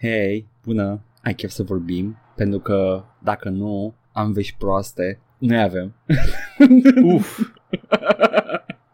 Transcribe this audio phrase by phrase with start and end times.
[0.00, 2.16] hei, bună, ai chef să vorbim?
[2.36, 5.20] Pentru că dacă nu, am vești proaste.
[5.38, 5.94] Noi avem.
[7.14, 7.40] Uf.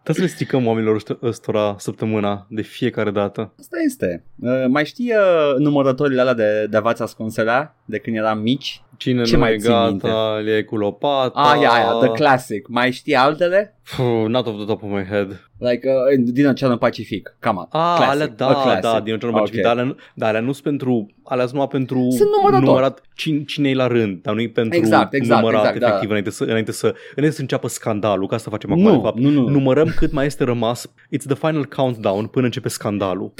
[0.02, 3.52] Trebuie să le stricăm oamenilor ăștia- ăstora săptămâna de fiecare dată.
[3.58, 4.24] Asta este.
[4.38, 8.80] Uh, mai știi uh, numărătorile alea de, de avați ascunselea de când eram mici?
[8.96, 10.08] Cine Ce nu mai e ții gata, minte?
[10.44, 11.40] le iei cu lopata.
[11.40, 12.68] Aia, aia, the classic.
[12.68, 13.78] Mai știi altele?
[13.96, 15.48] Puh, not off the top of my head.
[15.58, 17.36] Like uh, din Oceanul Pacific.
[17.38, 17.66] Cam on.
[17.80, 18.12] Ah, Classic.
[18.12, 18.82] alea, A da, classic.
[18.82, 19.40] da, din Oceanul Ok.
[19.42, 22.66] Pacific, dar alea, nu- dar alea nu sunt pentru, alea sunt numai pentru Sunt numărător.
[22.66, 25.86] numărat cine, cine e la rând, dar nu e pentru Exact, exact, numărat exact, da.
[25.86, 29.00] efectiv înainte, să, înainte, să, înainte să înceapă scandalul, că asta facem acum, Nu, de
[29.02, 29.18] fapt.
[29.18, 29.48] nu, nu.
[29.48, 33.32] Numărăm cât mai este rămas, it's the final countdown până începe scandalul.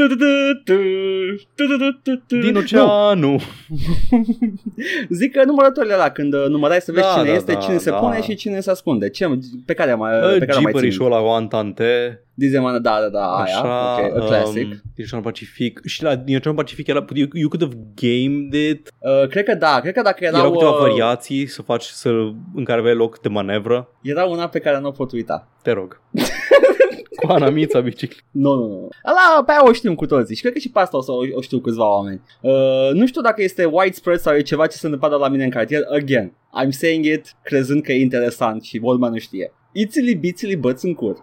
[2.26, 2.58] Din Nu.
[2.58, 3.40] oceanul.
[5.18, 7.76] Zic că numărătorile ăla, când uh, numărai să vezi Da, cine da, este, da, cine
[7.76, 7.96] se da.
[7.96, 9.08] pune și cine se ascunde.
[9.08, 11.12] Ce, pe care mai, pe care mai Jeeperișul țin?
[11.12, 14.62] ăla cu Antante, Dizemana, da, da, da, aia, așa, ok, a classic.
[14.66, 15.80] um, din Oceanul Pacific.
[15.84, 19.54] Și la din Oceanul Pacific era, you, you could have gamed it, Uh, cred că
[19.54, 22.08] da, cred că dacă erau, erau câteva uh, variații să faci, să,
[22.54, 23.88] în care aveai loc de manevră.
[24.02, 25.48] era una pe care nu o pot uita.
[25.62, 26.00] Te rog.
[27.16, 28.22] cu Anamița bicicletă.
[28.30, 28.88] Nu, nu, nu.
[29.02, 31.12] Ala, pe aia o știm cu toții și cred că și pe asta o să
[31.12, 32.20] o, o știu câțiva oameni.
[32.40, 35.50] Uh, nu știu dacă este widespread sau e ceva ce se întâmplă la mine în
[35.50, 35.82] cartier.
[35.94, 39.52] Again, I'm saying it crezând că e interesant și Goldman nu știe.
[39.72, 41.16] Ițili bițili băți în cur.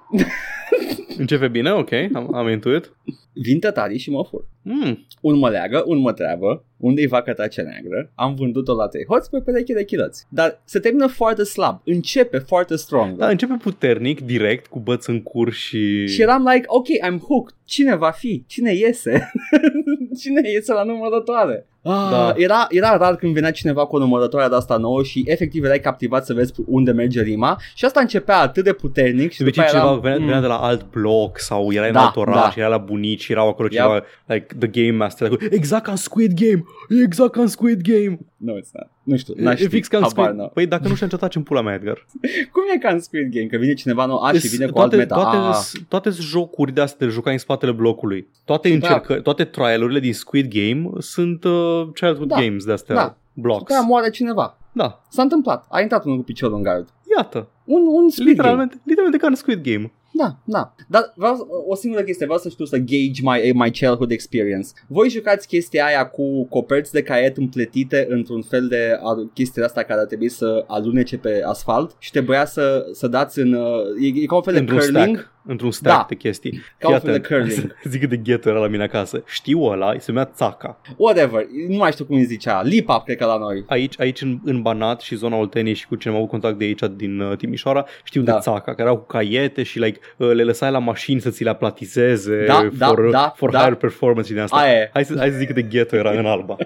[1.17, 2.91] Începe bine, ok, am, am intuit.
[3.33, 4.45] Vin tătarii și mă fur.
[4.61, 8.87] Mm, Un mă leagă, un mă treabă, unde-i vaca ta cea neagră, am vândut-o la
[8.87, 10.25] trei hoți pe pereche de chiloți.
[10.29, 13.17] Dar se termină foarte slab, începe foarte strong.
[13.17, 16.07] da, începe puternic, direct, cu băți în cur și...
[16.07, 17.55] Și eram like, ok, I'm hooked.
[17.65, 18.43] Cine va fi?
[18.47, 19.31] Cine iese?
[20.21, 21.67] Cine iese la numărătoare?
[21.85, 22.33] Ah, Da.
[22.37, 25.79] era, era rar când venea cineva cu o numărătoare de asta nouă și efectiv erai
[25.79, 29.59] captivat să vezi unde merge rima și asta începea atât de puternic și De după
[29.59, 31.99] obicei aia cineva eram, venea, mm, venea de la alt bloc sau era în Da,
[32.05, 32.61] alt oraș, da.
[32.61, 33.81] era la bunici, erau acolo Yep.
[33.81, 36.63] cineva, like, the game master, like, exact ca în Squid Game,
[37.03, 38.19] exact ca în Squid Game.
[38.37, 38.87] No, it's not.
[39.03, 40.51] Nu știu, E, n-aș e ști, fix ca în habar Squid n-am.
[40.53, 42.05] Păi dacă nu știu ce în pula mea, Edgar.
[42.53, 43.45] Cum e ca în Squid Game?
[43.45, 45.15] Că vine cineva nou, a, și Is- vine cu toate, alt meta.
[45.21, 45.81] toate, ah.
[45.87, 48.27] toate jocuri de astea de jucai în spatele blocului.
[48.45, 48.73] Toate Da.
[48.73, 52.35] încercă, toate trialurile din Squid Game sunt uh, childhood Da.
[52.39, 53.17] games de astea, Da.
[53.33, 53.59] blocks.
[53.59, 54.57] După aia moare cineva.
[54.71, 55.65] Da, S-a întâmplat.
[55.69, 56.87] A intrat unul cu piciorul în gard.
[57.17, 58.29] iată, Un, un Squid Game.
[58.31, 59.91] literalmente, literalmente ca în Squid Game.
[60.15, 60.73] Da, da.
[60.87, 64.69] Dar vreau, o singură chestie, vreau să știu să gauge my, my childhood experience.
[64.87, 69.83] Voi jucați chestia aia cu coperți de caiet împletite într-un fel de a- chestia asta
[69.83, 73.53] care ar trebui să alunece pe asfalt și trebuia să, să dați în...
[73.53, 73.61] uh,
[74.01, 75.17] E, e ca un fel de într-un curling.
[75.17, 76.05] stack, într-un stack Da.
[76.09, 76.61] de chestii.
[76.77, 77.75] Ca un Fii fel de atent, curling.
[77.91, 79.23] Zic cât de ghetto era la mine acasă.
[79.25, 80.81] Știu ăla, se numea țaca.
[80.97, 82.61] Whatever, nu mai știu cum îi zicea.
[82.61, 83.63] Lip up, cred că la noi.
[83.67, 86.63] Aici, aici în, în Banat și zona Olteniei și cu cine am avut contact de
[86.63, 88.33] aici din uh, Timișoara, știu Da.
[88.33, 91.43] de țaca, care erau cu caiete și like, uh, le lăsai la mașini să ți
[91.43, 93.57] le aplatizeze Da, da, for, da, for da.
[93.59, 94.55] higher performance și din asta.
[94.57, 94.89] Aia e.
[94.93, 96.55] Hai să, hai să zic cât de ghetto era în Alba.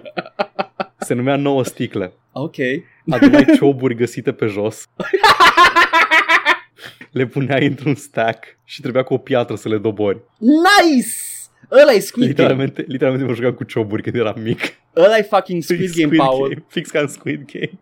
[0.99, 2.13] Se numea nouă sticle.
[2.31, 2.55] Ok.
[3.09, 4.83] Adunai cioburi găsite pe jos.
[7.11, 10.19] Le puneai într-un stack și trebuia cu o piatră să le dobori.
[10.39, 11.09] Nice!
[11.71, 12.29] Ăla e Squid Game.
[12.29, 14.59] Literalmente, literalmente mă jucam cu cioburi când eram mic.
[14.95, 16.49] Ăla e fucking Squid Game power.
[16.49, 16.65] Game.
[16.67, 17.79] Fix ca în Squid Game.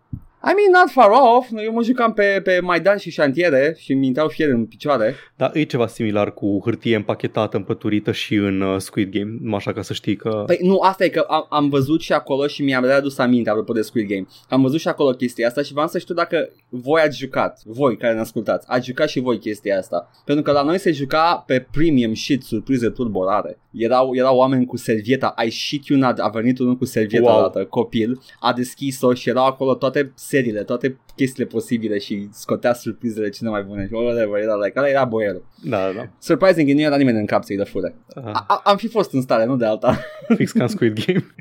[0.48, 1.50] I mean, not far off.
[1.66, 5.16] Eu mă jucam pe, pe Maidan și șantiere și mi intrau fier în picioare.
[5.36, 9.74] Dar e ceva similar cu hârtie împachetată, împăturită și în uh, Squid Game, numai așa
[9.74, 10.44] ca să știi că...
[10.46, 13.74] Păi nu, asta e că am, am văzut și acolo și mi-am readus aminte apropo
[13.74, 14.26] de Squid Game.
[14.50, 17.98] Am văzut și acolo chestia asta și vreau să știu dacă voi ați jucat, voi
[17.98, 20.12] care ne ascultați, ați jucat și voi chestia asta.
[20.26, 23.60] Pentru că la noi se juca pe premium shit, surprize turborare.
[23.72, 27.34] Erau, erau oameni cu servieta, I shit you not, a venit unul cu servieta Wow.
[27.34, 27.42] wow.
[27.42, 33.30] dată, copil, a deschis-o și erau acolo toate seriile, toate chestiile posibile și scotea surprizele
[33.30, 35.46] cele mai bune și whatever, era like, ăla era boierul.
[35.64, 36.10] Da, da.
[36.20, 37.96] Surprising, nu era nimeni în cap să-i dă fure.
[38.16, 39.98] Uh, A- a- am fi fost în stare, nu de alta.
[40.36, 41.26] fix ca în Squid Game.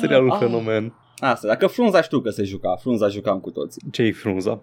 [0.00, 0.38] Serialul Ah.
[0.40, 0.92] fenomen.
[1.18, 3.82] Asta, dacă frunza știu că se juca, frunza jucam cu toții.
[3.90, 4.62] Ce-i frunza?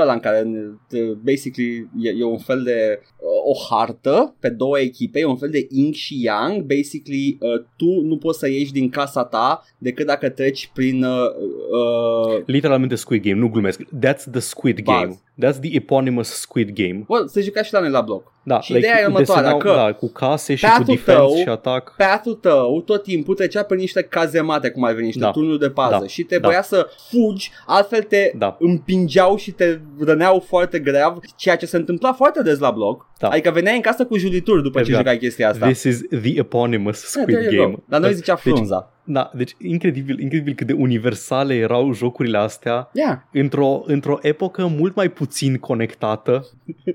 [0.00, 0.46] Ăla în care,
[0.92, 5.36] uh, basically, e, e un fel de uh, o hartă pe două echipe, e un
[5.36, 6.62] fel de yin și yang.
[6.62, 11.02] Basically, uh, tu nu poți să ieși din casa ta decât dacă treci prin...
[11.04, 11.10] Uh,
[11.70, 13.82] uh, Literalmente Squid Game, nu glumesc.
[13.82, 14.96] That's the Squid Baz.
[15.00, 15.14] Game.
[15.46, 17.04] That's the eponymous Squid Game.
[17.08, 18.32] well, se juca și la noi la bloc.
[18.42, 21.36] Da, Și ideea e următoarea, desenau- că da, cu case și cu path-ul defense tău-
[21.36, 21.94] și atac.
[21.96, 25.30] Path-ul tău tot timpul trecea pe niște cazemate, cum ar veni, niște Da.
[25.30, 26.06] turnuri de pază Da.
[26.06, 28.56] și trebuia să fugi, altfel te Da.
[28.60, 33.06] împingeau și te răneau foarte grav, ceea ce se întâmpla foarte des la bloc.
[33.18, 33.28] Da.
[33.28, 35.04] Adică veneai în casă cu julituri după ce Exact.
[35.04, 35.66] jucai chestia asta.
[35.66, 37.74] This is the eponymous Yeah, Squid there you Game.
[37.74, 37.82] go.
[37.88, 38.92] Dar noi zicea Deci, frunza.
[39.04, 43.16] da, deci incredibil, incredibil cât de universale erau jocurile astea Yeah.
[43.32, 46.46] într-o, într-o epocă mult mai puțin conectată.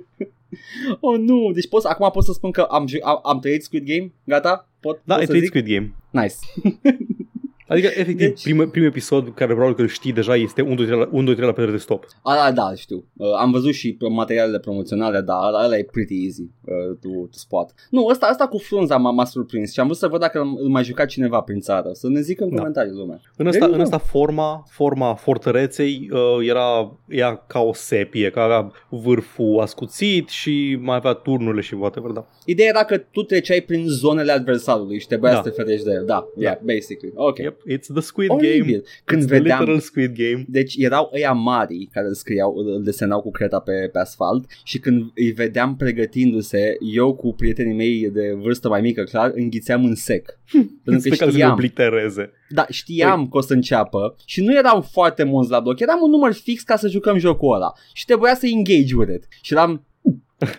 [1.00, 3.86] Oh nu, deci pot, acum pot să spun că am, ju- am, am trăit Squid
[3.88, 4.12] Game?
[4.24, 4.68] Gata?
[4.80, 5.50] Pot, Da, pot ai să trăit zic?
[5.56, 5.94] Squid Game.
[6.10, 6.36] Nice.
[7.74, 8.44] Adică, efectiv, Deci- deci...
[8.44, 11.24] primul, primul episod, care probabil că îl știi deja, este 1, 2, 3 la, 1,
[11.26, 12.06] 2, 3 la pedere de stop.
[12.24, 13.06] A, da, știu.
[13.18, 17.10] Uh, am văzut și pe materialele promoționale, dar ăla, ăla e pretty easy uh, to,
[17.10, 17.74] to spot.
[17.90, 20.70] Nu, ăsta, ăsta cu frunza m-a, m-a surprins și am vrut să văd dacă îl
[20.70, 21.90] mai jucat cineva prin țară.
[21.94, 22.56] Să ne zică în Da.
[22.56, 23.20] comentarii lumea.
[23.38, 23.96] În asta, There you în go.
[23.96, 30.78] asta forma, forma fortăreței uh, era ea ca o sepie, ca avea vârful ascuțit și
[30.82, 32.28] mai avea turnurile și whatever, da.
[32.46, 35.38] Ideea era că tu treceai prin zonele adversarului și trebuia Da.
[35.42, 36.06] să te ferești de el.
[36.06, 37.14] Da, yeah, basically.
[37.16, 37.38] Ok.
[37.38, 38.42] Yep, it's the Squid Game.
[38.42, 38.84] Oribil.
[39.04, 40.46] Când it's the vedeam, literal Squid Game.
[40.48, 44.80] Deci erau ăia mari care îl scriau, îl desenau cu creta pe, pe asfalt și
[44.80, 49.96] când îi vedeam pregătindu-se, eu cu prietenii mei de vârstă mai mică, clar, înghițeam în
[49.96, 50.40] sec.
[50.84, 52.32] Pentru Pe că care să ne știam, oblitereze.
[52.50, 56.10] da, știam că o să înceapă și nu eram foarte mulți la bloc, eram un
[56.10, 59.28] număr fix ca să jucăm jocul ăla și trebuia să engage with it.
[59.42, 59.86] Și eram,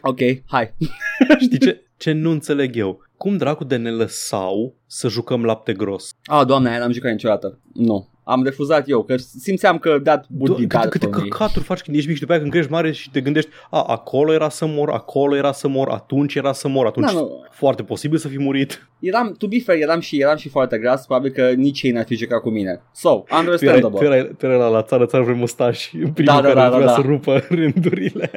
[0.02, 0.74] ok, hai.
[1.40, 3.02] Știi ce, ce nu înțeleg eu?
[3.16, 6.10] Cum dracu de ne lăsau să jucăm lapte gros?
[6.24, 7.58] Ah, doamne, aia n-am jucat niciodată.
[7.72, 8.08] Nu.
[8.26, 11.28] Am refuzat eu, că simțeam că that would be Do- câte, bad câte for me.
[11.28, 13.82] căcaturi faci când ești mic și după aia când crești mare și te gândești a,
[13.82, 17.44] acolo era să mor, acolo era să mor, atunci era să mor, atunci Da, nu.
[17.50, 18.88] foarte posibil să fi murit.
[18.98, 22.04] Eram, to be fair, eram și, eram și foarte gras, probabil că nici ei n-ar
[22.04, 22.82] fi jucat cu mine.
[22.94, 23.98] So, Tu erai, understandable.
[23.98, 26.54] tu erai, tu erai la, la țară, țară vrei mustași, în primul Da, da, care
[26.54, 26.92] da, da, vrea da.
[26.94, 28.30] să rupă rândurile.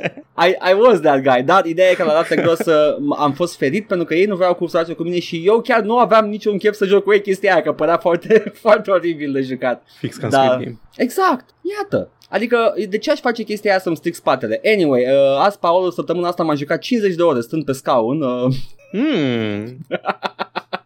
[0.48, 3.32] I, I was that guy, dar ideea e că la data gros uh, m- am
[3.34, 5.82] fost ferit pentru că ei nu vreau cu să joace cu mine și eu chiar
[5.82, 9.31] nu aveam niciun chef să joc cu ei chestia aia, că părea foarte, foarte oribil
[9.31, 9.84] de jucat.
[10.00, 10.44] Fix ca în Da.
[10.44, 10.80] Squid Game.
[10.95, 12.12] Exact, iată.
[12.30, 14.62] Adică, de ce aș face chestia aia să-mi stric spatele?
[14.74, 18.22] Anyway, uh, azi, Paolo, săptămâna asta m-am jucat 50 de ore stând pe scaun.
[18.22, 18.54] Uh,
[18.92, 19.78] Mm.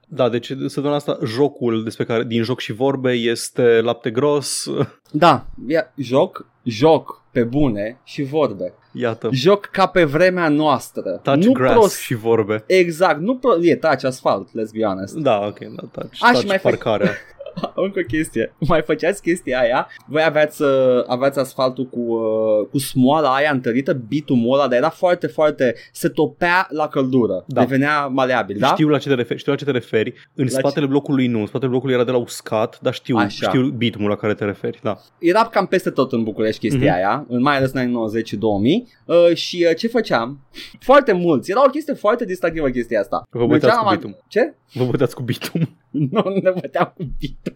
[0.08, 4.70] Da, deci săptămâna asta jocul despre care, din joc și vorbe este lapte gros.
[5.12, 8.74] da, ia, joc, joc pe bune și vorbe.
[8.92, 11.20] Iată, Joc ca pe vremea noastră.
[11.24, 11.98] touch nu grass prost.
[11.98, 12.64] și vorbe.
[12.68, 13.64] Exact, nu pro...
[13.64, 15.14] e touch asfalt, let's be honest.
[15.16, 17.12] Da, ok, da, touch, Aș, și touch mai fac- parcarea.
[17.86, 18.54] Încă o chestie.
[18.60, 19.88] Mai făceați chestia aia?
[20.08, 20.70] Voi aveați, uh,
[21.08, 25.76] aveați asfaltul cu, uh, cu smoala aia întărită, bitumul ăla, dar era foarte, foarte...
[25.92, 27.44] Se topea la căldură.
[27.48, 27.62] Da.
[27.62, 28.68] Devenea maleabil, da?
[28.68, 30.14] Știu la ce te referi, știu la ce te referi.
[30.36, 33.48] În La spatele blocului nu, în spatele blocului era de la uscat, dar știu, Așa.
[33.48, 34.98] știu bitumul la care te referi, da.
[35.20, 36.96] Era cam peste tot în București chestia Mhm.
[36.96, 38.88] aia, în mai ales în anii 90 și 2000.
[39.06, 40.40] Uh, și uh, ce făceam?
[40.80, 41.52] Foarte mulți.
[41.52, 43.24] Era o chestie foarte distractivă chestia asta.
[43.30, 44.18] Vă băteați Mergeam cu la bitum.
[44.28, 44.54] Ce?
[44.74, 45.70] Vă băteați cu bitum.
[45.92, 47.56] Nu, nu ne băteam cu bitum.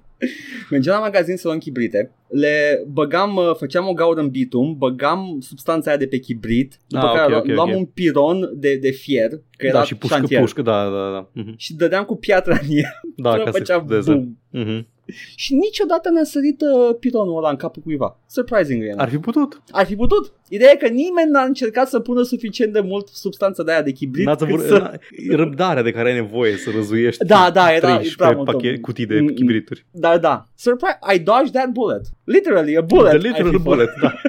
[0.70, 5.38] Mergeam la magazin să luăm chibrite, le băgam, uh, făceam o gaură în bitum, băgam
[5.42, 7.76] substanța aia de pe chibrit, după Ah, care ok, ok, luam ok.
[7.78, 11.30] un piron de, de fier, că era da, și pușcă, șantier, pușcă, da, da, da.
[11.34, 11.54] Mhm.
[11.58, 12.84] și dădeam cu piatra în el
[13.16, 14.12] Da, până ca să făcea explodeze.
[14.12, 14.38] boom.
[14.50, 14.88] Mhm.
[15.36, 18.20] Și niciodată n-a sărit uh, pironul ăla în capul cuiva.
[18.28, 19.02] Surprisingly enough.
[19.02, 19.62] Ar fi putut.
[19.72, 20.34] Ar fi putut.
[20.50, 23.92] Ideea e că nimeni n-a încercat să pună suficient de mult substanță de aia de
[23.92, 24.26] chibrit.
[24.26, 24.92] N-ați cât avut, să...
[24.94, 28.76] n- răbdarea de care ai nevoie să răzuiești Da, da, era- 13 prea mult pachet,
[28.76, 28.82] om.
[28.82, 29.34] cutii de Mm, mm.
[29.34, 29.86] chibrituri.
[29.92, 30.48] Da, da.
[30.56, 32.02] Surprise, I dodged that bullet.
[32.24, 33.10] Literally, a bullet.
[33.10, 33.64] The I literal fi fost.
[33.64, 34.14] bullet, da.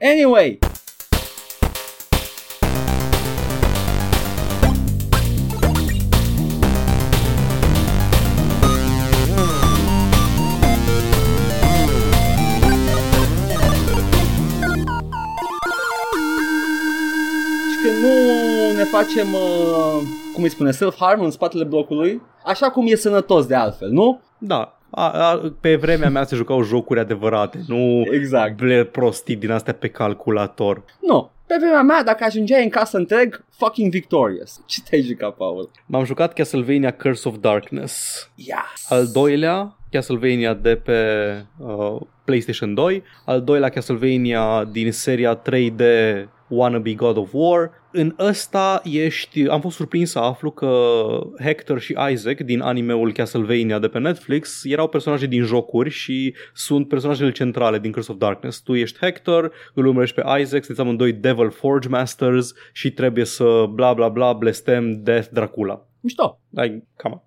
[0.00, 0.58] Anyway.
[19.02, 20.02] Facem, uh,
[20.34, 24.20] cum îi spune, self-harm în spatele blocului, așa cum e sănătos de altfel, nu?
[24.38, 24.78] Da.
[24.90, 28.56] A, a, pe vremea mea se jucau jocuri adevărate, nu Exact.
[28.56, 30.84] ble prostii din astea pe calculator.
[31.00, 31.30] Nu.
[31.46, 34.60] Pe vremea mea, dacă ajungeai în casă întreg, fucking victorious.
[34.66, 35.70] Ce te-ai jucat, Paul?
[35.86, 38.28] M-am jucat Castlevania Curse of Darkness.
[38.34, 38.86] Yes.
[38.88, 41.00] Al doilea, Castlevania de pe
[41.58, 43.02] uh, PlayStation 2.
[43.24, 45.82] Al doilea Castlevania din seria 3D
[46.48, 47.70] Wannabe God of War.
[47.92, 50.70] În ăsta ești, am fost surprins să aflu că
[51.42, 56.88] Hector și Isaac din animeul Castlevania de pe Netflix erau personaje din jocuri și sunt
[56.88, 58.60] personajele centrale din Curse of Darkness.
[58.60, 63.64] Tu ești Hector, îl urmărești pe Isaac, sunteți amândoi Devil Forge Masters și trebuie să
[63.74, 65.86] bla bla bla blestem Death Dracula.
[66.00, 66.40] Mișto.
[66.50, 67.20] Like, come on.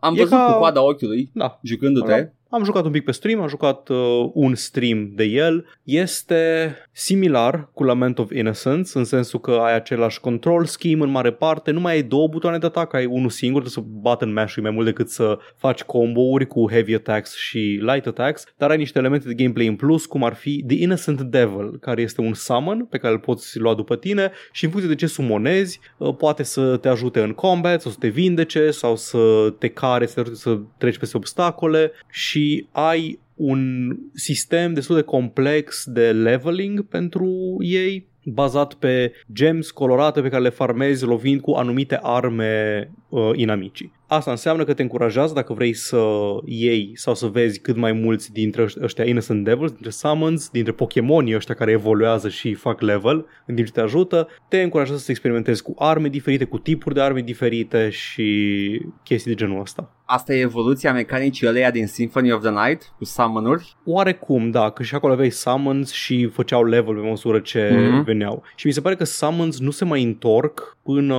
[0.00, 2.12] Am E văzut ca- cu coada ochiului, Da, jucându-te.
[2.12, 5.66] Am, am jucat un pic pe stream, am jucat uh, un stream de el.
[5.82, 11.32] Este similar cu Lament of Innocence, în sensul că ai același control scheme în mare
[11.32, 14.56] parte, nu mai ai două butoane de atac, ai unul singur, trebuie să button mash
[14.62, 18.98] mai mult decât să faci combo-uri cu heavy attacks și light attacks, dar ai niște
[18.98, 22.84] elemente de gameplay în plus, cum ar fi The Innocent Devil, care este un summon
[22.84, 26.42] pe care îl poți lua după tine și în funcție de ce sumonezi, uh, poate
[26.42, 30.20] să te ajute în combat sau să te vindece sau să te care, să te
[30.20, 32.37] ajute să treci peste obstacole și
[32.72, 40.28] ai un sistem destul de complex de leveling pentru ei bazat pe gems colorate pe
[40.28, 43.92] care le farmezi lovind cu anumite arme uh, inamicii.
[44.10, 46.00] Asta înseamnă că te încurajează dacă vrei să
[46.44, 51.34] iei sau să vezi cât mai mulți dintre ăștia Innocent Devils, dintre Summons, dintre Pokémonii
[51.34, 55.62] ăștia care evoluează și fac level în timp ce te ajută, te încurajează să experimentezi
[55.62, 59.92] cu arme diferite, cu tipuri de arme diferite și chestii de genul ăsta.
[60.04, 63.76] Asta e evoluția mecanicii ăleia din Symphony of the Night cu summon-uri?
[63.84, 68.00] Oarecum, da, că și acolo aveai summons și făceau level pe măsură ce Mhm.
[68.00, 68.04] mm-hmm.
[68.04, 68.42] veneau.
[68.56, 71.16] Și mi se pare că summons nu se mai întorc până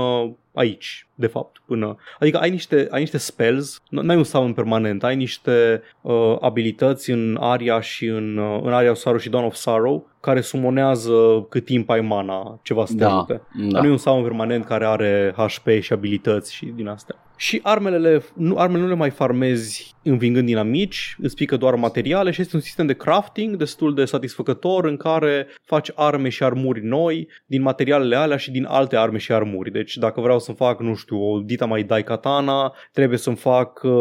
[0.53, 1.95] aici, de fapt, până...
[2.19, 7.11] Adică ai niște, ai niște spells, nu ai un summon permanent, ai niște uh, abilități
[7.11, 11.45] în Aria și în, uh, în Aria of Sorrow și Dawn of Sorrow care sumonează
[11.49, 13.41] cât timp ai mana, ceva să te Da, ajute.
[13.53, 13.67] da.
[13.71, 17.15] Dar nu e un summon permanent care are HP și abilități și din astea.
[17.37, 22.41] Și armele, nu, armele nu le mai farmezi învingând dinamici, îți pică doar materiale și
[22.41, 27.27] este un sistem de crafting destul de satisfăcător în care faci arme și armuri noi
[27.45, 29.71] din materialele alea și din alte arme și armuri.
[29.71, 33.81] Deci dacă vreau să fac, nu știu, o Dita mai Dai Katana, trebuie să-mi fac
[33.83, 33.91] uh,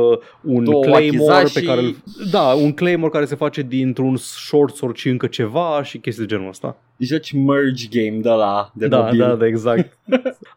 [0.42, 1.54] un Două Claymore Wakizashi.
[1.54, 1.96] pe care îl-
[2.30, 6.34] Da, un Claymore care se face dintr-un short sword și încă ceva și chestii de
[6.34, 6.76] genul ăsta.
[6.98, 9.18] Joci merge game de la de Da, mobil.
[9.18, 9.98] da, da, exact.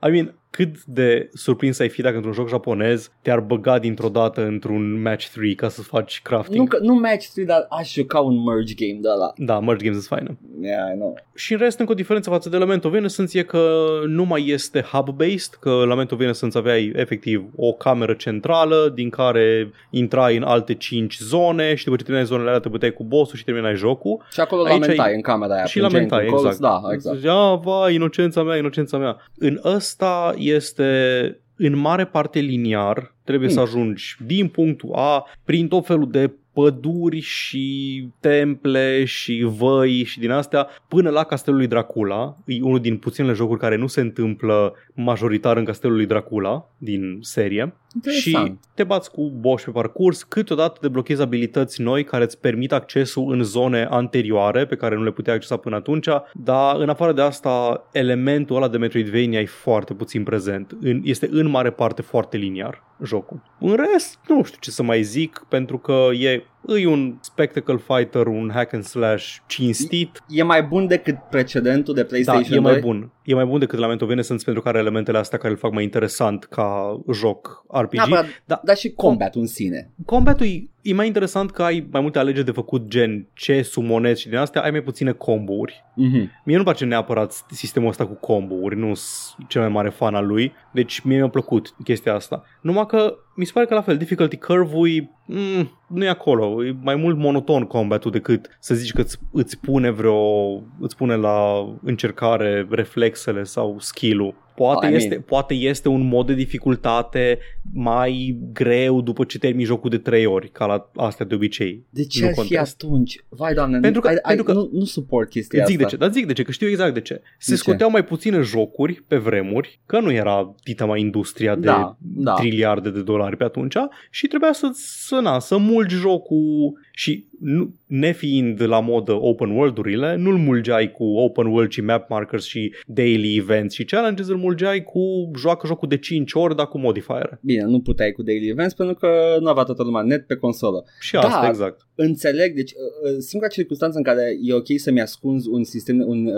[0.07, 4.45] I mean, cât de surprins ai fi dacă într-un joc japonez te-ar băga dintr-o dată
[4.45, 6.67] într-un match 3 ca să faci Nu, crafting.
[6.67, 9.33] că, nu match 3, dar aș juca un merge game de la.
[9.35, 10.37] Da, merge games sunt faine.
[10.61, 11.15] Yeah, I know.
[11.35, 14.47] Și în rest, încă o diferență față de Lament of Innocence e că nu mai
[14.47, 20.43] este hub-based, că Lament of Innocence aveai efectiv o cameră centrală din care intrai în
[20.43, 23.75] alte 5 zone și după ce terminai zonele alea te băteai cu bossul și terminai
[23.75, 24.25] jocul.
[24.31, 25.65] Și acolo Aici lamentai ai- în camera aia.
[25.65, 26.55] și plângeai lamentai, într-un colț.
[26.55, 26.81] exact.
[26.83, 27.17] Da, exact.
[27.17, 29.17] Zicea, vai, inocența mea, inocența mea.
[29.37, 33.57] În ăsta este în mare parte liniar, trebuie Hmm.
[33.57, 40.19] să ajungi din punctul A prin tot felul de păduri și temple și văi și
[40.19, 42.35] din astea până la Castelul lui Dracula.
[42.45, 47.17] E unul din puținele jocuri care nu se întâmplă majoritar în Castelul lui Dracula din
[47.21, 47.73] serie.
[48.09, 48.59] Și Interesant.
[48.75, 53.43] te bați cu boși pe parcurs, câteodată deblochezi abilități noi care îți permit accesul în
[53.43, 57.83] zone anterioare pe care nu le puteai accesa până atunci, dar în afară de asta,
[57.91, 60.77] elementul ăla de Metroidvania e foarte puțin prezent.
[60.81, 63.41] În, este în mare parte foarte liniar jocul.
[63.59, 68.27] În rest, nu știu ce să mai zic, pentru că e, e un spectacle fighter,
[68.27, 72.71] un hack and slash cinstit, E mai bun decât precedentul de da, PlayStation e mai
[72.71, 72.81] 2?
[72.81, 73.11] bun.
[73.23, 75.71] E mai bun decât Lament of Innocence pentru că are elementele astea care îl fac
[75.71, 77.93] mai interesant ca joc RPG.
[77.93, 78.61] Neapărat, Da.
[78.63, 79.91] dar și combatul în sine.
[80.05, 84.21] Combatul e, e mai interesant că ai mai multe alegeri de făcut gen ce sumonezi
[84.21, 85.83] și din astea ai mai puține combo-uri.
[85.95, 86.31] Mhm.
[86.43, 90.27] Mie nu-mi place neapărat sistemul ăsta cu combo-uri, nu sunt cel mai mare fan al
[90.27, 92.43] lui, deci mie mi-a plăcut chestia asta.
[92.61, 96.65] Numai că mi se pare că la fel, difficulty curve-ul e, mm, nu e acolo,
[96.65, 101.15] e mai mult monoton combatul decât să zici că îți, îți pune vreo, îți pune
[101.15, 104.35] la încercare reflexele sau skill-ul.
[104.63, 107.39] Poate, I mean- este, poate este un mod de dificultate
[107.73, 111.85] mai greu după ce termini jocul de trei ori, ca la astea de obicei.
[111.89, 112.83] De ce Nu ar fi contest.
[112.83, 113.23] atunci?
[113.29, 115.83] Vai, doamne, Pentru că- ai, ai, pentru că- nu, nu suport chestia Îți zic de
[115.85, 115.95] asta.
[115.97, 117.13] ce, dar zic de ce, că știu exact de ce.
[117.13, 117.61] Se De ce?
[117.61, 122.33] scoteau mai puține jocuri pe vremuri, că nu era dita mai industria de Da, da.
[122.33, 123.75] triliarde de dolari pe atunci
[124.09, 130.15] și trebuia să, să, na, să mulgi jocul și nu, nefiind la modă open world-urile,
[130.15, 134.83] nu-l mulgeai cu open world și map markers și daily events și challenges, îl mulgeai
[134.83, 137.39] cu joacă jocul de 5 ori, dar cu modifiere.
[137.41, 140.85] Bine, nu puteai cu daily events pentru că nu avea toată lumea net pe consolă.
[140.99, 141.47] Și asta, Da.
[141.47, 141.87] exact.
[141.95, 146.25] Înțeleg, deci uh, uh, singura circunstanță în care e ok să-mi ascunzi un sistem, un,
[146.25, 146.33] uh,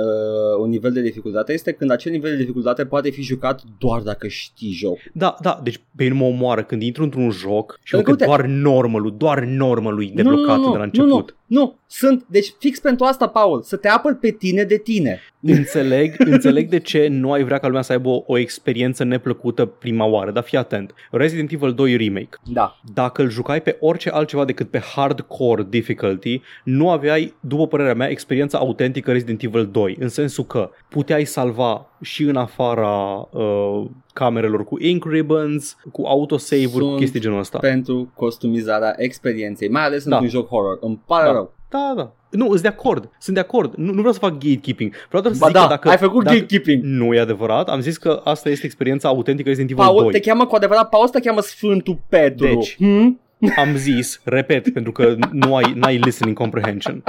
[0.62, 4.28] un nivel de dificultate este când acel nivel de dificultate poate fi jucat doar dacă
[4.28, 4.98] știi joc.
[5.14, 8.32] Da, da, deci pe mine mă omoară când intru într-un joc și văd Pentru că
[8.32, 11.36] că doar normal doar normal e deblocat de la început.
[11.46, 14.78] Nu, nu, nu, sunt, deci fix pentru asta, Paul, să te apăr pe tine de
[14.78, 15.20] tine.
[15.40, 19.66] Înțeleg, înțeleg de ce nu ai vrea ca lumea să aibă o, o experiență neplăcută
[19.66, 20.94] prima oară, dar fii atent.
[21.12, 22.38] Resident Evil 2 Remake.
[22.44, 22.80] Da.
[22.94, 28.10] Dacă îl jucai pe orice altceva decât pe hardcore difficulty, nu aveai, după părerea mea,
[28.10, 34.64] experiența autentică Resident Evil 2, în sensul că puteai salva și în afara uh, camerelor
[34.64, 37.58] cu ink ribbons, cu autosave-uri, cu Sunt chestii genul ăsta.
[37.58, 40.16] Pentru customizarea experienței, mai ales Da.
[40.16, 40.78] într-un joc horror.
[40.82, 41.32] Îmi pare Da.
[41.32, 41.54] rău.
[41.70, 42.12] Da, da.
[42.30, 43.10] Nu, sunt de acord.
[43.20, 43.74] Sunt de acord.
[43.76, 44.94] Nu, nu vreau să fac gatekeeping.
[45.08, 45.90] Vreau doar să Ba zic da, că dacă...
[45.90, 46.36] ai făcut dacă...
[46.36, 46.84] gatekeeping.
[46.84, 47.70] Nu e adevărat.
[47.70, 50.12] Am zis că asta este experiența autentică Resident Evil Paul, 2.
[50.12, 52.46] te cheamă cu adevărat, Paul te cheamă Sfântul Petru.
[52.46, 52.76] Deci.
[52.76, 53.20] Hmm?
[53.58, 57.04] Am zis, repet, pentru că nu ai, n-ai listening comprehension.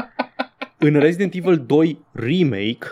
[0.79, 2.87] În Resident Evil 2 Remake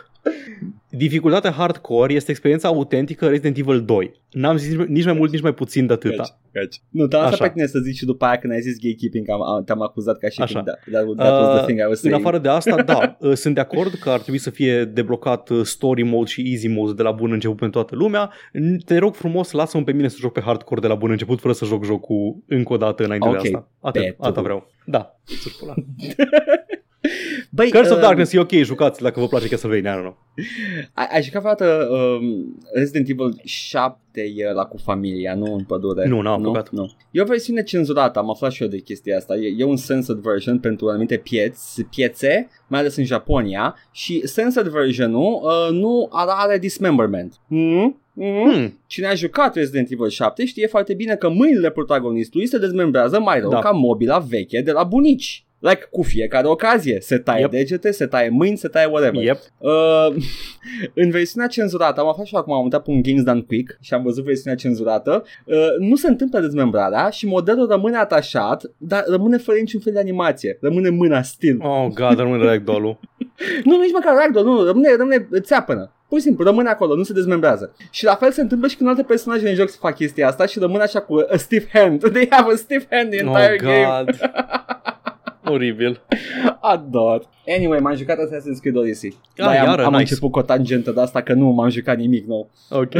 [0.96, 4.20] Dificultatea hardcore este experiența autentică Resident Evil 2.
[4.30, 6.22] N-am zis nici mai mult, nici mai puțin de atâta.
[6.22, 6.80] Căci, căci.
[6.88, 7.44] Nu, dar asta Așa.
[7.44, 10.18] pe tine să zici și după aia când ai zis gatekeeping, am, am, te-am acuzat
[10.18, 10.54] ca și Așa.
[10.54, 12.20] cum da, that, that was the Uh, thing I was În saying.
[12.20, 15.64] afară de asta, da, uh, sunt de acord că ar trebui să fie deblocat uh,
[15.64, 18.32] story mode și easy mode de la bun început pentru toată lumea.
[18.32, 21.40] N- Te rog frumos, lasă-mă pe mine să joc pe hardcore de la bun început
[21.40, 23.32] fără să joc jocul încă o dată înainte Ok.
[23.32, 23.68] de asta.
[23.80, 24.42] Atât, Pe atâta tu.
[24.42, 24.70] vreau.
[24.86, 25.74] Da, să-și pula.
[27.54, 30.16] Băi, Curse of uh, Darkness e ok, jucați dacă vă place Castlevania, nu, nu.
[30.94, 36.08] Ai, ai jucat vreodată um, Resident Evil 7 e la cu familia, nu în pădure?
[36.08, 36.48] Nu, n-am nu?
[36.48, 36.70] apucat.
[36.70, 36.90] Nu.
[37.10, 39.34] E o versiune cenzurată, am aflat și eu de chestia asta.
[39.34, 44.70] E, e un censored version pentru anumite pieți, piețe, mai ales în Japonia, și censored
[44.70, 47.34] version-ul uh, nu are dismemberment.
[47.46, 48.00] Mm?
[48.12, 48.50] Mm?
[48.52, 48.80] Hmm.
[48.86, 53.40] Cine a jucat Resident Evil 7 știe foarte bine că mâinile protagonistului se dezmembrează mai
[53.40, 53.58] rău Da.
[53.58, 55.46] ca mobila veche de la bunici.
[55.62, 57.00] Like, cu fiecare ocazie.
[57.00, 57.50] Se taie Yep.
[57.50, 59.22] degete, se taie mâini, se taie whatever.
[59.22, 59.38] Yep.
[59.58, 60.06] Uh,
[61.02, 63.94] în versiunea cenzurată, am aflat și acum, am uitat pe un Games Done Quick și
[63.94, 69.36] am văzut versiunea cenzurată, uh, nu se întâmplă dezmembrarea și modelul rămâne atașat, dar rămâne
[69.36, 70.58] fără niciun fel de animație.
[70.60, 71.58] Rămâne mâna still.
[71.62, 72.98] Oh, god, rămâne ragdoll-ul.
[73.64, 75.92] Nu, nici măcar ragdoll, nu, rămâne, rămâne țeapănă.
[76.08, 77.74] Pur și simplu, rămâne acolo, nu se dezmembrează.
[77.90, 80.46] Și la fel se întâmplă și când alte personaje în joc să fac chestia asta
[80.46, 82.00] și rămâne așa cu a stiff hand.
[82.12, 84.04] They have a stiff hand the entire Oh, game.
[85.44, 85.52] God.
[85.52, 86.00] Oribil.
[86.60, 87.30] Ador.
[87.46, 89.14] Anyway, m-am jucat Assassin's Creed Odyssey.
[89.14, 90.00] Ah, Dar am, iară, am nice.
[90.00, 92.50] început cu o tangentă de asta că nu m-am jucat nimic nou.
[92.70, 92.92] Ok.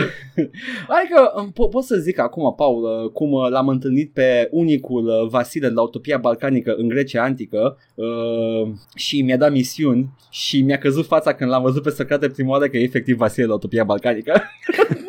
[0.97, 5.07] Adică um, po- pot să zic acum, Paul, uh, cum uh, l-am întâlnit pe unicul
[5.07, 10.63] uh, Vasile de la Utopia Balcanică în Grecia Antică uh, și mi-a dat misiuni și
[10.63, 13.49] mi-a căzut fața când l-am văzut pe Socrate prima oară că e efectiv Vasile de
[13.49, 14.43] la Utopia Balcanică.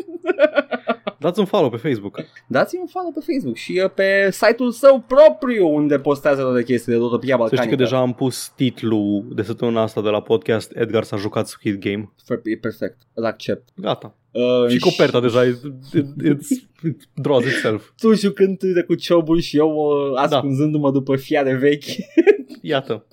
[1.23, 2.19] Dați un follow pe Facebook.
[2.47, 6.97] Dați-mi un follow pe Facebook și uh, pe site-ul său propriu unde postează toate chestiile
[6.97, 7.65] de Utopia Să Balcanică.
[7.65, 11.47] știi că deja am pus titlul de săptămâna asta de la podcast Edgar s-a jucat
[11.47, 12.11] Squid Game.
[12.43, 13.69] E perfect, îl accept.
[13.75, 14.15] Gata.
[14.31, 15.57] Uh, Și coperta deja, it,
[15.93, 16.47] it, it's,
[16.87, 17.89] it draws itself.
[18.01, 21.83] tu jucând de cu ciobul și eu uh, ascunzându-mă după fiare vechi.
[22.61, 23.05] Iată.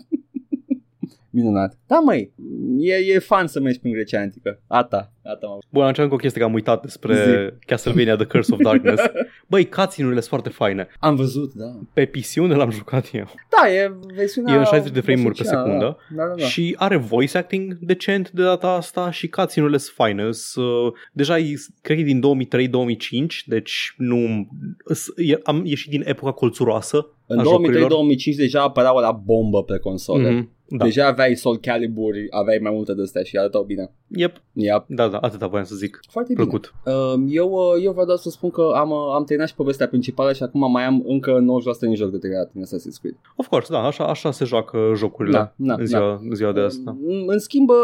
[1.31, 1.79] Minunat.
[1.87, 2.33] Da, măi,
[2.79, 4.61] e, e fan să mergi prin Grecia Antică.
[4.67, 5.59] Ata, ata, mă.
[5.71, 7.67] Bun, am încercat cu o chestie că am uitat despre Zi.
[7.67, 9.03] Castlevania The Curse of Darkness.
[9.51, 10.89] Băi, cutscene-urile sunt foarte faine.
[11.01, 11.65] Am văzut, da.
[11.93, 13.27] Pe PC unde l-am jucat eu.
[13.63, 15.97] Da, e versiunea E în 60 de frame-uri pe oficială, secundă.
[16.17, 16.45] Da, da, da.
[16.45, 20.33] Și are voice acting decent de data asta și cutscene-urile sunt faine.
[20.33, 24.49] Sunt, uh, deja e, cred că e din 2003-2005, deci nu...
[24.93, 28.05] s- e- Am ieșit din epoca colțuroasă În a 2003-2005 jocurilor.
[28.37, 30.31] deja apăreau la bombă pe console.
[30.31, 30.85] Mhm, Da.
[30.85, 33.91] Deja aveai Soul Calibur, aveai mai multe de astea și arătau bine.
[34.09, 34.43] Yep.
[34.53, 34.85] Yep.
[34.87, 36.01] Da, da, atâta voiam să zic.
[36.11, 36.47] Foarte bine.
[36.47, 36.75] Plăcut.
[36.85, 39.89] Uh, Eu, uh, eu vreau doar să spun că am, uh, am terminat și povestea
[39.89, 43.17] principală și acum mai am încă 90% în joc de terminat în Assassin's Creed.
[43.37, 46.61] Of course, da, așa, așa se joacă jocurile Da, da, în, ziua, în ziua de
[46.61, 46.97] asta.
[47.01, 47.77] Mm, În schimb, uh,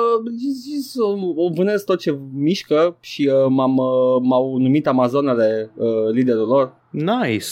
[0.53, 5.89] zis, o- o vânez tot ce mișcă și uh, m-am, uh, m-au numit Amazonele uh,
[6.11, 6.73] liderul lor.
[6.91, 7.47] Nice!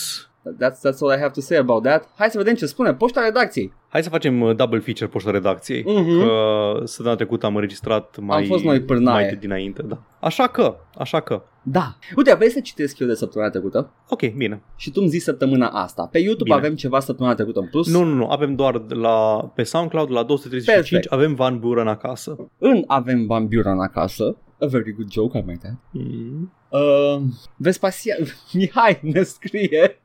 [0.62, 2.08] That's, that's all I have to say about that.
[2.16, 3.72] Hai să vedem ce spune poșta redacției.
[3.94, 5.82] Hai să facem uh, double feature poșta redacției.
[5.86, 6.20] Mhm.
[6.20, 9.24] Că săptămâna trecută am înregistrat mai, fost noi pârnaie.
[9.24, 9.82] mai de dinainte.
[9.82, 10.02] Da.
[10.20, 11.42] Așa că, așa că.
[11.62, 11.98] Da.
[12.16, 13.92] Uite, vrei să citesc eu de săptămâna trecută?
[14.08, 14.62] Ok, bine.
[14.76, 16.08] Și tu îmi zici săptămâna asta.
[16.12, 16.56] Pe YouTube Bine.
[16.56, 17.92] avem ceva săptămâna trecută în plus.
[17.92, 21.12] Nu, nu, nu, avem doar de la, pe SoundCloud la 235 Perfect.
[21.12, 22.36] avem Van Buren acasă.
[22.58, 24.36] În avem Van Buren acasă.
[24.60, 25.78] A very good joke, I might add.
[25.90, 26.52] Mm.
[26.68, 27.22] Uh,
[27.56, 28.14] Vespasia...
[28.52, 30.02] Mihai ne scrie...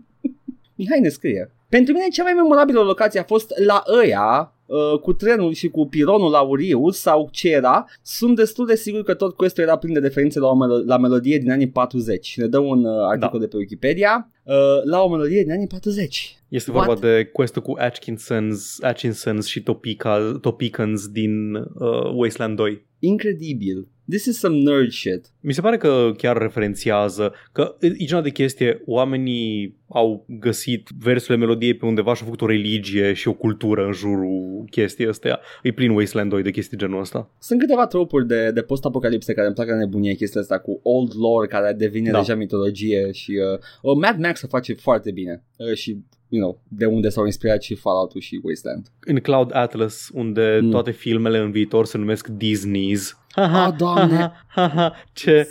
[0.76, 1.52] Mihai ne scrie.
[1.76, 5.86] Pentru mine cea mai memorabilă locație a fost la ăia, uh, cu trenul și cu
[5.86, 9.98] pironul auriu sau ce era, sunt destul de sigur că tot questul era plin de
[9.98, 12.36] referințe la o melo- la melodie din anii 40.
[12.36, 16.38] Ne dă un uh, articol de pe Wikipedia uh, la o melodie din anii 40.
[16.48, 16.86] Este What?
[16.86, 22.86] vorba de quest cu Atkinsons, Atkinsons și Topeka, Topicans din uh, Wasteland 2.
[22.98, 23.88] Incredibil.
[24.08, 25.26] This is some nerd shit.
[25.40, 31.44] Mi se pare că chiar referențiază că e genul de chestie, oamenii au găsit versurile
[31.44, 35.40] melodiei pe undeva și au făcut o religie și o cultură în jurul chestii astea.
[35.62, 37.30] E plin Wasteland 2 de chestii genul ăsta.
[37.38, 41.12] Sunt câteva tropuri de, de post-apocalipse care îmi plac la nebunie chestia asta cu old
[41.16, 42.18] lore care devine Da.
[42.18, 45.98] deja mitologie și uh, uh, Mad Max o face foarte bine uh, și
[46.34, 48.86] you know, de unde s-au inspirat și Fallout și Wasteland.
[49.00, 50.70] În Cloud Atlas, unde Mm.
[50.70, 53.02] toate filmele în viitor se numesc Disney's.
[53.34, 54.16] Ah, Doamne!
[54.16, 55.48] Ha, ha, ha, ce,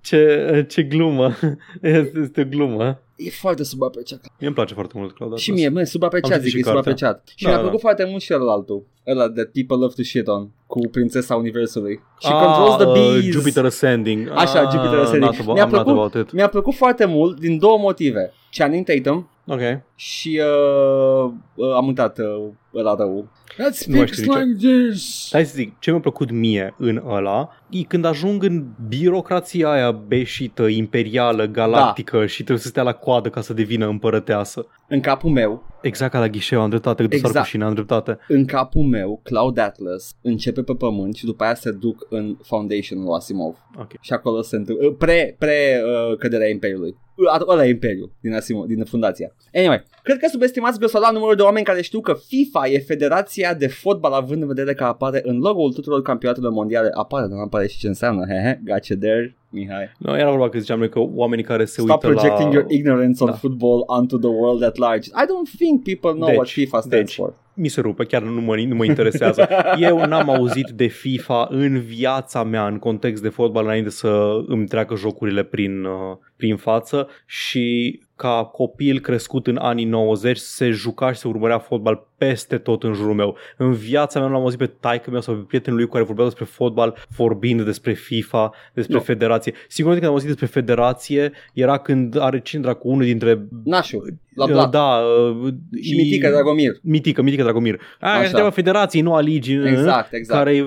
[0.00, 1.32] ce, ce glumă.
[1.82, 3.00] Este, este o glumă.
[3.16, 4.20] E foarte subapreciat.
[4.38, 5.44] Mie îmi place foarte mult Cloud Atlas.
[5.44, 6.80] Și mie, mă, Am subapreciat, citit zic, și e cartea.
[6.80, 7.32] subapreciat.
[7.36, 7.62] Și Da, mi-a da.
[7.62, 8.86] plăcut foarte mult și ălaltul.
[9.06, 12.00] Ăla de People Love to Shit On, cu prințesa Universului.
[12.20, 13.24] Și Ah, Controls the uh, Bees.
[13.32, 14.30] Jupiter Ascending.
[14.34, 15.30] Așa, Ah, Jupiter Ascending.
[15.30, 16.32] Not about, Mi-a I'm not plăcut- about it.
[16.32, 18.32] Mi-a plăcut foarte mult din două motive.
[18.50, 19.60] Channing Tatum Ok.
[19.94, 23.28] și uh, uh, am uitat uh, ăla rău.
[23.52, 25.28] Let's Nu mai fix știu nici- like this.
[25.32, 29.90] Hai să zic, ce mi-a plăcut mie în ăla e când ajung în birocrația aia
[29.90, 32.26] beșită, imperială, galactică da.
[32.26, 34.66] și trebuie să stea la coadă ca să devină împărăteasă.
[34.88, 37.24] În capul meu, Exact ca la ghișeu, am dreptate, exact.
[37.24, 37.44] Exact.
[37.44, 38.18] rușine, am dreptate.
[38.28, 43.02] în capul meu, Cloud Atlas începe pe pământ și după aia se duc în Foundation
[43.02, 43.56] lui Asimov.
[43.78, 43.92] Ok.
[44.00, 46.96] Și acolo se întâmplă, uh, pre, pre uh, căderea Imperiului.
[47.14, 49.34] Uh, Ăla e Imperiul din, Asimov, din fundația.
[49.54, 53.66] Anyway, cred că subestimați grosolan numărul de oameni care știu că FIFA e federația de
[53.66, 56.88] fotbal având în vedere că apare în logo-ul tuturor campionatelor mondiale.
[56.94, 58.24] Apare, dar nu apare și ce înseamnă.
[58.26, 59.92] Hehe, gotcha there, Mihai.
[59.98, 62.58] No, era vorba că ziceam noi că oamenii care se Stop uită projecting la...
[62.58, 63.36] your ignorance on Da.
[63.36, 65.08] football onto the world at large.
[65.08, 67.14] I don't think people know Deci, what FIFA stands deci.
[67.14, 67.34] for.
[67.54, 69.48] mi se rupe, chiar nu mă, nu mă interesează.
[69.88, 74.66] Eu n-am auzit de FIFA în viața mea în context de fotbal înainte să îmi
[74.66, 81.12] treacă jocurile prin, uh, prin față și ca copil crescut în anii 90 se juca
[81.12, 83.36] și se urmărea fotbal peste tot în jurul meu.
[83.56, 86.24] În viața mea nu l-am auzit pe taică meu sau pe prietenul lui care vorbea
[86.24, 89.00] despre fotbal vorbind despre FIFA, despre Nu.
[89.00, 89.52] federație.
[89.68, 94.04] Sigur că când am auzit despre federație era când are cine dracu unul dintre Nașu,
[94.34, 94.70] la uh, blat.
[94.70, 95.00] da,
[95.44, 96.72] uh, Și Mitică Dragomir.
[96.82, 97.80] Mitică, Mitică Dragomir.
[98.00, 98.24] Aia Așa.
[98.24, 99.66] se treaba federației, nu a ligii.
[99.66, 100.38] Exact, exact.
[100.38, 100.64] Care e,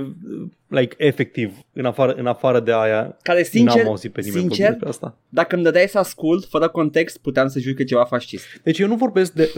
[0.67, 4.67] like, efectiv, în afară, în afară de aia, Care, n-am sincer, auzit pe nimeni sincer,
[4.69, 5.17] vorbind despre asta.
[5.29, 8.45] dacă îmi dădeai să ascult, fără context, puteam să jur că e ceva fascist.
[8.63, 9.51] Deci eu nu vorbesc de...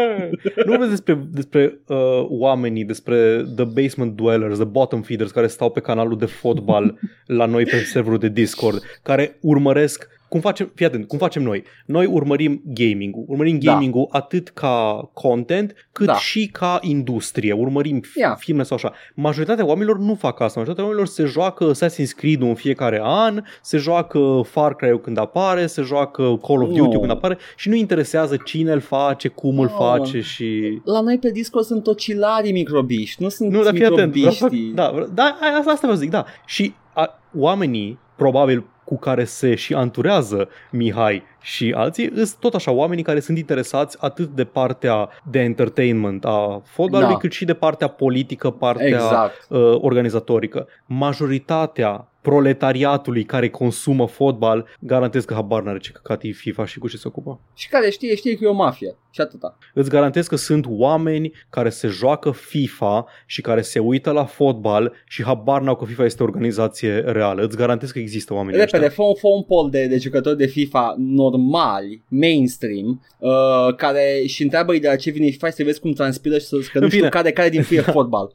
[0.66, 1.96] nu vorbesc despre, despre uh,
[2.28, 6.98] oamenii, despre the basement dwellers, the bottom feeders care stau pe canalul de fotbal
[7.38, 11.64] la noi pe serverul de Discord, care urmăresc cum facem, fii atent, cum facem noi?
[11.86, 13.24] Noi urmărim gaming-ul.
[13.28, 13.72] Urmărim Da.
[13.72, 16.14] gaming-ul atât ca content, cât Da.
[16.14, 17.52] și ca industrie.
[17.52, 18.34] Urmărim f- Ia.
[18.34, 18.92] filme sau așa.
[19.14, 20.60] Majoritatea oamenilor nu fac asta.
[20.60, 25.66] Majoritatea oamenilor se joacă Assassin's Creed-ul în fiecare an, se joacă Far Cry-ul când apare,
[25.66, 26.74] se joacă Call of Nu.
[26.76, 29.76] Duty-ul când apare și nu interesează cine îl face, cum îl Nu.
[29.76, 30.80] face și...
[30.84, 34.12] La noi pe Discord sunt tocilarii microbiști, nu sunt Nu, dar fii atent.
[34.14, 34.74] Vreau să fac, microbiștii.
[34.74, 36.24] da, vreau- da, aia- asta, asta vreau să zic, da.
[36.46, 42.70] Și a, oamenii, probabil cu care se și anturează Mihai și alții, sunt tot așa
[42.70, 47.18] oamenii care sunt interesați atât de partea de entertainment a fotbalului, Da.
[47.18, 49.46] cât și de partea politică, partea Exact.
[49.48, 50.66] uh, organizatorică.
[50.86, 56.88] Majoritatea proletariatului care consumă fotbal, garantez că habar n-are ce căcat e FIFA și cu
[56.88, 57.40] ce se ocupă.
[57.54, 58.96] Și care știe, știe că e o mafie.
[59.10, 59.58] Și atâta.
[59.74, 64.92] Îți garantez că sunt oameni care se joacă FIFA și care se uită la fotbal
[65.04, 67.42] și habar n-au că FIFA este o organizație reală.
[67.42, 69.04] Îți garantez că există oameni Repede, ăștia.
[69.04, 74.42] fă un, fă un poll de, de jucători de FIFA normali, mainstream, uh, care și
[74.42, 76.88] întreabă de la ce vine FIFA să vezi cum transpiră și să că nu În
[76.88, 77.08] știu fine.
[77.08, 78.32] care, care din fie fotbal.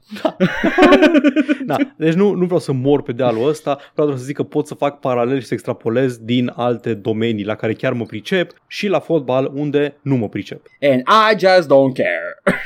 [1.65, 1.75] Da.
[1.97, 4.67] Deci nu, nu vreau să mor pe dealul ăsta, vreau doar să zic că pot
[4.67, 8.87] să fac paralel și să extrapolez din alte domenii la care chiar mă pricep și
[8.87, 10.61] la fotbal unde nu mă pricep.
[10.81, 12.41] And I just don't care.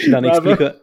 [0.00, 0.48] Și da, ne Bravo.
[0.50, 0.76] explică,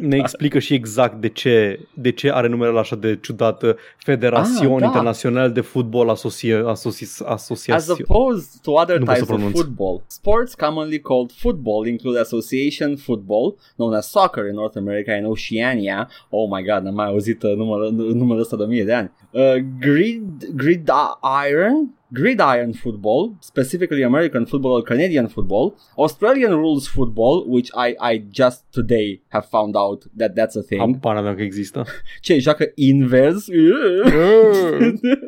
[0.00, 3.74] ne explică și exact de ce, de ce are numele ăla așa de ciudat uh,
[3.96, 4.84] Federațion Ah, da.
[4.86, 7.96] Internațional de Fotbal Asocie, asoci, As Asociațion.
[8.08, 9.56] opposed to other Nu pot să types of pronunț.
[9.60, 15.26] football, sports commonly called football include association football, known as soccer in North America and
[15.26, 16.08] Oceania.
[16.28, 19.10] Oh my god, n-am mai auzit uh, numărul, numărul ăsta de mie de ani.
[19.30, 27.70] Uh, grid, gridiron, gridiron football, specifically American football or Canadian football, Australian rules football, which
[27.74, 30.80] I, I just today have found out that that's a thing.
[30.80, 31.84] Habar n-aveam că există.
[32.20, 33.46] Ce, joacă invers?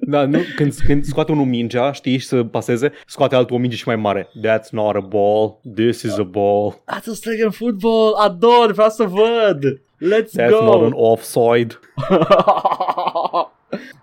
[0.00, 3.76] da, nu, când, când scoate unul mingea, știi, și să paseze, scoate altul o minge
[3.76, 4.28] și mai mare.
[4.28, 6.72] That's not a ball, this is a ball.
[6.72, 9.80] That's Australian football, ador, vreau să văd.
[10.02, 10.64] Let's That's go.
[10.64, 11.78] not an offside.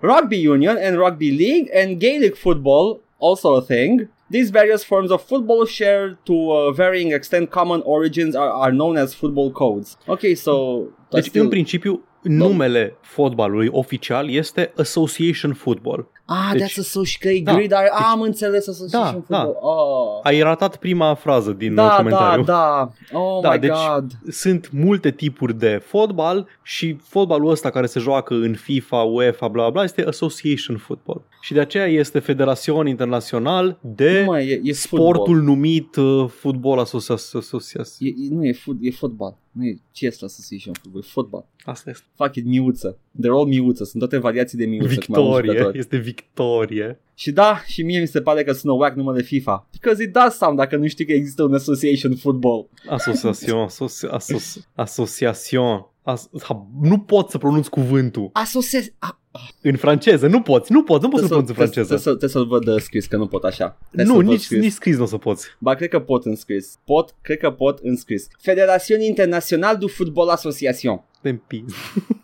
[0.02, 4.08] rugby union and rugby league and Gaelic football also a thing.
[4.32, 8.96] These various forms of football share to a varying extent common origins are, are known
[8.98, 9.98] as football codes.
[10.08, 12.04] Okay, so Deci, still- în principiu,
[12.38, 16.08] numele fotbalului oficial este Association Football.
[16.26, 17.82] ah, deci- that's a social că da, gridiron.
[17.92, 19.38] ah, am înțeles association da.
[19.38, 19.58] football.
[19.62, 20.20] Oh.
[20.24, 22.44] Ai ratat prima frază din uh, Da, da, comentariu.
[22.44, 22.92] da.
[23.20, 24.12] Oh Da, my deci god.
[24.30, 29.62] sunt multe tipuri de fotbal și fotbalul ăsta care se joacă în FIFA, UEFA, bla
[29.62, 31.22] bla, bla, este Association Football.
[31.42, 35.44] Și de aceea este Federațion Internațional de Nu, mă, e, e sportul football.
[35.44, 37.84] numit uh, Football Association.
[38.00, 39.38] E, e, nu, e, fut, e fotbal.
[39.52, 41.46] Nu e ce este association football, e fotbal.
[41.64, 42.06] Asta este.
[42.16, 42.98] Fuck it, miuță.
[43.20, 43.84] They're all miuță.
[43.84, 44.88] Sunt toate variații de miuță.
[44.88, 45.78] cu mai mulți Victorie, jucători.
[45.78, 47.00] este victorie.
[47.14, 49.68] Și da, și mie mi se pare că sună whack numele FIFA.
[49.72, 52.70] Because it does sound dacă nu știi că există un association football.
[52.90, 55.86] Asociațion, asoci, asoci, asociațion.
[56.02, 58.30] As, ha, nu pot să pronunț cuvântul.
[58.34, 58.80] Asocia...
[59.00, 59.20] A...
[59.62, 61.88] În franceză, nu poți, nu poți, nu poți să Trebuie pronunți în trebuie- franceză.
[61.88, 63.78] Trebuie să- trebuie să-l văd uh, scris, că nu pot așa.
[63.92, 64.60] Trebuie Nu, să-l văd nici, scris.
[64.62, 65.48] nici scris nu o să poți.
[65.60, 66.78] Ba, cred că pot înscris.
[66.86, 68.28] Pot, cred că pot înscris.
[68.42, 71.04] Federațion Internațional du Football Association.
[71.22, 71.64] Te împi.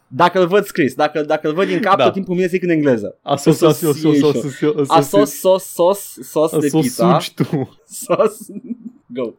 [0.07, 2.03] Dacă îl văd scris, dacă, dacă îl văd din cap, Da.
[2.03, 3.17] tot timpul mine zic în engleză.
[3.21, 4.29] Asociație, Association.
[4.29, 7.19] asociație, A sos, sos, sos, sos de Să o pizza.
[7.19, 7.79] sugi tu.
[7.87, 8.37] Sos.
[9.07, 9.21] Go.
[9.21, 9.33] Oh.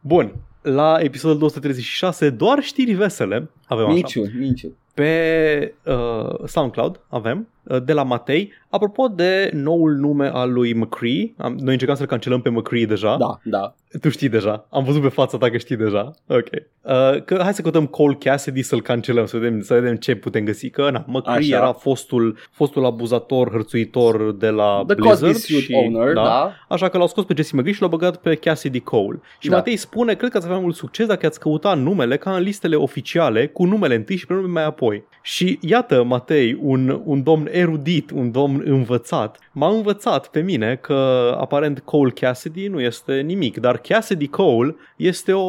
[0.00, 3.92] Bun, la episodul 236, doar știri vesele avem așa.
[3.94, 4.76] Minciu, minciu.
[4.96, 7.38] Pe uh, SoundCloud avem.
[7.38, 8.52] uh, de la Matei.
[8.68, 13.16] Apropo de noul nume al lui McCree, am, noi încercam să-l cancelăm pe McCree deja.
[13.16, 13.74] Da, da.
[14.00, 14.66] Tu știi deja.
[14.70, 16.10] Am văzut pe fața ta că știi deja.
[16.26, 16.46] Ok.
[16.52, 20.44] Uh, că hai să căutăm Cole Cassidy să-l cancelăm, să vedem, să vedem ce putem
[20.44, 20.70] găsi.
[20.70, 21.56] Că na, McCree Așa.
[21.56, 25.34] era fostul, fostul abuzator, hărțuitor de la The Cosby Blizzard.
[25.34, 26.52] Suit și, owner, da.
[26.68, 29.20] Așa că l-au scos pe Jesse McGree și l-au băgat pe Cassidy Cole.
[29.38, 29.56] Și Da.
[29.56, 32.76] Matei spune, cred că ați avea mult succes dacă ați căuta numele ca în listele
[32.76, 35.04] oficiale, cu numele întâi și prenume mai apoi.
[35.22, 40.94] Și iată, Matei, un, un domn erudit, un domn învățat, m-a învățat pe mine că
[41.40, 45.42] aparent Cole Cassidy nu este nimic, dar Cassidy Cole este o,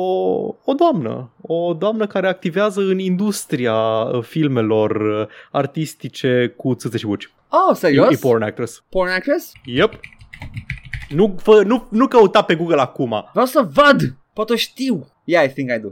[0.64, 7.06] o doamnă, o doamnă care activează în industria uh, filmelor uh, artistice cu țâțe și
[7.06, 7.32] buci.
[7.50, 8.14] Oh, E, serios?
[8.14, 8.84] e porn actress.
[8.90, 9.52] Porn actress?
[9.66, 10.00] Yep.
[11.10, 13.30] Nu, fă, nu, nu căuta pe Google acum.
[13.32, 14.16] Vreau să văd!
[14.38, 15.08] Poate o știu.
[15.24, 15.90] Yeah, I think I do.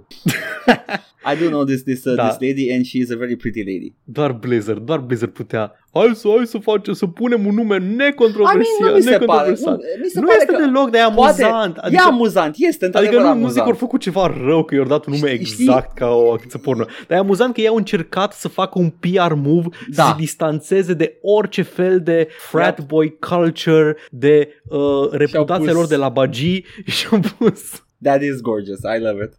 [1.32, 2.28] I do know this this, uh, Da.
[2.28, 3.94] this lady and she is a very pretty lady.
[4.04, 5.72] Doar Blizzard, doar Blizzard putea.
[5.94, 8.90] Hai să, hai să facem, să punem un nume I mean, necontroversial.
[8.90, 9.20] nu mi se pare.
[9.20, 9.74] necontroversat.
[9.78, 11.78] Nu, mi se Nu pare este că deloc, dar e poate, amuzant.
[11.92, 13.68] e amuzant, este într-adevăr Adică nu, nu zic că amuzant.
[13.68, 16.86] au făcut ceva rău că i-au dat un nume Știi- exact ca o actriță porno.
[17.08, 20.04] Dar e amuzant că ei au încercat să facă un PR move Da.
[20.04, 24.80] să se distanțeze de orice fel de frat boy culture, de uh,
[25.12, 29.34] reputația pus- lor de la bagii și au pus That is gorgeous, I love it.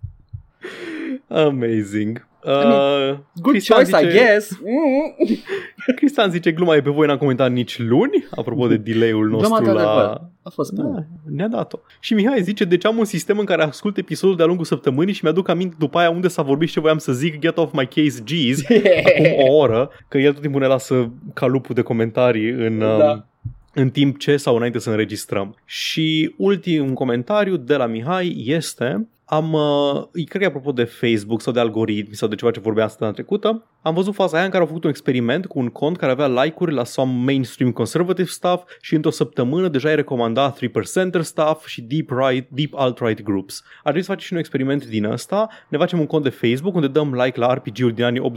[1.28, 2.24] amazing.
[2.44, 4.50] Uh, Good Cristian choice, I zice- guess.
[4.60, 5.94] Mm.
[5.96, 9.72] Cristian zice gluma e pe voi, n-am comentat nici luni, apropo de delay-ul nostru Gluma,
[9.72, 9.80] la...
[9.82, 10.20] într-adevăr.
[10.42, 11.06] A fost Da, bună.
[11.30, 11.78] ne-a dat-o.
[12.00, 15.20] Și Mihai zice, deci am un sistem în care ascult episodul de-a lungul săptămânii și
[15.22, 17.86] mi-aduc aminte după aia unde s-a vorbit și ce voiam să zic, get off my
[17.86, 18.62] case, geez,
[19.06, 22.78] acum o oră, că el tot timpul ne lasă calupul de comentarii în...
[22.78, 23.10] Da.
[23.10, 23.24] um,
[23.78, 25.56] în timp ce sau înainte să înregistrăm.
[25.64, 31.40] Și ultimul comentariu de la Mihai este am, uh, cred că e apropo de Facebook
[31.40, 34.50] sau de algoritmi sau de ceva ce vorbeam săptămâna trecută, am văzut faza aia în
[34.50, 38.28] care au făcut un experiment cu un cont care avea like-uri la some mainstream conservative
[38.28, 43.62] stuff și într-o săptămână deja îi recomanda 3%er stuff și deep right, deep alt-right groups.
[43.64, 46.74] Ar trebui să facem și un experiment din ăsta, ne facem un cont de Facebook
[46.74, 48.32] unde dăm like la RPG-uri din anii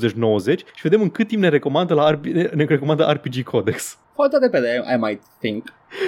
[0.54, 3.98] 80-90 și vedem în cât timp ne recomandă, la RP, ne recomandă RPG Codex.
[4.20, 5.64] Foarte repede, I might think.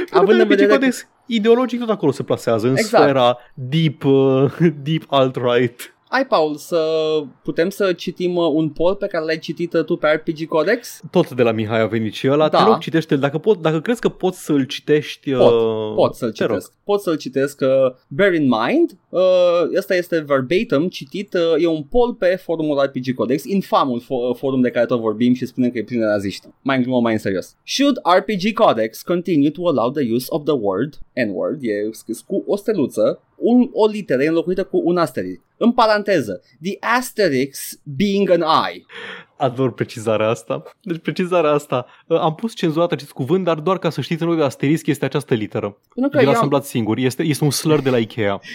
[0.10, 3.04] Având Având în vedere că Codex, ideologic tot acolo se plasează, în Exact.
[3.04, 4.52] sfera deep, uh,
[4.86, 5.96] deep alt-right.
[6.14, 6.86] Ai, Paul, să
[7.44, 11.02] putem să citim uh, un poll pe care l-ai citit uh, tu pe RPG Codex?
[11.12, 12.50] Tot de la Mihai a venit și ăla.
[12.50, 12.58] Da.
[12.58, 13.20] Te rog, citește-l.
[13.20, 15.32] Dacă, pot, dacă crezi că poți să-l citești...
[15.32, 16.50] Pot, uh, Pot să-l te rog.
[16.56, 16.74] citesc.
[16.84, 17.62] Pot să-l citesc.
[17.62, 22.82] Uh, bear in mind, uh, ăsta este verbatim citit, uh, e un poll pe forumul
[22.84, 26.06] RPG Codex, infamul fo- forum de care tot vorbim și spunem că e plin de
[26.06, 26.48] naziști.
[26.62, 27.56] Mai în glumă, mai în serios.
[27.66, 32.44] Should RPG Codex continue to allow the use of the word, N-word, e scris cu
[32.48, 35.40] o steluță, un, o literă e înlocuită cu un asterisk.
[35.58, 38.40] În paranteză, the asterisk being an
[38.74, 38.86] I.
[39.38, 40.64] Ador precizarea asta.
[40.82, 41.86] Deci precizarea asta.
[42.08, 44.86] uh, Am pus cenzurat acest cuvânt, dar doar ca să știți, în loc de asterisc
[44.88, 45.78] este această literă.
[45.94, 46.98] Pentru că El eu a am- asamblat singur.
[46.98, 48.40] Este, este un slur de la Ikea.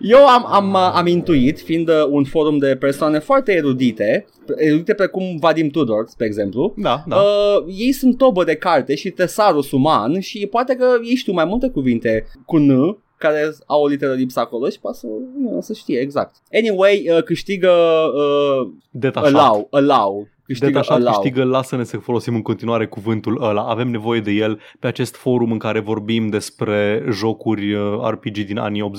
[0.00, 5.36] Eu am, am, am intuit, fiind uh, un forum de persoane foarte erudite, erudite precum
[5.40, 7.16] Vadim Tudor, spre exemplu, Da, da.
[7.16, 11.44] Uh, ei sunt tobă de carte și tesarus uman și poate că ei știu mai
[11.44, 15.06] multe cuvinte cu N care au o literă lipsă acolo și poate să,
[15.38, 16.36] nu, să știe exact.
[16.52, 17.70] Anyway, uh, câștigă
[18.14, 19.34] uh, Detașat.
[19.34, 20.28] allow, allow.
[20.44, 21.12] Câștigă Detașat allow.
[21.12, 23.62] câștigă, lasă-ne să folosim în continuare cuvântul ăla.
[23.62, 28.58] Avem nevoie de el pe acest forum în care vorbim despre jocuri uh, RPG din
[28.58, 28.90] anii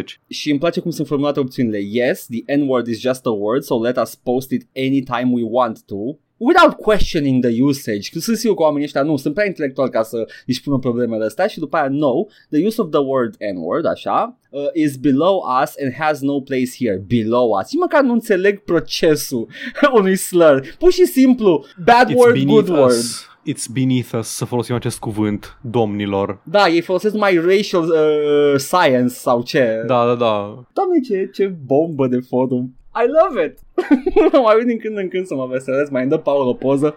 [0.00, 0.04] 80-90.
[0.28, 1.78] Și îmi place cum sunt formulate opțiunile.
[1.90, 5.82] Yes, the N-word is just a word, so let us post it anytime we want
[5.86, 5.96] to.
[6.36, 8.10] Without questioning the usage.
[8.12, 11.24] Că sunt sigur că oamenii ăștia nu, sunt prea intelectuali ca să își pună problemele
[11.24, 12.12] astea și după aia no,
[12.50, 16.70] the use of the word N-word, așa, uh, is below us and has no place
[16.78, 17.04] here.
[17.06, 17.68] Below us.
[17.68, 19.48] Și măcar nu înțeleg procesul
[19.98, 20.74] unui slur.
[20.78, 22.90] Pur și simplu, bad It's word, beneath good word.
[22.90, 23.28] us.
[23.52, 26.40] It's beneath us să folosim acest cuvânt, domnilor.
[26.44, 29.82] Da, ei folosesc mai racial uh, science sau ce.
[29.86, 30.64] Da, da, da.
[30.72, 32.74] Doamne, ce, ce bombă de forum.
[33.02, 33.58] I love it.
[34.44, 36.96] mai uit din când în când să mă veselesc, mai îmi dă Paul o poză.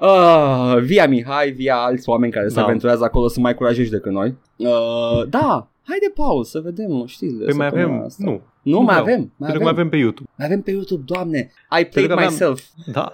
[0.00, 2.62] Uh, via Mihai, via alți oameni care se Da.
[2.62, 4.34] aventurează acolo sunt mai curajoși decât noi.
[4.56, 7.44] Uh, da, Haide, Paul, să vedem știrile.
[7.44, 8.22] Păi mai săptămâna avem, asta.
[8.24, 8.30] nu,
[8.62, 9.02] Nu, nu mai vreau.
[9.02, 9.18] avem.
[9.36, 9.62] Mai pentru că avem.
[9.62, 10.30] mai avem pe YouTube.
[10.36, 11.38] Mai avem pe YouTube, doamne.
[11.38, 12.62] I Pentru played că aveam- myself.
[12.92, 13.12] Da.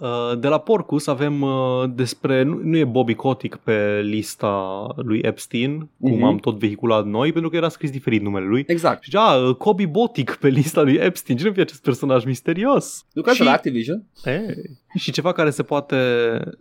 [0.00, 1.50] Uh, De la Porcus avem uh,
[1.94, 6.22] despre, nu, nu e Bobby Kotick pe lista lui Epstein, cum Mhm.
[6.22, 8.64] am tot vehiculat noi, pentru că era scris diferit numele lui.
[8.66, 9.02] Exact.
[9.02, 11.38] Și a, uh, Kobe Botic pe lista lui Epstein.
[11.38, 13.06] Cine fie acest personaj misterios?
[13.12, 14.04] Lucrează Și- la Activision?
[14.24, 15.96] Ei, și ceva care se poate,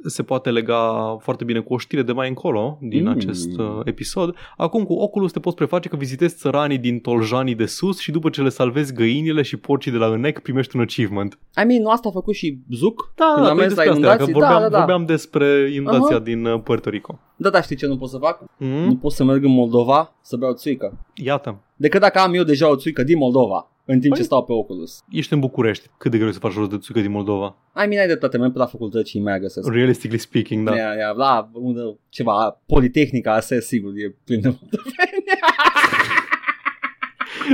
[0.05, 3.07] se poate lega foarte bine cu o știre de mai încolo din Mm.
[3.09, 3.15] mm.
[3.15, 4.35] acest uh, episod.
[4.57, 8.29] Acum cu Oculus te poți preface că vizitezi țăranii din Toljanii de sus și după
[8.29, 11.39] ce le salvezi găinile și porcii de la înnec primești un achievement.
[11.61, 13.11] I mean, nu asta a făcut și Zuc?
[13.15, 14.33] Da, Când da, am păi mers la despre asta, că inundații?
[14.33, 14.77] vorbeam, Da, da, da.
[14.77, 16.23] vorbeam despre inundația Aha.
[16.23, 17.19] din uh, Puerto Rico.
[17.35, 18.43] Da, da, știi ce nu pot să fac?
[18.57, 18.97] Nu Mm?
[18.97, 21.05] pot să merg în Moldova să beau țuică.
[21.13, 24.43] Iată, Decât dacă am eu deja o țuică din Moldova, în timp Păi- ce stau
[24.43, 25.03] pe Oculus.
[25.11, 25.89] ești în București.
[25.97, 27.55] Cât de greu e să faci rost de țuică din Moldova?
[27.73, 29.71] Ai mine ai dreptate, merg pe la facultăți și mai găsesc.
[29.71, 30.75] Realistically speaking, da.
[30.75, 35.06] Ia, ia, la unde, ceva, Politehnica, ASE, sigur, e plin de moldoveni.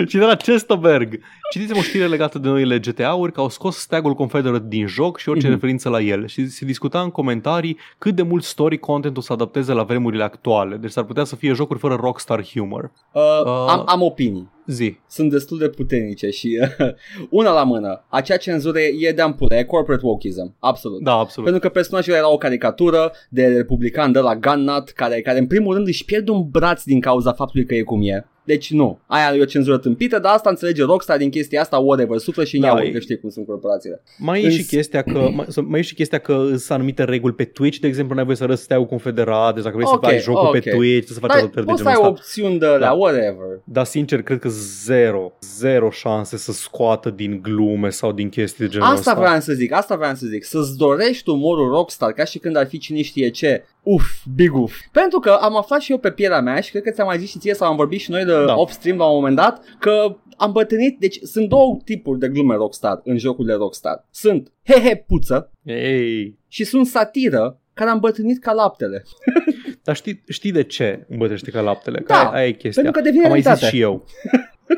[0.07, 1.19] Și de la Chesterberg.
[1.51, 5.29] Citiți o știre legată de noile GTA-uri că au scos steagul Confederate din joc și
[5.29, 5.53] orice Mhm.
[5.55, 9.33] referință la el și se discuta în comentarii cât de mult story content o să
[9.33, 10.75] adapteze la vremurile actuale.
[10.75, 12.91] Deci s-ar putea să fie jocuri fără rockstar humor.
[13.13, 13.65] Uh, Uh.
[13.69, 14.51] am, am opinii.
[14.67, 14.97] Zi.
[15.09, 16.59] Sunt destul de puternice și
[17.29, 18.05] una la mână.
[18.09, 21.01] Acea cenzură e de ampulă, e corporate wokeism, absolut.
[21.01, 21.49] Da, absolut.
[21.49, 25.73] Pentru că personajul era o caricatură de republican de la Gunnut, care, care în primul
[25.73, 28.27] rând își pierde un braț din cauza faptului că e cum e.
[28.45, 32.17] Deci nu, aia e o cenzură tâmpită, dar asta înțelege Rockstar din chestia asta, whatever,
[32.17, 34.01] suflă și în Da, ea, e- că știi cum sunt corporațiile.
[34.17, 37.03] Mai e Îns- și chestia că mai, să- mai e și chestia că sunt anumite
[37.03, 39.99] reguli pe Twitch, de exemplu, n-ai voie să arăți steagul confederat, deci dacă vrei Ok,
[40.03, 40.51] să faci jocul ok.
[40.59, 42.21] pe Twitch, să faci Dar adaptări de poți să genul ai ăsta.
[42.21, 42.91] opțiuni de la Da.
[42.91, 43.59] whatever.
[43.63, 48.71] Dar sincer, cred că zero, zero șanse să scoată din glume sau din chestii de
[48.71, 49.13] genul Asta ăsta.
[49.13, 52.67] vreau să zic, asta vreau să zic, să-ți dorești umorul Rockstar ca și când ar
[52.67, 53.63] fi cine știe ce.
[53.83, 54.03] Uf,
[54.35, 54.73] big uf.
[54.91, 57.29] Pentru că am aflat și eu pe pielea mea și cred că ți-am mai zis
[57.29, 58.55] și ție sau am vorbit și noi de Da.
[58.55, 63.01] off-stream la un moment dat că am bătrânit, deci sunt două tipuri de glume Rockstar
[63.03, 64.05] în jocurile Rockstar.
[64.11, 69.03] Sunt he-he puță Ei, și sunt satiră care am bătrânit ca laptele.
[69.83, 71.97] dar știi, știi de ce îmbătrânește ca laptele?
[71.97, 72.81] Că Da, aia, aia e chestia.
[72.83, 73.75] Pentru că devine Am mai zis realitate.
[73.75, 74.05] și eu.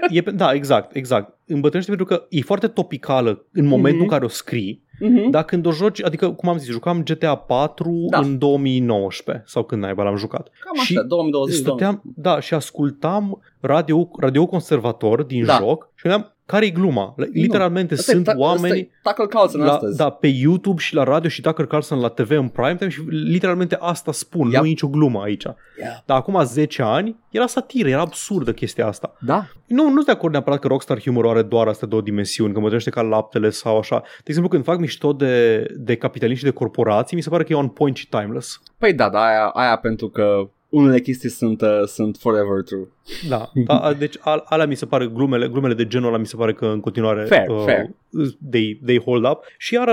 [0.10, 1.38] E, pe- da, exact, exact.
[1.48, 4.04] Îmbătrânește pentru că e foarte topicală în momentul Mhm.
[4.04, 5.30] în care o scrii, Mhm.
[5.30, 8.20] dar când o joci, adică, cum am zis, jucam GTA 4 Da.
[8.20, 10.50] în 2019 sau când naiba l-am jucat.
[10.60, 15.58] Cam și așa, 2020 Stăteam, da, și ascultam radio, radio conservator din Da.
[15.58, 17.16] joc și gândeam, care e gluma?
[17.34, 19.98] Literalmente Asta e sunt ta- oameni asta e Tucker Carlson la, astăzi.
[19.98, 23.02] da, pe YouTube și la radio și Tucker Carlson la TV în prime time și
[23.10, 24.60] literalmente asta spun, Yep.
[24.60, 25.44] nu e nicio glumă aici.
[25.44, 25.98] Yeah.
[26.06, 29.16] Dar acum 10 ani era satiră, era absurdă chestia asta.
[29.22, 32.54] Da, Nu, nu sunt de acord neapărat că Rockstar Humor are doar astea două dimensiuni,
[32.54, 34.00] că mă trăiește ca laptele sau așa.
[34.00, 37.54] De exemplu, când fac mișto de, de capitaliști și de corporații, mi se pare că
[37.54, 38.62] e on point și timeless.
[38.78, 42.88] Păi da, da, aia, aia pentru că unele chestii sunt, uh, sunt forever true.
[43.30, 46.36] Da, da deci al, alea mi se pare, glumele, glumele de genul ăla mi se
[46.36, 47.90] pare că în continuare uh, Fair, fair.
[48.52, 49.44] They, they hold up.
[49.58, 49.90] Și iar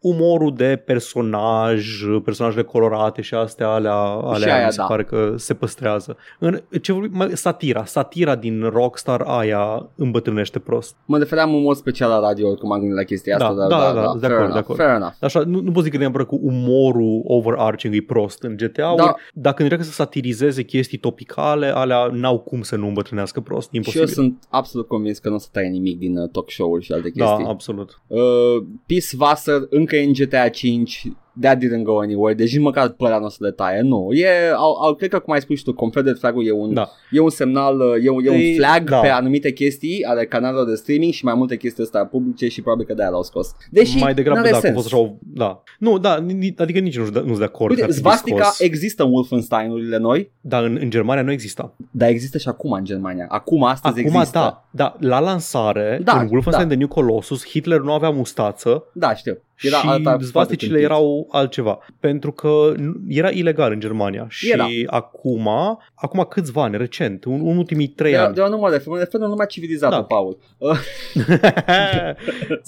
[0.00, 1.86] umorul de personaj,
[2.24, 4.84] personajele colorate și astea, alea, alea aia, mi se da.
[4.84, 6.16] pare că se păstrează.
[6.38, 10.96] În, ce vorbim, mai, satira, satira din Rockstar aia îmbătrânește prost.
[11.04, 13.68] Mă refeream în mod special la radio când m-am gândit la chestia Da, asta, dar
[13.68, 14.78] da, da, da, da, de fair acord, enough, de acord.
[14.78, 15.12] Fair enough.
[15.20, 19.04] Așa, nu, nu pot zic că neapărat cu umorul overarching e prost în GTA, Da.
[19.04, 19.14] da.
[19.34, 24.06] dacă încearcă să satirizeze chestii topicale, alea n-au cum să nu îmbătrânească prost, Și imposibil.
[24.06, 26.92] eu sunt absolut convins că nu o să taie nimic din uh, talk show-uri și
[26.92, 27.46] alte da, chestii.
[27.46, 28.02] absolut.
[28.06, 31.06] Uh, Peace Wasser încă e în GTA 5
[31.40, 34.08] That didn't go anywhere Deci nici măcar pe ăla nu o să le taie Nu,
[34.12, 36.88] e, au, au, cred că cum ai spus și tu Confederate flag-ul e un, Da.
[37.10, 38.98] e un semnal uh, E, un- e un E- flag da.
[39.00, 42.86] pe anumite chestii Ale canalelor de streaming Și mai multe chestii astea publice Și probabil
[42.86, 44.74] că de-aia l-au scos Deși mai degrabă n-are da, că a sens.
[44.82, 45.62] fost așa o, da.
[45.78, 47.70] Nu, da, ni- adică nici nu sunt de acord.
[47.70, 48.60] Uite, că ar fi Svastica scos.
[48.60, 51.74] există în Wolfenstein-urile noi Dar în, în Germania nu exista.
[51.90, 56.20] Dar există și acum în Germania Acum, astăzi Acum, există da, da, la lansare, Da,
[56.20, 56.74] în Wolfenstein da.
[56.74, 60.88] The New Colossus, Hitler nu avea mustață Da, știu Era alta și foarte svasticile tâmpit.
[60.90, 61.78] erau altceva.
[62.00, 64.26] Pentru că nu- era ilegal în Germania.
[64.28, 64.66] Și Era.
[64.86, 65.48] acum,
[65.94, 68.34] acum câțiva ani, recent, în, în ultimii trei de, ani.
[68.34, 70.02] de nu mă refer, mă refer la lumea civilizată, Da.
[70.02, 70.38] Paul.
[70.58, 70.78] Uh,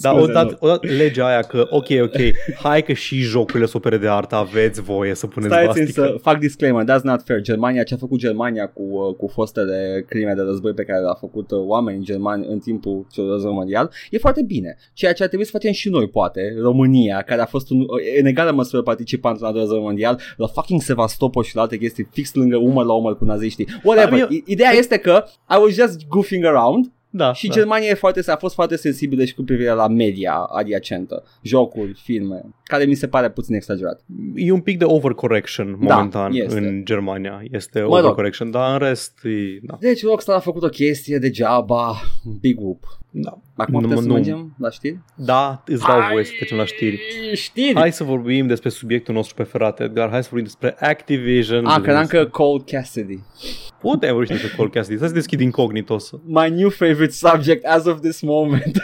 [0.01, 2.15] da, Scuze, odată, odată legea aia că, ok, ok,
[2.61, 5.91] hai că și jocurile sunt opere de artă, aveți voie să puneți Stai svastica.
[6.05, 7.41] să fac disclaimer, that's not fair.
[7.41, 11.17] Germania, ce a făcut Germania cu, uh, cu fostele crime de război pe care le-a
[11.19, 14.77] făcut uh, oamenii germani în timpul celor război mondial, e foarte bine.
[14.93, 16.53] Ceea ce ar trebui să facem și noi, poate,
[16.83, 17.87] România, care a fost un, uh,
[18.19, 22.33] în egală măsură participant la război mondial, la fucking Sevastopol și la alte chestii, fix
[22.33, 23.67] lângă umăr la umăr cu naziștii.
[23.83, 24.09] Whatever.
[24.09, 27.53] Dar eu- I- Ideea este că I was just goofing around Da, Și da.
[27.53, 32.41] Germania e foarte, a fost foarte sensibilă și cu privire la media adiacentă, jocuri, filme,
[32.63, 34.01] care mi se pare puțin exagerat.
[34.35, 36.57] E un pic de overcorrection Da, momentan este.
[36.57, 37.43] în Germania.
[37.51, 37.91] Este rog.
[37.91, 39.77] overcorrection, dar în rest e, da.
[39.79, 41.93] Deci Rockstar a făcut o chestie degeaba,
[42.41, 42.83] big whoop.
[43.15, 43.37] Da.
[43.55, 44.13] Acum Nu, putem să nu.
[44.13, 44.99] mergem la știri?
[45.15, 46.99] Da, îți dau voie să trecem la știri.
[47.33, 47.75] Știri!
[47.75, 50.09] Hai să vorbim despre subiectul nostru preferat, Edgar.
[50.09, 51.65] Hai să vorbim despre Activision.
[51.65, 53.19] Ah, credeam că Cole Cassidy.
[53.79, 54.97] Putem vorbi și despre Call Cassidy.
[54.99, 55.97] Să deschid incognito.
[55.97, 58.83] să- My new favorite subject as of this moment.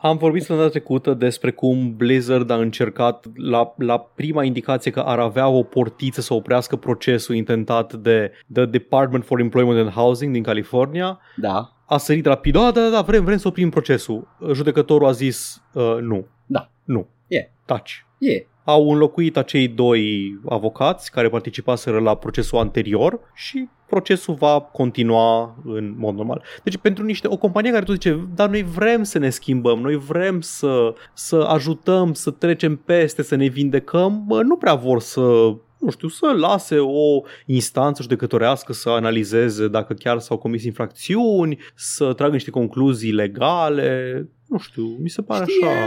[0.00, 5.18] Am vorbit săptămâna trecută despre cum Blizzard a încercat la, la prima indicație că ar
[5.18, 10.42] avea o portiță să oprească procesul intentat de The Department for Employment and Housing din
[10.42, 11.18] California.
[11.36, 11.68] da.
[11.86, 14.28] A sărit rapid, da, da, da, vrem, vrem să oprim procesul.
[14.52, 16.26] Judecătorul a zis, uh, nu.
[16.46, 16.70] Da.
[16.84, 17.06] Nu.
[17.26, 17.50] E.
[17.64, 18.06] Taci.
[18.18, 18.46] E.
[18.64, 25.94] Au înlocuit acei doi avocați care participaseră la procesul anterior și procesul va continua în
[25.98, 26.42] mod normal.
[26.62, 29.96] Deci pentru niște o companie care tot zice, dar noi vrem să ne schimbăm, noi
[29.96, 35.54] vrem să, să ajutăm, să trecem peste, să ne vindecăm, bă, nu prea vor să
[35.84, 42.12] nu știu, să lase o instanță judecătorească să analizeze dacă chiar s-au comis infracțiuni, să
[42.12, 44.28] tragă niște concluzii legale.
[44.48, 45.84] Nu știu, mi se pare Știi, așa...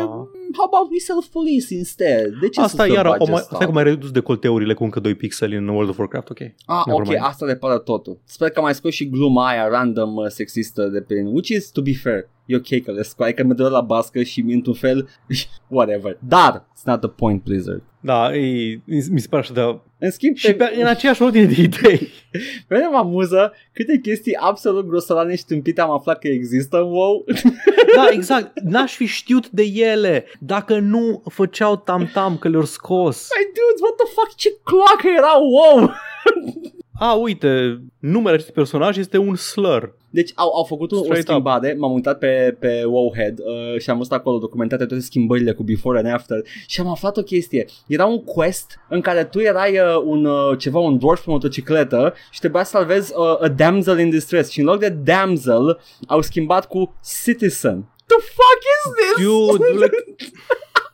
[0.58, 2.40] how about we self-police instead?
[2.42, 5.00] De ce Asta să iară, o mai, bagi stai că mai redus decolteurile cu încă
[5.00, 6.40] 2 pixeli în World of Warcraft, ok.
[6.40, 7.22] Ah, ok, Nevermind.
[7.22, 8.20] asta repară totul.
[8.24, 11.70] Sper că am mai scos și gluma aia random uh, sexistă de prin, which is,
[11.70, 14.74] to be fair, e ok că le scoai, că mă dă la bască și într-un
[14.74, 15.10] fel,
[15.68, 16.18] whatever.
[16.28, 17.84] Dar, it's not the point, Blizzard.
[18.00, 19.80] Da, e, mi se pare așa de...
[20.00, 21.98] În schimb, Și pe, în aceeași ordine de idei.
[22.68, 26.92] Pe mine mă amuză câte chestii absolut grosolane și tâmpite am aflat că există în
[26.92, 27.26] WoW.
[27.96, 28.60] Da, exact.
[28.60, 33.28] N-aș fi știut de ele dacă nu făceau tam-tam că le-au scos.
[33.36, 35.92] Hey, dudes, what the fuck, ce cloacă era WoW?
[37.00, 39.96] A, uite, numele acestui personaj este un slur.
[40.18, 41.30] Deci au, au făcut un, o Straight up.
[41.30, 45.64] schimbare, m-am uitat pe, pe Wowhead uh, și am văzut acolo documentate toate schimbările cu
[45.64, 47.66] before and after și am aflat o chestie.
[47.88, 52.14] Era un quest în care tu erai uh, un, uh, ceva, un dwarf pe motocicletă
[52.32, 56.22] și trebuia să salvezi uh, a damsel in distress și în loc de damsel au
[56.22, 57.94] schimbat cu citizen.
[58.06, 59.26] The fuck is this?
[59.26, 60.16] Dude, like...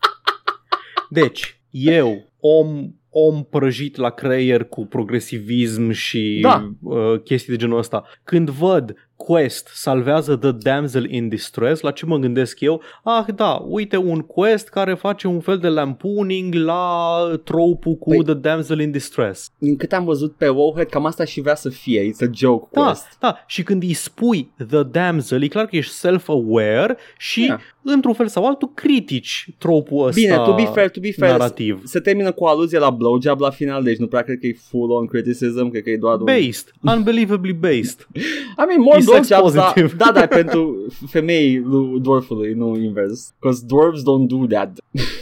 [1.19, 6.71] Deci, eu, om om prăjit la creier cu progresivism și Da.
[6.81, 8.03] uh, chestii de genul ăsta.
[8.23, 12.81] Când văd quest salvează The Damsel in Distress, la ce mă gândesc eu?
[13.03, 18.23] Ah, da, uite un quest care face un fel de lampooning la tropul cu Păi-
[18.25, 19.51] The Damsel in Distress.
[19.57, 22.09] Din câte am văzut pe Wowhead, cam asta și vrea să fie.
[22.11, 23.05] It's a joke Da, quest.
[23.19, 27.57] da, și când îi spui The Damsel, e clar că ești self-aware și, Da.
[27.81, 31.81] într-un fel sau altul, critici tropul ăsta Bine, to be fair, to be fair, narrativ.
[31.85, 34.53] se termină cu o aluzie la blowjob la final, deci nu prea cred că e
[34.69, 36.23] full-on criticism, cred că e doar un...
[36.25, 38.07] Based, unbelievably based.
[38.61, 39.95] I mean, more He sounds blowjobs, da, positive.
[39.95, 43.33] da, da, pentru femei lui dwarfului, nu invers.
[43.39, 44.77] Because dwarves don't do that.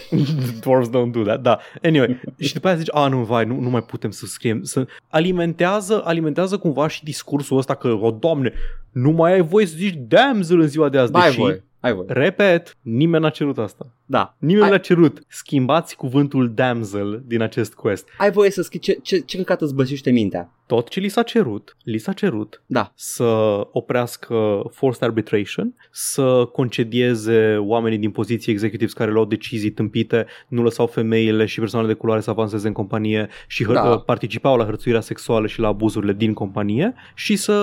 [0.61, 1.59] Dwarves don't do that, da.
[1.84, 4.63] Anyway, și după aia zici, a, nu, vai, nu, nu mai putem să scriem.
[4.63, 4.88] Să...
[5.09, 8.53] Alimentează, alimentează cumva și discursul ăsta că, o, doamne,
[8.91, 11.13] nu mai ai voie să zici damsel în ziua de azi.
[11.13, 12.05] Ai deși, voi, ai voi.
[12.07, 13.88] repet, nimeni n-a cerut asta.
[14.05, 14.36] Da.
[14.38, 15.23] Nimeni Ai- n-a cerut.
[15.27, 18.07] Schimbați cuvântul damsel din acest quest.
[18.17, 20.49] Ai voie să scriți ce, ce, ce căcat îți bășește mintea.
[20.72, 22.91] Tot ce li s-a cerut, li s-a cerut Da.
[22.95, 23.24] să
[23.72, 30.88] oprească forced arbitration, să concedieze oamenii din poziții executives care luau decizii tâmpite, nu lăsau
[30.88, 33.97] femeile și persoanele de culoare să avanseze în companie și hăr- Da.
[34.05, 37.57] participau la hărțuirea sexuală și la abuzurile din companie și să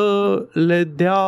[0.53, 1.19] le dea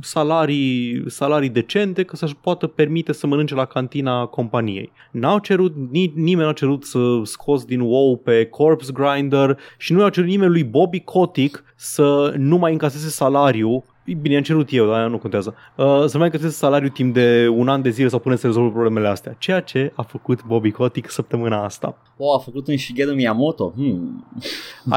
[0.00, 4.92] salarii, salarii decente ca să-și poată permite să mănânce la cantina companiei.
[5.10, 10.00] N-au cerut, ni- nimeni n-a cerut să scos din WoW pe Corpse Grinder și nu
[10.00, 13.84] i-a cerut nimeni lui Bobby Kotick să nu mai încaseze salariu
[14.14, 15.54] Bine, am cerut eu, dar nu contează.
[15.74, 18.46] Uh, să nu mai încaseze salariu timp de un an de zile sau până să
[18.46, 19.36] rezolvă problemele astea.
[19.38, 21.96] Ceea ce a făcut Bobby Kotick săptămâna asta.
[22.18, 23.72] Oh, a făcut un Shigeru Miyamoto.
[23.76, 24.24] Hmm.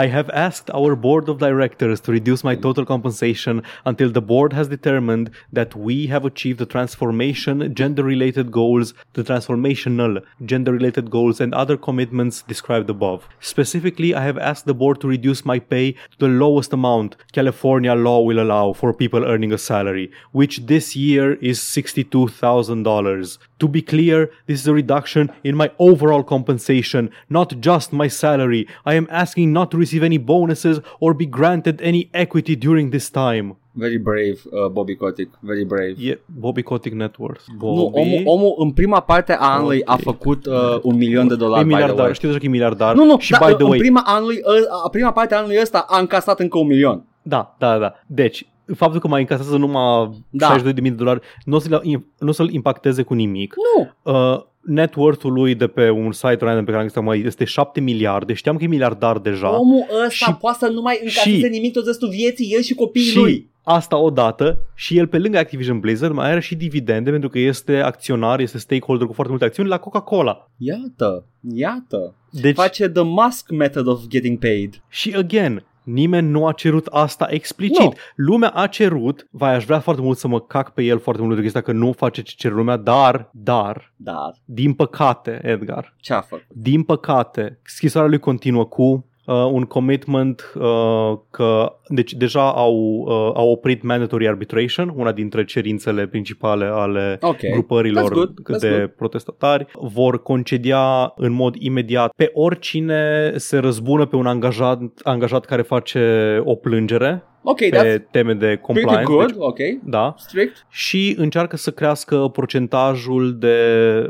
[0.04, 4.54] I have asked our board of directors to reduce my total compensation until the board
[4.54, 11.10] has determined that we have achieved the transformation gender related goals, the transformational gender related
[11.10, 13.28] goals, and other commitments described above.
[13.40, 17.94] Specifically, I have asked the board to reduce my pay to the lowest amount California
[17.96, 20.08] law will allow for people earning a salary,
[20.40, 23.38] which this year is $62,000.
[23.60, 28.68] To be clear, this is a reduction in my overall compensation, not just my salary.
[28.86, 33.10] I am asking not to receive any bonuses or be granted any equity during this
[33.10, 33.56] time.
[33.74, 35.30] Very brave, uh, Bobby Kotick.
[35.42, 35.96] Very brave.
[36.12, 37.44] E Bobby Kotick Net Worth.
[37.58, 37.76] Bobby.
[37.80, 40.02] Nu, omul, omul în prima parte a anului a Ok.
[40.02, 41.64] făcut uh, un milion de e dolari.
[41.64, 42.14] by the miliardar, way.
[42.14, 42.96] știu deja că e miliardar.
[42.96, 45.38] Nu, nu, și da, by the în way, prima, anului, ă- a prima parte a
[45.38, 47.04] anului ăsta a încasat încă un milion.
[47.22, 47.94] Da, da, da.
[48.08, 50.48] Deci, faptul că mai încasează numai Da.
[50.58, 51.82] 62.000 de dolari nu o să-l,
[52.20, 53.54] nu o să-l impacteze cu nimic.
[53.78, 54.12] Nu.
[54.14, 57.44] Uh, net worth-ul lui de pe un site random pe care am găsit mai este
[57.46, 58.34] 7 miliarde.
[58.34, 59.60] Știam că e miliardar deja.
[59.60, 62.74] Omul ăsta Și- poate să nu mai încaseze și- nimic tot restul vieții, el și
[62.74, 63.50] copiii și lui.
[63.64, 67.78] asta odată și el pe lângă Activision Blizzard mai are și dividende pentru că este
[67.78, 70.50] acționar, este stakeholder cu foarte multe acțiuni la Coca-Cola.
[70.58, 72.16] Iată, iată.
[72.32, 74.82] Deci, Face the Musk method of getting paid.
[74.90, 77.84] și again, nimeni nu a cerut asta explicit.
[77.84, 77.94] Nu.
[78.16, 81.36] Lumea a cerut, vai, aș vrea foarte mult să mă cac pe el foarte mult
[81.36, 86.14] de chestia că nu face ce cere lumea, dar, dar, Dar, din păcate, Edgar, ce
[86.14, 86.46] a făcut?
[86.50, 89.02] din păcate, scrisoarea lui continuă cu uh,
[89.34, 92.76] un commitment uh, că deci deja au,
[93.08, 97.40] uh, au oprit mandatory arbitration, una dintre cerințele principale ale Ok.
[97.52, 98.90] grupărilor That's good, that's de good.
[98.90, 105.62] protestatari vor concedia în mod imediat pe oricine se răzbună pe un angajat, angajat care
[105.62, 109.04] face o plângere Ok, pe that's teme de pretty compliance.
[109.04, 109.58] good, Deci, ok.
[109.84, 110.66] da, Strict.
[110.70, 113.58] și încearcă să crească procentajul de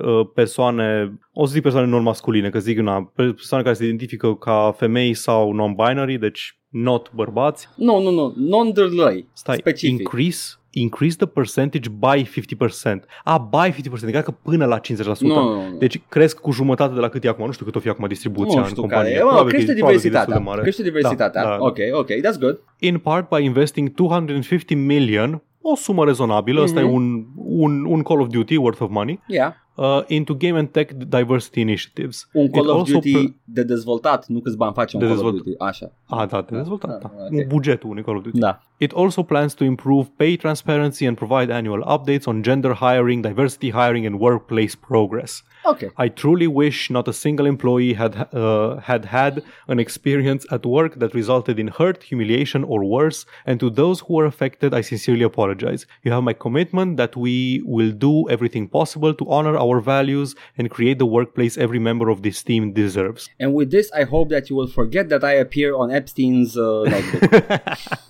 [0.01, 4.73] uh, persoane, o să zic persoane non-masculine, că zic una, persoane care se identifică ca
[4.77, 7.67] femei sau non-binary, deci not bărbați.
[7.75, 9.27] Nu, nu, nu, non-drălăi.
[9.34, 9.99] Stai, Specific.
[9.99, 12.99] increase, increase the percentage by 50%.
[13.23, 14.82] A, by 50%, adică că până la 50%.
[15.19, 15.77] Nu, nu, nu.
[15.77, 17.45] Deci cresc cu jumătate de la cât e acum.
[17.45, 19.11] Nu știu cât o fi acum distribuția nu în știu companie.
[19.11, 19.23] care e.
[19.23, 20.38] Mă, Probabil că crește e- probabil că e destul diversitatea.
[20.38, 20.61] de mare.
[20.61, 21.43] Crește diversitatea.
[21.43, 21.57] Da, da.
[21.65, 22.59] Ok, ok, that's good.
[22.80, 26.89] In part by investing 250 million, o sumă rezonabilă, ăsta Mhm.
[26.89, 29.53] e un, un, un Call of Duty worth of money, Yeah.
[29.80, 32.27] Uh, into game and tech diversity initiatives.
[32.34, 35.25] Un Call It of also Duty de dezvoltat, nu câți bani face un De Call
[35.25, 35.32] of.
[35.32, 35.53] Duty.
[35.57, 35.91] Așa.
[36.05, 37.11] Ah, da, de dezvoltat, Ah, da.
[37.38, 37.47] ok.
[37.47, 38.39] Bugetul unui Call of Duty.
[38.39, 38.59] Da.
[38.77, 43.69] It also plans to improve pay transparency and provide annual updates on gender hiring, diversity
[43.80, 45.32] hiring, and workplace progress.
[45.63, 45.82] Ok.
[46.05, 49.34] I truly wish not a single employee had uh, had had
[49.73, 53.19] an experience at work that resulted in hurt, humiliation, or worse.
[53.49, 55.82] And to those who were affected, I sincerely apologize.
[56.05, 57.36] You have my commitment that we
[57.75, 62.20] will do everything possible to honor our values and create the workplace every member of
[62.20, 63.28] this team deserves.
[63.39, 66.89] And with this, I hope that you will forget that I appear on Epstein's uh,
[66.91, 67.32] notebook.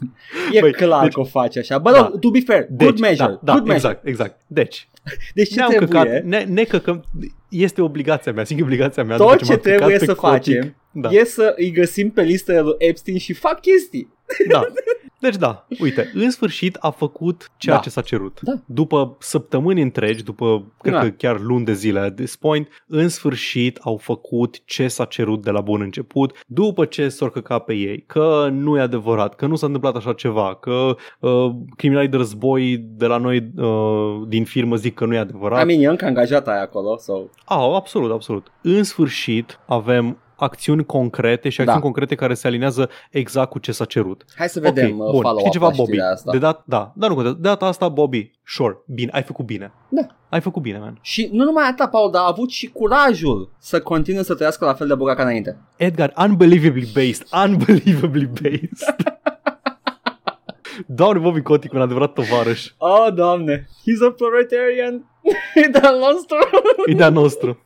[0.55, 1.77] e Băi, clar deci- că o face așa.
[1.77, 2.11] Bă, da.
[2.19, 3.27] to be fair, good measure.
[3.27, 3.99] Da, da good measure.
[4.03, 4.39] exact, exact.
[4.47, 4.89] Deci,
[5.33, 6.01] Deci ce ne-am trebuie?
[6.01, 7.03] căcat, ne, ne căcăm,
[7.49, 9.17] este obligația mea, sigur obligația mea.
[9.17, 10.31] după Tot ce ce m-am căcat trebuie pe să cotic.
[10.53, 11.09] facem da.
[11.09, 14.13] e să îi găsim pe listele lui Epstein și fac chestii.
[14.49, 14.61] Da.
[15.19, 17.81] Deci da, uite, în sfârșit a făcut ceea Da.
[17.81, 18.39] ce s-a cerut.
[18.41, 18.53] Da.
[18.65, 20.99] După săptămâni întregi, după cred Da.
[20.99, 25.43] că chiar luni de zile at this point, în sfârșit au făcut ce s-a cerut
[25.43, 29.45] de la bun început, după ce s-au căcat pe ei, că nu e adevărat, că
[29.45, 34.43] nu s-a întâmplat așa ceva, că uh, criminalii de război de la noi uh, din
[34.45, 35.61] firmă zic că nu e adevărat.
[35.63, 37.13] I mean, e încă angajat aia acolo, so...
[37.45, 38.47] Ah, absolut, absolut.
[38.61, 41.85] În sfârșit avem acțiuni concrete și acțiuni Da.
[41.85, 44.25] concrete care se alinează exact cu ce s-a cerut.
[44.35, 45.21] Hai să vedem ok, uh, bun.
[45.21, 45.91] follow-up Știi ceva, la Bobby?
[45.91, 46.31] știrea asta.
[46.31, 47.37] De dat, da, da, nu contează.
[47.41, 49.71] De data asta, Bobby, sure, bine, ai făcut bine.
[49.89, 50.01] Da.
[50.29, 50.97] Ai făcut bine, man.
[51.01, 54.73] Și nu numai atât, Paul, dar a avut și curajul să continue să trăiască la
[54.73, 55.57] fel de bogat ca înainte.
[55.75, 58.95] Edgar, unbelievably based, unbelievably based.
[60.85, 62.67] Doamne, Bobby Kotick, un adevărat tovarăș.
[62.77, 65.08] Oh, doamne, he's a proletarian.
[65.55, 66.37] E de-al nostru.
[66.89, 67.57] Ideea nostru.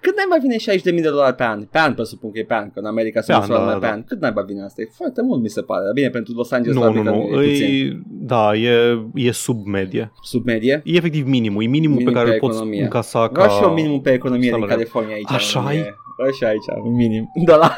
[0.00, 0.56] Cât naiba vine
[0.96, 1.64] 60.000 de dolari pe an?
[1.64, 3.72] Pe an, presupun că e pe an, că în America se Pe măsoară an, da,
[3.72, 3.92] numai pe da.
[3.92, 4.04] an.
[4.04, 4.82] Cât naiba vine asta?
[4.82, 5.84] E foarte mult, mi se pare.
[5.84, 7.42] Dar bine, pentru Los Angeles Nu, probabil nu, că nu.
[7.42, 7.66] e puțin.
[7.66, 10.12] E, da, e, e sub medie.
[10.22, 10.80] Sub medie.
[10.84, 11.62] E efectiv minimul.
[11.62, 12.82] E minimul Minim pe care pe îl poți economie.
[12.82, 13.52] încasa Vreau ca...
[13.54, 14.74] și eu minimum pe economie din salariu.
[14.76, 15.30] California aici.
[15.32, 15.76] Așa nu e?
[15.78, 15.94] e?
[16.30, 17.30] Așa aici, un minim.
[17.48, 17.68] Da, la...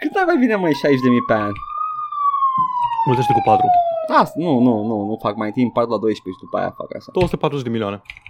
[0.00, 0.76] Cât naiba vine, măi, 60.000
[1.26, 1.50] pe an?
[3.06, 3.66] Mulțește cu 4.
[4.22, 6.88] Asta, nu, nu, nu, nu fac mai timp, part la 12 și după aia fac
[6.96, 7.08] așa.
[7.12, 8.25] 240 de milioane 200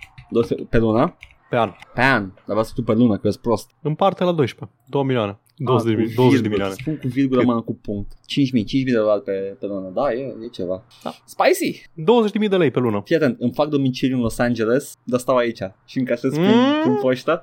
[0.69, 1.17] pe lună?
[1.51, 1.71] pe an.
[1.95, 2.31] Pe an.
[2.47, 3.71] Dar v-ați pe lună, că ești prost.
[3.83, 4.77] În parte la 12.
[4.89, 5.39] 2 milioane.
[5.59, 6.75] 20 de, Ah, mil- cu 20 de virgulă, milioane.
[6.81, 8.13] Spun cu virgulă, mână cu punct.
[8.27, 9.91] 5.000, 5.000 de dolari pe, pe lună.
[9.95, 10.85] Da, e, e ceva.
[11.03, 11.11] Da.
[11.25, 11.83] Spicy!
[11.95, 13.03] 20.000 de lei pe lună.
[13.05, 16.81] Fii atent, îmi fac domiciliu în Los Angeles, dar stau aici și încasez prin, Mm.
[16.83, 17.43] prin poștă.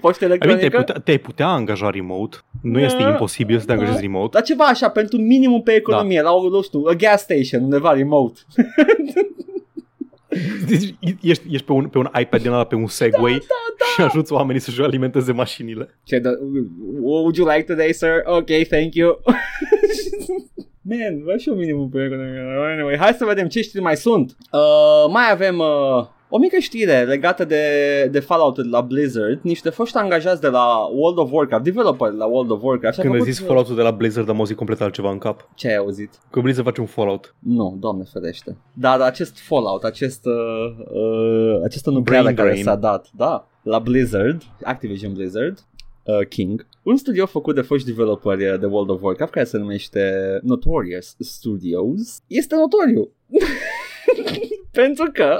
[0.00, 0.76] Poștă I mean, te-ai electronică.
[0.78, 2.36] putea, te putea angaja remote.
[2.62, 3.08] Nu este Da.
[3.08, 4.28] imposibil să te angajezi remote.
[4.32, 6.22] Dar ceva așa, pentru minimum pe economie, Da.
[6.28, 8.40] la o, nu știu, a gas station, undeva remote.
[10.68, 13.84] Deci, ești, ești pe, un, pe un iPad din ăla, pe un Segway Da, da.
[13.94, 15.98] și ajuți oamenii să-și alimenteze mașinile.
[16.04, 16.30] Ce the,
[17.00, 18.22] what would you like today, sir?
[18.24, 19.18] Ok, thank you.
[20.84, 22.40] Man, vreau și eu minimum pe economie.
[22.72, 24.36] Anyway, hai să vedem ce știri mai sunt.
[24.52, 27.62] Uh, mai avem uh, o mică știre legată de,
[28.10, 29.38] de Fallout la Blizzard.
[29.42, 32.94] Niște foști angajați de la World of Warcraft, developer la World of Warcraft.
[32.94, 35.48] și-au Când ai făcut- zis Fallout-ul de la Blizzard, am auzit complet altceva în cap.
[35.54, 36.10] Ce ai auzit?
[36.30, 37.34] Că Blizzard face un Fallout.
[37.38, 38.56] Nu, doamne ferește.
[38.72, 40.32] Dar acest Fallout, acest, uh,
[40.94, 42.64] uh, această nucleară Brain care drain.
[42.64, 45.58] s-a dat, da, la Blizzard, Activision Blizzard,
[46.04, 49.58] uh, King, un studio făcut de foști developeri uh, de World of Warcraft care se
[49.58, 50.12] numește
[50.42, 53.10] Notorious Studios, este notoriu.
[54.70, 55.38] Pentru că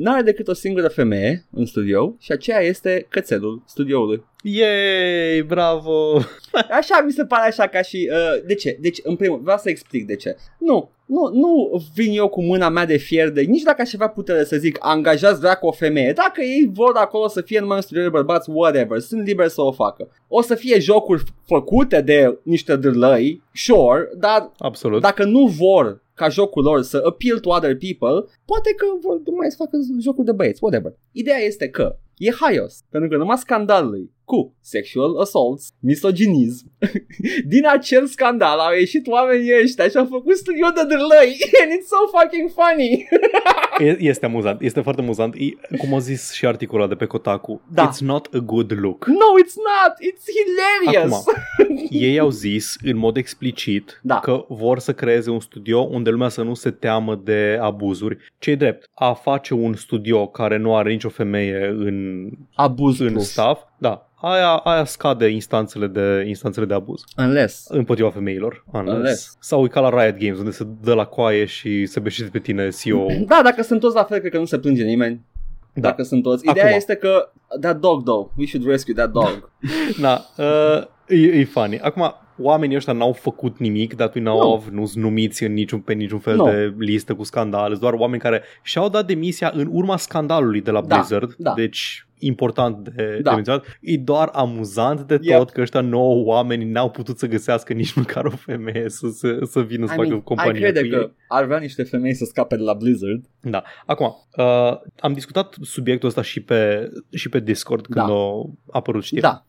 [0.00, 4.24] n-are decât o singură femeie în studio și aceea este cățelul studioului.
[4.42, 6.16] Yay, bravo!
[6.78, 8.10] Așa mi se pare așa ca și...
[8.12, 8.78] Uh, de ce?
[8.80, 10.36] Deci, în primul vreau să explic de ce.
[10.58, 13.40] Nu, nu, nu vin eu cu mâna mea de fier de...
[13.40, 16.12] Nici dacă aș avea putere să zic angajați dracu o femeie.
[16.12, 19.62] Dacă ei vor acolo să fie numai un studio de bărbați, whatever, sunt liber să
[19.62, 20.08] o facă.
[20.28, 25.00] O să fie jocuri făcute de niște dârlăi, sure, dar Absolut.
[25.00, 29.50] dacă nu vor ca jocul lor să appeal to other people, poate că vor mai
[29.50, 30.92] să facă jocuri de băieți, whatever.
[31.12, 36.66] Ideea este că e haios, pentru că numai scandalului cu sexual assaults, misoginism.
[37.52, 41.86] Din acel scandal au ieșit oamenii ăștia și au făcut studio de dârlăi and it's
[41.94, 42.90] so fucking funny.
[43.88, 45.34] E- Este amuzant, este foarte amuzant.
[45.34, 47.90] E, cum a zis și articolul ăla de pe Kotaku, Da.
[47.90, 49.06] it's not a good look.
[49.06, 49.92] no, it's not.
[50.10, 51.24] It's hilarious.
[51.26, 54.18] Acum, ei au zis în mod explicit Da.
[54.18, 58.16] că vor să creeze un studio unde lumea să nu se teamă de abuzuri.
[58.38, 62.09] ce drept, a face un studio care nu are nicio femeie în,
[62.54, 63.30] Abuz în plus.
[63.30, 67.66] staff, da, aia, aia scade instanțele de, instanțele de abuz Unless.
[67.68, 68.64] împotriva femeilor.
[68.72, 68.96] Unless.
[68.96, 69.36] Unless.
[69.40, 72.38] Sau e ca la Riot Games, unde se dă la coaie și se beșește pe
[72.38, 73.06] tine CEO.
[73.26, 75.20] Da, dacă sunt toți la fel, cred că nu se plânge nimeni.
[75.72, 75.80] Da.
[75.88, 76.48] Dacă sunt toți.
[76.48, 76.76] Ideea Acum.
[76.76, 79.50] este că that dog though, we should rescue that dog.
[80.00, 81.78] Da, uh, e, e funny.
[81.80, 84.52] Acum, oamenii ăștia n-au făcut nimic, dat we know Nu.
[84.52, 86.44] of, nu sunt numiți în niciun, pe niciun fel Nu.
[86.44, 90.70] de listă cu scandal, sunt doar oameni care și-au dat demisia în urma scandalului de
[90.70, 91.52] la Da, Blizzard, da.
[91.54, 93.30] deci important de, Da.
[93.30, 93.78] de menționat.
[93.80, 95.38] E doar amuzant de Yep.
[95.38, 99.38] tot că ăștia nouă oameni n-au putut să găsească nici măcar o femeie să, să,
[99.50, 100.90] să vină să I facă mean, ai companie crede cu ei.
[100.92, 103.24] că ar vrea niște femei să scape de la Blizzard.
[103.40, 103.62] Da.
[103.86, 104.44] Acum, uh,
[105.00, 108.12] am discutat subiectul ăsta și pe, și pe Discord când Da.
[108.12, 109.30] a apărut știrea.
[109.30, 109.44] Da.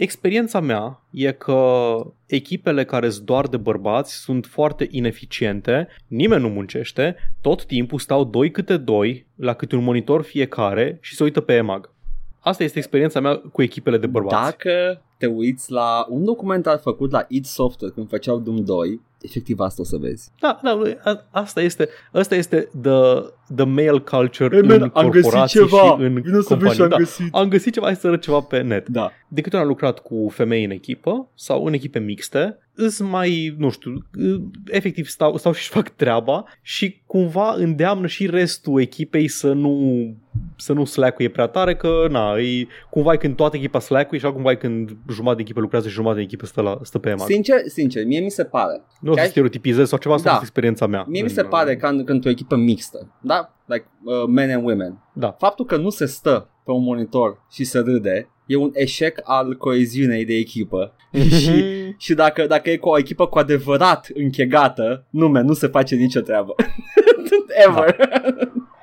[0.00, 1.94] Experiența mea e că
[2.26, 8.24] echipele care sunt doar de bărbați sunt foarte ineficiente, nimeni nu muncește, tot timpul stau
[8.24, 11.90] doi câte doi la câte un monitor fiecare și se uită pe EMAG.
[12.38, 14.50] Asta este experiența mea cu echipele de bărbați.
[14.50, 19.58] Dacă te uiți la un documentar făcut la id Software când făceau Doom 2, efectiv
[19.58, 20.30] asta o să vezi.
[20.40, 22.92] Da, da, a- asta este, asta este the,
[23.56, 25.76] the male culture Hey, man, în am găsit corporații ceva.
[25.76, 26.76] și în Vino să vezi companii.
[26.76, 27.34] ce am Da, găsit.
[27.34, 28.88] am găsit ceva, hai să arăt ceva pe net.
[28.88, 29.10] Da.
[29.32, 33.54] de câte ori am lucrat cu femei în echipă sau în echipe mixte, îs mai,
[33.58, 33.92] nu știu,
[34.66, 40.04] efectiv stau, stau și fac treaba și cumva îndeamnă și restul echipei să nu
[40.56, 44.24] să nu slack prea tare, că na, e, cumva e când toată echipa slack și
[44.24, 47.08] cumva e când jumătate de echipă lucrează și jumătate de echipă stă, la, stă pe
[47.08, 47.26] EMAG.
[47.28, 48.82] Sincer, sincer, mie mi se pare.
[49.00, 50.34] Nu o să Chiar- stereotipizez sau ceva, asta Da.
[50.34, 51.04] a fost experiența mea.
[51.08, 53.39] Mie mi în- se pare că în- când o echipă mixtă, da?
[53.64, 54.98] Like uh, men and women.
[55.12, 55.36] Da.
[55.38, 59.56] Faptul că nu se stă pe un monitor și se râde e un eșec al
[59.56, 60.92] coeziunei de echipă.
[61.40, 61.64] și,
[61.96, 66.20] și dacă, dacă e cu o echipă cu adevărat închegată, nume, nu se face nicio
[66.20, 66.54] treabă.
[67.66, 67.96] Ever.
[67.96, 68.20] Da,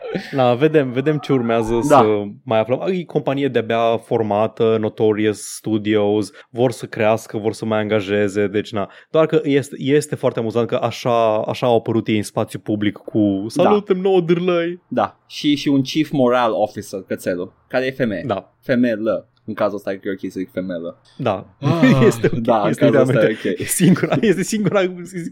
[0.58, 1.98] vedem, vedem ce urmează Da.
[1.98, 2.82] să mai aflăm.
[2.92, 8.92] E companie de-abia formată, Notorious Studios, vor să crească, vor să mai angajeze, deci na.
[9.12, 12.98] Doar că este, este foarte amuzant că așa, așa au apărut ei în spațiu public
[12.98, 14.82] cu salutem nouă dârlăi.
[14.88, 15.20] Da.
[15.28, 18.24] Și, și un chief moral officer, cățelul, care e femeie.
[18.26, 19.30] Da, Femelă.
[19.46, 21.02] În cazul ăsta e ok să zic femelă.
[21.18, 21.48] da.
[21.60, 23.60] Ah, este ok, da, în este cazul ăsta realmente e ok.
[23.60, 24.82] e singura, este singura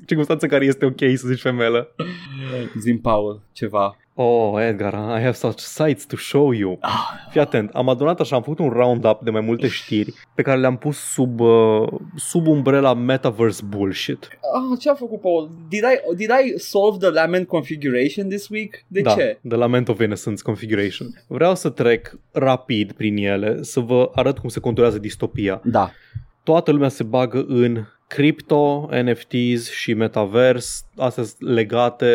[0.05, 1.95] circunstanță în care este ok să zici femelă.
[2.79, 3.95] Zim Paul, ceva.
[4.17, 6.77] Oh, Edgar, I have such sights to show you.
[6.81, 10.41] Ah, Fii atent, am adunat așa, am făcut un roundup de mai multe știri pe
[10.41, 14.27] care le-am pus sub, uh, sub umbrela Metaverse Bullshit.
[14.55, 15.49] ah, ce a făcut Paul?
[15.69, 18.85] Did I, did I solve the lament configuration this week?
[18.87, 19.39] De da, ce?
[19.47, 21.07] The Lament of Innocence Configuration.
[21.27, 25.61] Vreau să trec rapid prin ele, să vă arăt cum se conturează distopia.
[25.63, 25.91] Da.
[26.43, 27.85] Toată lumea se bagă în
[28.15, 32.07] crypto, NFTs și metavers, astea sunt legate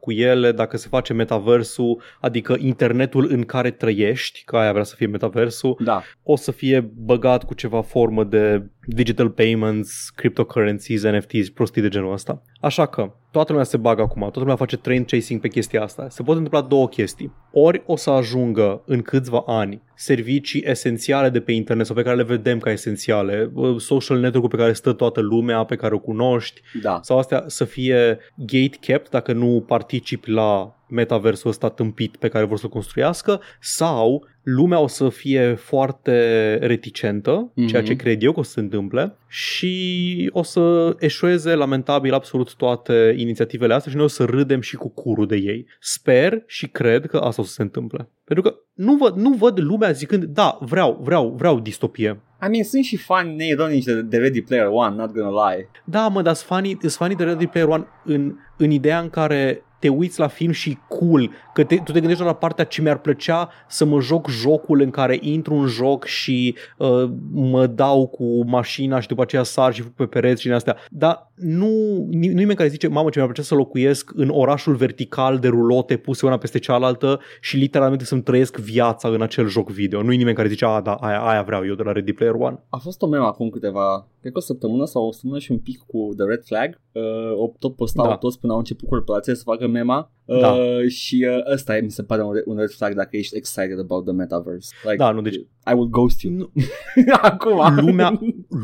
[0.00, 4.94] cu ele, dacă se face metaversul, adică internetul în care trăiești, că aia vrea să
[4.96, 6.02] fie metaversul, Da.
[6.22, 12.12] o să fie băgat cu ceva formă de digital payments, cryptocurrencies, NFTs, prostii de genul
[12.12, 12.42] ăsta.
[12.60, 16.08] Așa că toată lumea se bagă acum, toată lumea face trend chasing pe chestia asta.
[16.08, 17.32] Se pot întâmpla două chestii.
[17.52, 22.16] Ori o să ajungă în câțiva ani servicii esențiale de pe internet sau pe care
[22.16, 25.98] le vedem ca esențiale, uh, social network pe care stă toată lumea, pe care o
[25.98, 27.00] cunoști, Da.
[27.02, 32.44] sau astea să fie gate kept dacă nu participi la metaversul ăsta tâmpit pe care
[32.44, 37.66] vor să-l construiască sau lumea o să fie foarte reticentă, mm-hmm.
[37.66, 42.54] ceea ce cred eu că o să se întâmple și o să eșueze lamentabil absolut
[42.54, 45.66] toate inițiativele astea și noi o să râdem și cu curul de ei.
[45.80, 48.08] Sper și cred că asta o să se întâmple.
[48.24, 52.20] Pentru că nu văd, nu văd lumea zicând, da, vreau, vreau, vreau distopie.
[52.42, 55.70] I mean, sunt și fani neironici de, de Ready Player One, not gonna lie.
[55.84, 59.10] Da, mă, dar sunt fanii, sunt fanii de Ready Player One în, în ideea în
[59.10, 62.82] care te uiți la film și cool, că te, tu te gândești la partea ce
[62.82, 68.06] mi-ar plăcea să mă joc jocul în care intru în joc și uh, mă dau
[68.06, 70.76] cu mașina și după aceea sar și fug pe pereți și din astea.
[70.90, 75.38] Dar nu, nu nimeni care zice, mamă, ce mi-ar plăcea să locuiesc în orașul vertical
[75.38, 80.02] de rulote puse una peste cealaltă și literalmente să-mi trăiesc viața în acel joc video.
[80.02, 82.62] Nu-i nimeni care zice, a, da, aia, aia vreau eu de la Ready Player One.
[82.68, 85.58] A fost o meme acum câteva, cred că o săptămână sau o săptămână și un
[85.58, 86.80] pic cu The Red Flag.
[86.92, 88.16] Uh, tot postau Da.
[88.16, 90.12] toți până au început corporațiile să facă mema.
[90.24, 90.54] Uh, Da.
[90.88, 93.78] Și uh, ăsta e, mi se pare un, re- un red flag dacă ești excited
[93.78, 94.74] about the metaverse.
[94.82, 95.34] Like, Da, nu, deci-
[95.70, 96.32] I will ghost you.
[96.34, 96.50] Nu,
[97.22, 97.74] acum.
[97.80, 98.20] lumea,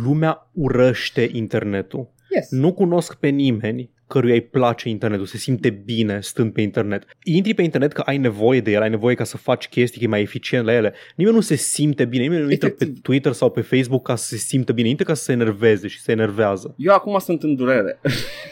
[0.07, 2.13] lumea urăște internetul.
[2.31, 2.51] Yes.
[2.51, 7.05] Nu cunosc pe nimeni căruia îi place internetul, se simte bine stând pe internet.
[7.23, 10.05] Intri pe internet că ai nevoie de el, ai nevoie ca să faci chestii, că
[10.05, 10.93] e mai eficient la ele.
[11.17, 13.03] Nimeni nu se simte bine, nimeni nu intră pe Efectiv.
[13.03, 16.01] Twitter sau pe Facebook ca să se simtă bine, intră ca să se enerveze și
[16.01, 16.75] se enervează.
[16.79, 18.01] Eu acum sunt în durere.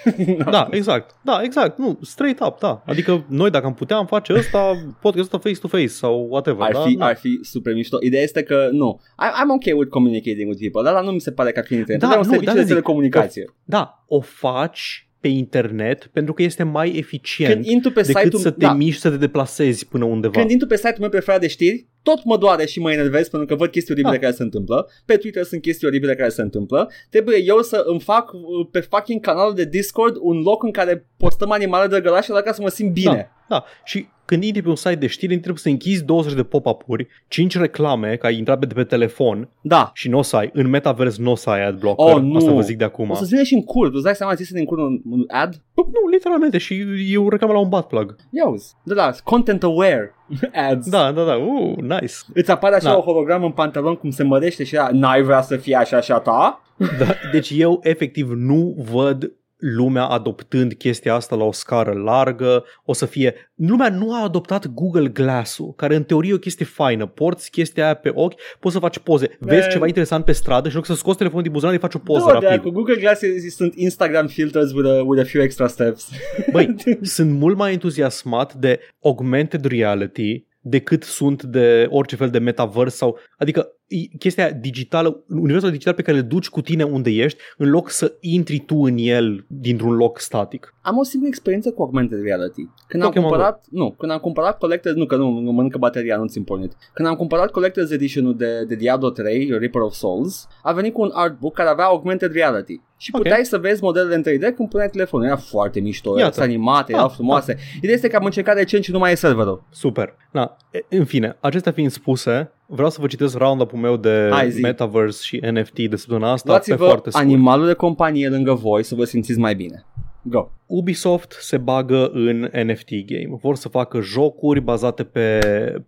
[0.50, 1.14] Da, exact.
[1.24, 1.78] Da, exact.
[1.78, 2.82] Nu, straight up, da.
[2.86, 4.58] Adică noi dacă am putea am face ăsta,
[5.00, 6.62] podcastul ăsta face-to-face sau whatever.
[6.66, 6.80] Ar da?
[6.80, 7.06] fi, Da.
[7.06, 7.96] ar fi super mișto.
[8.00, 9.00] Ideea este că nu.
[9.18, 11.74] I, I'm okay with communicating with people, dar nu mi se pare că ar fi
[11.74, 12.00] internet.
[12.02, 12.72] Da, Da, un nu, serviciu de-aia de zic.
[12.82, 13.44] telecomunicație.
[13.64, 18.42] da, o faci pe internet pentru că este mai eficient Când intru pe decât site-ul
[18.42, 20.38] să te da, miști, să te deplasezi până undeva.
[20.38, 23.48] Când intru pe site-ul meu preferat de știri, tot mă doare și mă enervez pentru
[23.48, 24.22] că văd chestii oribile Da.
[24.22, 24.90] care se întâmplă.
[25.04, 26.90] Pe Twitter sunt chestii oribile care se întâmplă.
[27.10, 31.08] Trebuie eu să îmi fac uh, pe fucking canalul de Discord un loc în care
[31.16, 33.30] postăm animale de gălașe ca să mă simt bine.
[33.48, 37.06] Da, și când intri pe un site de știri, trebuie să închizi 20 de pop-up-uri,
[37.28, 39.90] 5 reclame, că ai intrat pe, de pe telefon Da.
[39.94, 42.36] și nu o să ai, în metaverse nu o să ai adblocker, Oh, nu.
[42.36, 43.10] asta vă zic de acum.
[43.10, 43.86] O să-ți vină și în cur.
[43.86, 45.54] Tu îți dai seama, ți se din cur un, un ad?
[45.74, 48.16] Nu, literalmente, și e o reclamă la un butt plug.
[48.30, 48.74] Ia uzi.
[48.84, 50.14] Da, da, content aware
[50.70, 50.88] ads.
[50.90, 52.14] Da, da, da, uh, nice.
[52.34, 52.96] Îți apare așa Da.
[52.96, 56.12] o hologramă în pantalon cum se mărește și ea, n-ai vrea să fie așa și
[56.12, 56.62] a ta?
[56.76, 59.32] Da, deci eu efectiv nu văd
[59.62, 63.34] lumea adoptând chestia asta la o scară largă, o să fie...
[63.54, 67.06] Lumea nu a adoptat Google Glass-ul, care în teorie e o chestie faină.
[67.06, 69.36] Porți chestia aia pe ochi, poți să faci poze.
[69.38, 69.70] Vezi Man.
[69.70, 71.98] ceva interesant pe stradă și în loc să scoți telefonul din buzunar, îi faci o
[71.98, 72.62] poză Da, de rapid.
[72.62, 76.08] cu Google Glass sunt Instagram filters with a, with a few extra steps.
[76.52, 82.96] Băi, sunt mult mai entuziasmat de augmented reality decât sunt de orice fel de metaverse
[82.96, 83.18] sau...
[83.38, 83.81] Adică e
[84.18, 88.12] chestia digitală, universul digital pe care îl duci cu tine unde ești, în loc să
[88.20, 90.74] intri tu în el dintr-un loc static.
[90.82, 92.68] Am o singură experiență cu augmented reality.
[92.86, 95.78] Când Ok, am mă cumpărat, nu, când am cumpărat Collector's, nu că nu, nu mănâncă
[95.78, 96.72] bateria, nu țin pornit.
[96.94, 101.00] Când am cumpărat Collector's Edition-ul de, de Diablo 3, Reaper of Souls, a venit cu
[101.02, 102.80] un artbook care avea augmented reality.
[102.96, 103.22] Și Ok.
[103.22, 105.26] puteai să vezi modelele în 3D când puneai telefonul.
[105.26, 106.32] Era foarte mișto, Iată.
[106.36, 107.56] era animate, erau Ah, frumoase.
[107.76, 109.64] Ideea este că am încercat recent și nu mai e serverul.
[109.70, 110.14] Super.
[110.32, 114.50] Na, e- în fine, acestea fiind spuse, vreau să vă citesc round-up-ul meu de Hai,
[114.50, 114.60] zi.
[114.60, 117.24] Metaverse și NFT de săptămâna asta pe Luați-vă foarte scurt.
[117.24, 119.86] animalul de companie lângă voi să vă simțiți mai bine.
[120.22, 120.50] Go.
[120.66, 123.38] Ubisoft se bagă în NFT game.
[123.40, 125.38] Vor să facă jocuri bazate pe,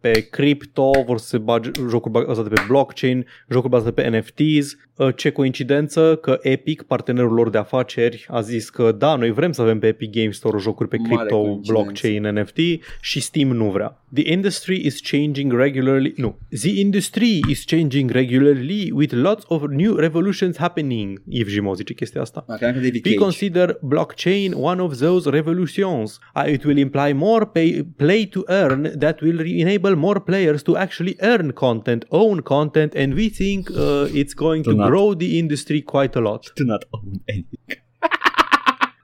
[0.01, 4.77] pe crypto, vor să se bage jocuri bazate pe blockchain, jocuri bazate pe NFTs.
[4.97, 9.53] Uh, Ce coincidență că Epic, partenerul lor de afaceri, a zis că da, noi vrem
[9.53, 11.73] să avem pe Epic Games Store jocuri pe Mare crypto, coincidență.
[11.73, 12.59] blockchain, NFT
[13.01, 14.05] și Steam nu vrea.
[14.15, 16.13] The industry is changing regularly.
[16.17, 16.39] Nu.
[16.61, 21.23] The industry is changing regularly with lots of new revolutions happening.
[21.29, 22.45] Yves Gimo zice chestia asta.
[22.49, 23.23] Da, credeam că David We Cage.
[23.25, 24.24] consider blockchain
[24.55, 26.19] one of those revolutions.
[26.37, 30.63] Uh, It will imply more pay, play to earn that will re- enable more players
[30.65, 34.89] to actually earn content, own content, and we think uh, it's going to Do not.
[34.91, 36.43] grow the industry quite a lot.
[36.57, 37.79] Do not own anything.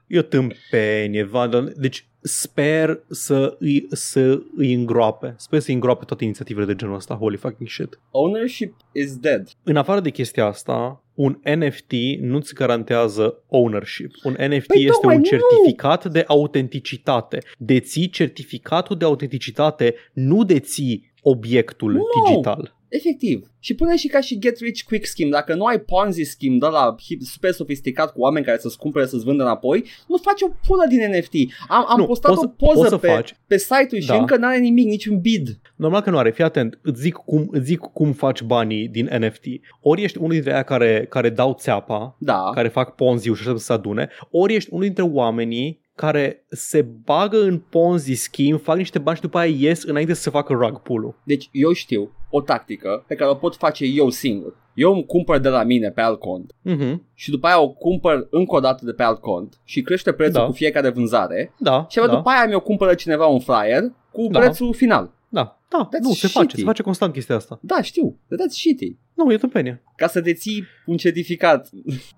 [0.09, 1.73] E o tâmpenie, Vandal.
[1.77, 5.33] Deci sper să îi, să îi îngroape.
[5.37, 7.15] Sper să îi îngroape toate inițiativele de genul ăsta.
[7.15, 7.99] Holy fucking shit.
[8.11, 9.49] Ownership is dead.
[9.63, 14.11] În afară de chestia asta, un NFT nu-ți garantează ownership.
[14.23, 15.27] Un NFT Păi este tocmai un nu!
[15.27, 17.37] certificat de autenticitate.
[17.57, 22.03] Deții certificatul de autenticitate, nu deții obiectul Nu!
[22.25, 22.75] digital.
[22.91, 23.51] Efectiv.
[23.59, 25.29] Și pune și ca și get rich quick scheme.
[25.29, 29.05] Dacă nu ai Ponzi scheme de la hip- super sofisticat cu oameni care să-ți cumpere
[29.05, 31.33] să-ți vândă înapoi, nu faci o pulă din NFT.
[31.67, 33.35] Am, am Nu, postat poți o să- poză poți să pe, faci.
[33.47, 34.17] pe site-ul și Da.
[34.17, 35.59] încă n-are nimic, niciun bid.
[35.75, 39.09] Normal că nu are, fii atent, îți zic cum, îți zic cum faci banii din
[39.19, 39.45] NFT.
[39.81, 42.49] Ori ești unul dintre aia care, care dau țeapa, Da.
[42.53, 46.81] care fac ponzi și așa să se adune, ori ești unul dintre oamenii care se
[46.81, 50.53] bagă în Ponzi scheme, fac niște bani și după aia ies înainte să se facă
[50.53, 51.15] rug pull-ul.
[51.23, 54.59] Deci eu știu o tactică pe care o pot face eu singur.
[54.73, 57.03] Eu îmi cumpăr de la mine pe alt cont Mhm.
[57.13, 60.39] și după aia o cumpăr încă o dată de pe alt cont și crește prețul
[60.39, 60.45] Da.
[60.45, 63.81] cu fiecare vânzare Da, și abia da, după aia mi-o cumpără cineva un flyer
[64.11, 64.39] cu Da.
[64.39, 65.11] prețul final.
[65.29, 66.55] da, da, That's nu, se face, shitty.
[66.59, 67.59] se face constant chestia asta.
[67.61, 68.95] Da, știu, that's shitty.
[69.13, 69.81] Nu, e tâmpenie.
[69.95, 71.69] Ca să deții un certificat.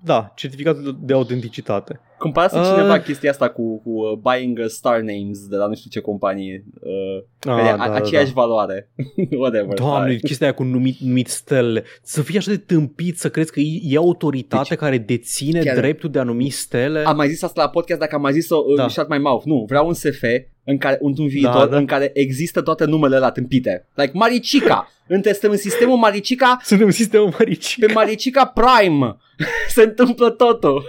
[0.04, 2.00] Da, certificatul de- de autenticitate.
[2.20, 2.66] Cumpărase Uh.
[2.74, 6.00] cineva chestia asta cu, cu uh, buying uh, star names de la nu știu ce
[6.00, 6.64] companie.
[6.82, 8.90] Uh, Ah, care da, a, da, aceeași valoare.
[9.42, 9.74] Whatever.
[9.74, 10.16] Doamne, Hai.
[10.24, 11.84] chestia aia cu numit, numit stele.
[12.02, 15.76] Să fii așa de tâmpit să crezi că e, e autoritate Deci, care deține chiar-
[15.76, 17.04] dreptul de a numi stele.
[17.04, 18.88] Am mai zis asta la podcast dacă am mai zis-o uh, Da.
[18.88, 19.44] shut my mouth.
[19.46, 20.24] Nu, vreau un SF
[20.66, 21.78] în care, într-un viitor Da, da.
[21.78, 23.88] în care există toate numele la tâmpite.
[23.94, 24.88] Like Maricica.
[25.08, 27.86] în, testem, în sistemul Maricica, Suntem în sistemul maricic.
[27.86, 29.16] pe Maricica Prime
[29.76, 30.84] se întâmplă totul.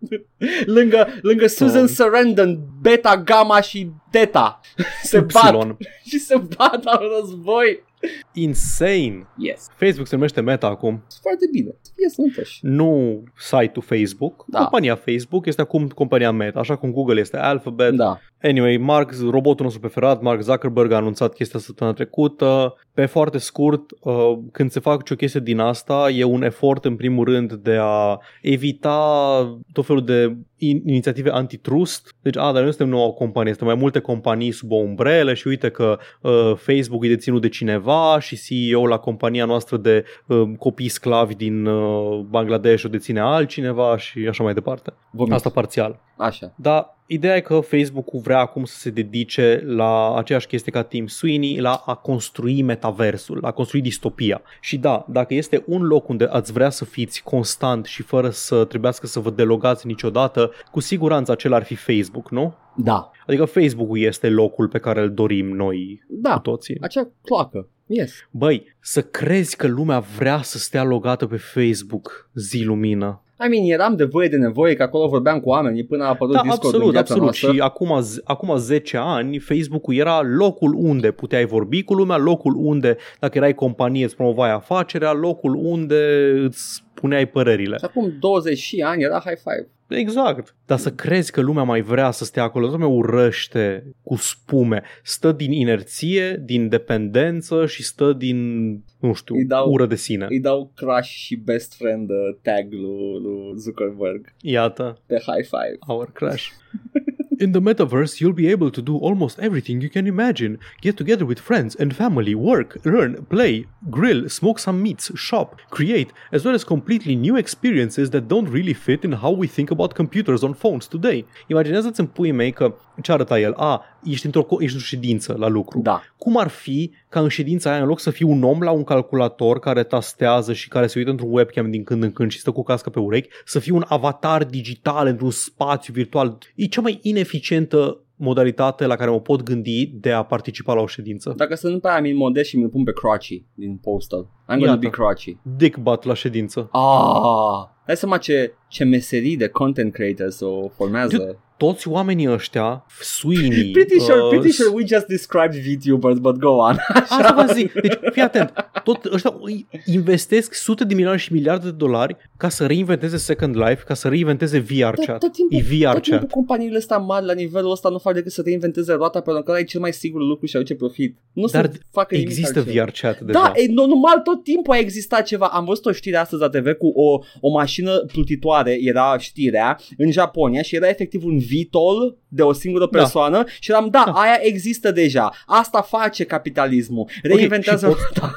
[0.76, 1.90] lângă, lângă Susan Doamne.
[1.90, 4.60] Sarandon, Beta, Gamma și Theta.
[5.02, 5.76] se bat Epsilon.
[6.08, 7.86] și se bat la un război.
[8.32, 9.26] Insane.
[9.36, 9.66] Yes.
[9.76, 11.04] Facebook se numește Meta acum.
[11.20, 11.70] Foarte bine.
[11.96, 12.58] Fie sănătoși.
[12.62, 14.44] Nu site-ul Facebook.
[14.46, 14.58] Da.
[14.58, 17.94] Compania Facebook este acum compania Meta, așa cum Google este Alphabet.
[17.94, 18.18] Da.
[18.42, 22.74] Anyway, Mark, robotul nostru preferat, Mark Zuckerberg a anunțat chestia săptămâna trecută.
[22.94, 26.96] Pe foarte scurt, uh, când se fac o chestie din asta, e un efort în
[26.96, 32.14] primul rând de a evita tot felul de in- inițiative antitrust.
[32.22, 35.34] Deci, a, dar noi nu suntem noua companie, suntem mai multe companii sub o umbrelă
[35.34, 40.04] și uite că uh, Facebook e deținut de cineva și CEO la compania noastră de
[40.26, 44.92] uh, copii sclavi din uh, Bangladesh o deține altcineva și așa mai departe.
[45.10, 45.32] Vomit.
[45.32, 46.00] Asta parțial.
[46.18, 46.52] Așa.
[46.56, 51.06] Dar ideea e că Facebook-ul vrea acum să se dedice la aceeași chestie ca Tim
[51.06, 54.42] Sweeney, la a construi metaversul, la a construi distopia.
[54.60, 58.64] Și da, dacă este un loc unde ați vrea să fiți constant și fără să
[58.64, 62.54] trebuiască să vă delogați niciodată, cu siguranță acela ar fi Facebook, nu?
[62.76, 63.10] Da.
[63.26, 66.38] Adică Facebook-ul este locul pe care îl dorim noi cu Da.
[66.38, 66.76] toții.
[66.80, 67.68] Acea cloacă.
[67.86, 68.12] Yes.
[68.30, 73.22] Băi, să crezi că lumea vrea să stea logată pe Facebook zi lumină.
[73.44, 76.34] I mean, eram de voie de nevoie, că acolo vorbeam cu oamenii până a apărut
[76.34, 77.22] Da, Discord în absolut, viața absolut.
[77.22, 77.52] noastră.
[77.52, 82.54] Și acum, z- acum 10 ani, Facebook-ul era locul unde puteai vorbi cu lumea, locul
[82.56, 87.76] unde, dacă erai companie, îți promovai afacerea, locul unde îți spuneai părerile.
[87.78, 89.68] Și acum 20 și ani era high five.
[89.88, 90.56] Exact.
[90.66, 94.82] Dar să crezi că lumea mai vrea să stea acolo, lumea urăște cu spume.
[95.02, 98.68] Stă din inerție, din dependență și stă din,
[99.00, 100.26] nu știu, Îi dau- ură de sine.
[100.28, 105.76] Îi dau crush și best friend uh, tag lui, lui Zuckerberg Iată, pe high five.
[105.86, 106.46] our crash.
[107.40, 110.58] In the metaverse, you'll be able to do almost everything you can imagine.
[110.80, 116.10] Get together with friends and family, work, learn, play, grill, smoke some meats, shop, create,
[116.32, 119.94] as well as completely new experiences that don't really fit in how we think about
[119.94, 121.26] computers on phones today.
[121.46, 123.52] Imaginează-ți în puii mei că ce arăta el?
[123.52, 125.80] A, ești într-o, co- ești într-o ședință la lucru.
[125.82, 126.02] Da.
[126.16, 128.84] Cum ar fi ca în ședința aia, în loc să fii un om la un
[128.84, 132.50] calculator care tastează și care se uită într-un webcam din când în când și stă
[132.50, 136.38] cu casca pe urechi, să fii un avatar digital într-un spațiu virtual?
[136.54, 140.86] E cea mai ineficientă modalitate la care mă pot gândi de a participa la o
[140.86, 141.34] ședință.
[141.36, 144.24] Dacă să nu pe aia mi modez și mi-l pun pe crotchy din postal.
[144.24, 144.78] I'm gonna Iată.
[144.78, 145.36] be crotchy.
[145.56, 146.68] Dick butt la ședință.
[146.72, 151.38] Ah, dai seama ce, ce meserii de content creators o formează.
[151.58, 153.70] Toți oamenii ăștia, Sweeney...
[153.78, 156.76] Pretty sure, uh, pretty sure we just described VTubers, but go on.
[157.08, 157.72] Asta vă zic.
[157.72, 158.52] Deci, fii atent.
[158.84, 163.56] Tot ăștia îi investesc sute de milioane și miliarde de dolari ca să reinventeze Second
[163.56, 165.18] Life, ca să reinventeze VR Tot, chat.
[165.18, 166.30] tot timpul, E VR tot timpul chat.
[166.30, 169.60] companiile astea mari la nivelul ăsta nu fac decât să reinventeze roata pentru că ăla
[169.60, 171.16] e cel mai sigur lucru și aduce profit.
[171.32, 172.84] Nu Dar să facă nimic Există altceva.
[172.84, 173.38] VR chat deja.
[173.38, 175.46] Da, e normal, tot timpul a existat ceva.
[175.46, 180.10] Am văzut o știre astăzi la TV cu o, o mașină plutitoare, era știrea, în
[180.10, 182.98] Japonia și era efectiv un VTOL de o singură Da.
[182.98, 184.12] persoană și eram, da, Da.
[184.12, 185.30] aia există deja.
[185.46, 187.08] Asta face capitalismul.
[187.22, 188.34] Reinventează și pot- roata.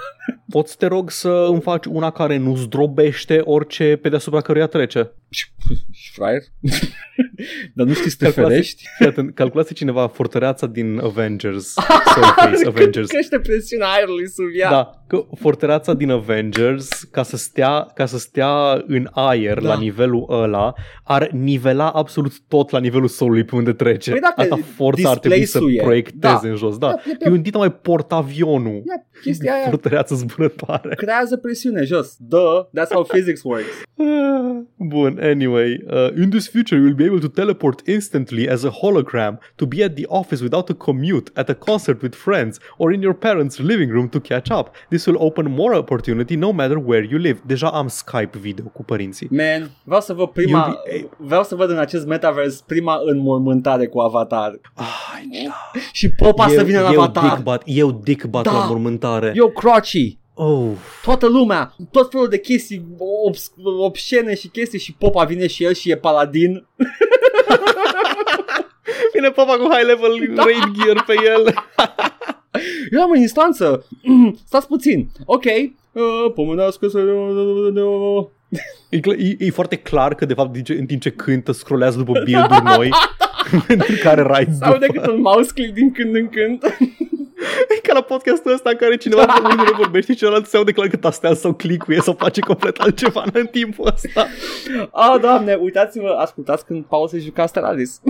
[0.50, 5.12] Poți, te rog, să îmi faci una care nu zdrobește orice pe deasupra căruia trece.
[5.92, 6.42] Și fraier?
[7.76, 8.84] Dar nu știi să te Calculați- ferești?
[8.98, 11.74] Fii atent, calculați cineva fortăreața din Avengers.
[12.16, 13.08] Surface Avengers.
[13.10, 14.70] Crește presiunea aerului sub ea.
[14.70, 19.68] Da, că fortăreața din Avengers, ca să stea, ca să stea în aer Da.
[19.68, 20.74] la nivelul ăla,
[21.04, 24.12] ar nivela absolut tot la nivelul solului pe unde trece.
[24.12, 25.82] Păi dacă Asta forța ar trebui să displace-ul e.
[25.84, 26.50] proiecteze Da.
[26.50, 26.78] în jos.
[26.78, 26.88] Da.
[26.88, 28.74] Da, e pe- Eu în dita mai portavionul.
[28.88, 30.96] Ia, chestia aia Fortăreață zburătoare.
[30.96, 32.16] creează presiune jos.
[32.20, 33.66] Duh, that's how physics works.
[34.78, 38.72] Bun, anyway, uh, in this future you will be able to teleport instantly as a
[38.82, 42.94] hologram to be at the office without a commute, at a concert with friends, or
[42.94, 44.68] in your parents' living room to catch up.
[44.90, 47.42] This this will open more opportunity no matter where you live.
[47.46, 49.28] Deja am Skype video cu părinții.
[49.32, 50.78] Man, vreau să văd prima,
[51.18, 54.60] vreau să văd în acest metaverse prima înmormântare cu avatar.
[54.74, 55.80] Ai, da.
[55.92, 57.24] Și popa să vină în eu avatar.
[57.30, 58.52] dick bat, eu dick bat Da.
[58.52, 59.32] la mormântare.
[59.36, 60.20] Eu crotchy.
[60.44, 60.72] Oh.
[61.04, 62.86] Toată lumea, tot felul de chestii
[63.26, 66.52] obs- obscene și chestii și popa vine și el și e paladin.
[69.14, 70.44] Vine papa cu high level Da.
[70.44, 71.54] raid gear pe el.
[72.92, 73.88] Eu am în instanță.
[74.48, 75.10] Stați puțin.
[75.26, 75.44] Ok.
[75.92, 77.00] Uh, Pomenească să...
[78.90, 81.52] E, cl- e, e, foarte clar că de fapt din ce- în timp ce cântă
[81.52, 82.90] scrollează după build-uri noi
[83.68, 84.86] pentru care ride Sau după.
[84.86, 86.64] decât un mouse click din când în când.
[87.70, 89.42] E ca la podcastul ăsta în care cineva da.
[89.44, 93.24] unul vorbește și celălalt se aude clar că tastează sau click sau face complet altceva
[93.34, 94.28] în timpul ăsta.
[94.92, 98.02] Ah, doamne, uitați-vă, ascultați când Paul se juca Stellaris.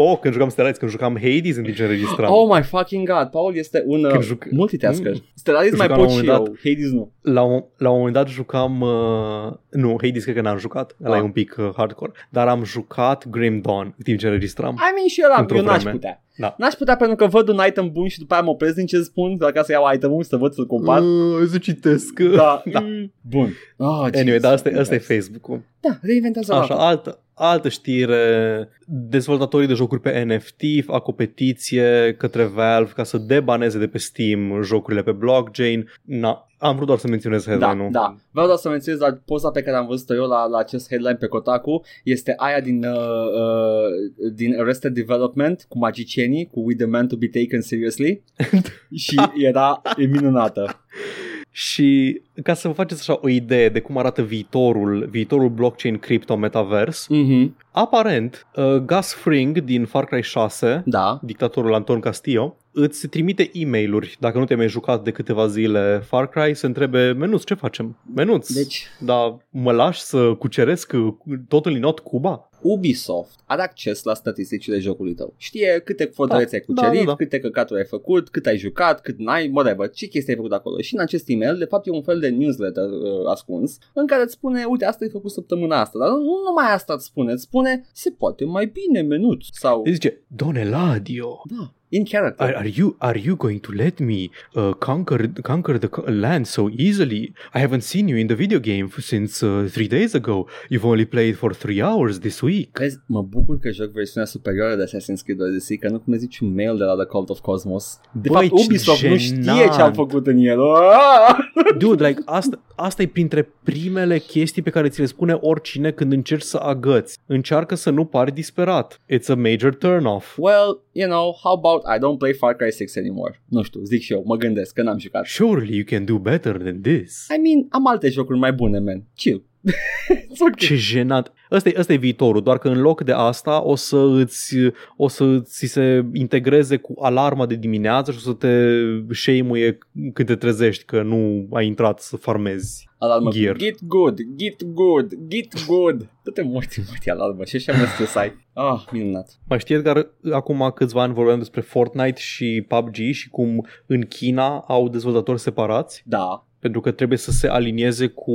[0.00, 2.32] Oh, când jucam Stellaris, când jucam Hades în timp ce înregistram.
[2.32, 5.12] Oh my fucking god, Paul este un uh, Când juc- multitasker.
[5.12, 5.22] Mm.
[5.34, 7.12] Stellaris mai Jucam la pot un și moment eu, Hades nu.
[7.20, 8.80] La, un, la un moment dat jucam...
[8.80, 10.96] Uh, nu, Hades cred că n-am jucat.
[11.04, 11.20] Ăla Ah.
[11.20, 12.12] e un pic uh, hardcore.
[12.30, 14.74] Dar am jucat Grim Dawn în timp ce înregistram.
[14.74, 15.94] I mean și eu, la, Într-o eu n-aș vreme.
[15.96, 16.22] putea.
[16.36, 16.54] Da.
[16.58, 19.00] N-aș putea pentru că văd un item bun și după aia mă opresc din ce
[19.02, 21.00] spun, doar ca să iau itemul și să văd să-l compar.
[21.00, 22.20] Uh, să citesc.
[22.20, 22.84] Da, da.
[23.34, 23.48] Bun.
[23.76, 25.12] Oh, Anyway, Jesus dar asta, e- asta e Christ.
[25.12, 25.60] Facebook-ul.
[25.80, 26.86] Da, reinventează Așa, Așa.
[26.86, 28.68] altă, altă știre.
[28.86, 33.98] Dezvoltatorii de jocuri pe NFT fac o petiție către Valve ca să debaneze de pe
[33.98, 35.88] Steam jocurile pe blockchain.
[36.02, 37.92] Na, am vrut doar să menționez Da, headline-ul.
[37.92, 38.16] da.
[38.30, 41.14] Vreau doar să menționez la poza pe care am văzut-o eu la, la acest headline
[41.14, 41.82] pe Kotaku.
[42.04, 47.28] Este aia din, uh, uh, din Arrested Development cu magicienii, cu We Demand to be
[47.28, 48.22] taken seriously.
[49.04, 50.64] și era e minunată.
[51.62, 56.36] Și ca să vă faceți așa o idee de cum arată viitorul, viitorul blockchain crypto
[56.36, 57.56] metaverse, Mhm.
[57.70, 61.18] aparent uh, Gus Fring din Far Cry 6, Da.
[61.22, 66.02] dictatorul Anton Castillo, îți trimite e mail dacă nu te-ai mai jucat de câteva zile
[66.06, 67.96] Far Cry, să întrebe, Menuț, ce facem?
[68.14, 71.14] Menuț, Deci, da, mă lași să cuceresc uh,
[71.48, 72.47] totul în not Cuba?
[72.62, 75.34] Ubisoft are acces la statisticile jocului tău.
[75.36, 77.16] Știe câte fortărețe ai Da, cucerit, da, da.
[77.16, 80.80] câte căcaturi ai făcut, cât ai jucat, cât n-ai, whatever, ce chestii ai făcut acolo.
[80.80, 84.22] Și în acest e-mail, de fapt, e un fel de newsletter uh, ascuns, în care
[84.22, 87.32] îți spune, uite, asta ai făcut săptămâna asta, dar nu, nu numai asta îți spune,
[87.32, 92.46] îți spune, se poate mai bine menuț sau, Îi zice, Don Eladio, da, in character.
[92.46, 96.46] are, are you are you going to let me uh, conquer conquer the co- land
[96.46, 97.32] so easily?
[97.54, 100.46] I haven't seen you in the video game since uh, three days ago.
[100.70, 102.78] You've only played for three hours this week.
[102.78, 106.54] Vezi, mă bucur că joc versiunea superioară de Assassin's Creed Odyssey, că nu primești niciun
[106.54, 108.00] mail de la The Cult of Cosmos.
[108.12, 109.72] De Băi, fapt, ce Ubisoft nu știe jenant.
[109.72, 110.60] ce am făcut în el.
[110.60, 111.36] Ah!
[111.78, 116.12] Dude, like, asta, asta e printre primele chestii pe care ți le spune oricine când
[116.12, 117.18] încerci să agăți.
[117.26, 119.00] Încearcă să nu pari disperat.
[119.14, 120.36] It's a major turn-off.
[120.38, 123.42] Well, you know, how about I don't play Far Cry 6 anymore?
[123.48, 125.24] Nu știu, zic și eu, mă gândesc că n-am jucat.
[125.24, 127.26] Surely you can do better than this.
[127.36, 129.02] I mean, am alte jocuri mai bune, man.
[129.14, 129.42] Chill.
[130.30, 130.52] It's okay.
[130.56, 131.32] Ce jenant.
[131.50, 134.56] Ăsta e, ăsta e viitorul, doar că în loc de asta o să îți,
[134.96, 138.74] o să ți se integreze cu alarma de dimineață și o să te
[139.14, 139.78] shame
[140.12, 142.88] când te trezești că nu ai intrat să farmezi.
[142.98, 143.30] Alarmă.
[143.30, 143.56] Gear.
[143.56, 146.10] Get good, get good, get good.
[146.24, 147.44] Dă-te morți, morți, alarmă.
[147.44, 148.46] Și așa mă stresai.
[148.52, 149.38] Ah, minunat.
[149.48, 154.58] Mai știți, Edgar, acum câțiva ani vorbeam despre Fortnite și PUBG și cum în China
[154.58, 158.32] au dezvoltatori separați Da, pentru că trebuie să se alinieze cu,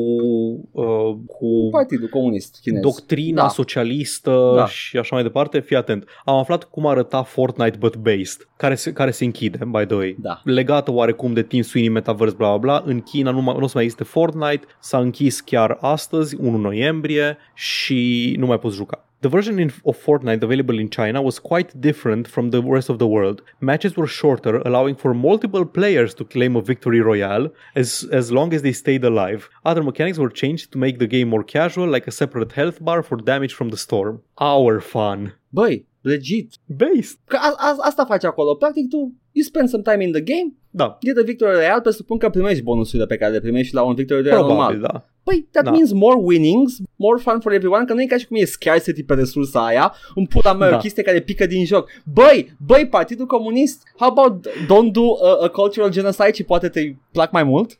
[0.71, 2.81] uh, cu Partidul Comunist Chinez.
[2.81, 3.47] doctrina Da.
[3.47, 4.65] socialistă Da.
[4.65, 5.59] și așa mai departe.
[5.59, 6.05] Fii atent.
[6.25, 10.15] Am aflat cum arăta Fortnite but based, care se, care se închide, by the way.
[10.19, 10.41] Da.
[10.43, 12.91] Legată oarecum de Team Sweeney Metaverse, bla bla bla.
[12.91, 14.65] În China nu, mai, nu o să mai existe Fortnite.
[14.79, 19.05] S-a închis chiar astăzi, 1 noiembrie, și nu mai poți juca.
[19.23, 22.99] The version in, of Fortnite available in China was quite different from the rest of
[22.99, 23.41] the world.
[23.61, 28.53] Matches were shorter, allowing for multiple players to claim a victory royale as, as long
[28.53, 29.49] as they stayed alive.
[29.63, 33.01] Other mechanics were changed to make the game more casual, like a separate health bar
[33.01, 34.21] for damage from the storm.
[34.41, 35.39] Our fun.
[35.49, 36.53] Băi, legit.
[36.65, 37.17] Based.
[37.27, 38.55] Că a, a, asta faci acolo.
[38.55, 42.17] Practic tu, you spend some time in the game, Da, get a victory real, presupun
[42.17, 44.91] că primești bonusurile pe care le primești la un victory real probabil, normal.
[44.91, 45.07] da.
[45.23, 45.71] Păi, that Da.
[45.71, 49.03] means more winnings, more fun for everyone, că nu e ca și cum e scarcity
[49.03, 50.75] pe resursa aia, în pula mea, Da.
[50.75, 51.89] o chestie care pică din joc.
[52.13, 56.81] Băi, băi, Partidul Comunist, how about don't do a, a cultural genocide și poate te
[57.11, 57.79] plac mai mult?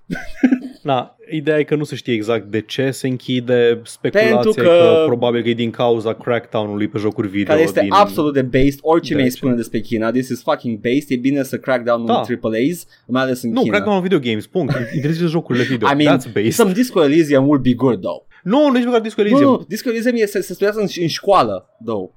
[0.84, 4.62] Da, ideea e că nu se știe exact de ce se închide speculația Pentru că...
[4.62, 7.46] că- că probabil că e din cauza crackdown-ului pe jocuri video.
[7.54, 7.92] care este din...
[7.92, 9.38] absolut de based, orice de mi-ai aici.
[9.38, 12.14] spune despre China, this is fucking based, e bine să crack down Da.
[12.28, 13.74] în AAAs, mai ales în Nu, China.
[13.76, 14.74] crackdown video games, punct.
[14.96, 15.88] Interzice jocurile video.
[15.92, 16.52] I mean, That's based.
[16.52, 18.26] some Disco Elysium would be good though.
[18.44, 19.50] Nu, nici măcar Disco Nu, Elysium.
[19.52, 22.10] nu, Disco Elysium e, se, se studiază în, în școală, două.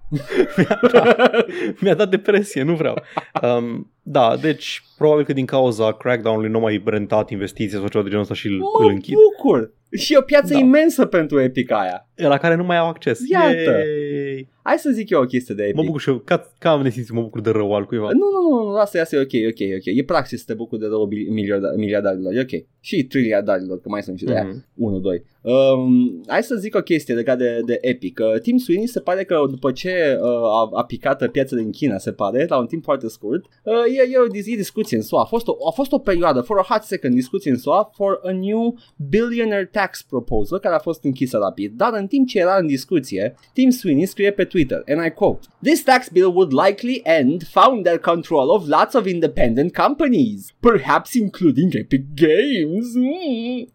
[1.81, 3.03] Mi-a dat depresie, nu vreau.
[3.43, 8.09] Um, da, deci probabil că din cauza Crackdown-ului nu mai rentat investiții sau ceva de
[8.09, 9.15] genul ăsta și îl, îl Mă închid.
[9.15, 9.73] bucur!
[9.97, 10.59] Și e o piață Da.
[10.59, 12.09] imensă pentru Epic aia.
[12.15, 13.21] La care nu mai au acces.
[13.31, 13.55] Iată.
[13.55, 14.49] Yay!
[14.63, 15.77] Hai să zic eu o chestie de Epic.
[15.77, 18.09] Mă bucur și eu, ca, ca am nesimțit, mă bucur de rău al cuiva.
[18.13, 19.85] Nu, nu, nu, lasă, asta e ok, ok, ok.
[19.85, 22.65] E praxis să te bucuri de rău miliarda- miliardarilor, e ok.
[22.81, 24.45] Și triliardarilor, că mai sunt și de aia.
[24.45, 24.65] Mhm.
[24.75, 25.23] 1, 2.
[25.43, 28.19] Um, hai să zic o chestie legată de, de Epic.
[28.35, 31.99] Uh, Tim Sweeney se pare că după ce uh, a, a picat piața din China,
[31.99, 35.03] se pare, la un timp foarte scurt, uh, e, e o dis- e discuție în
[35.03, 35.21] SUA.
[35.21, 38.21] A fost o, a fost o perioadă, for a hot second, discuție în SUA for
[38.23, 38.79] a new
[39.09, 41.73] billionaire tax proposal care a fost închisă rapid.
[41.77, 45.47] Dar în timp ce era în discuție, Tim Sweeney scrie pe Twitter, and I quote,
[45.63, 51.75] This tax bill would likely end founder control of lots of independent companies, perhaps including
[51.75, 52.95] Epic Games.
[52.95, 53.73] Mm.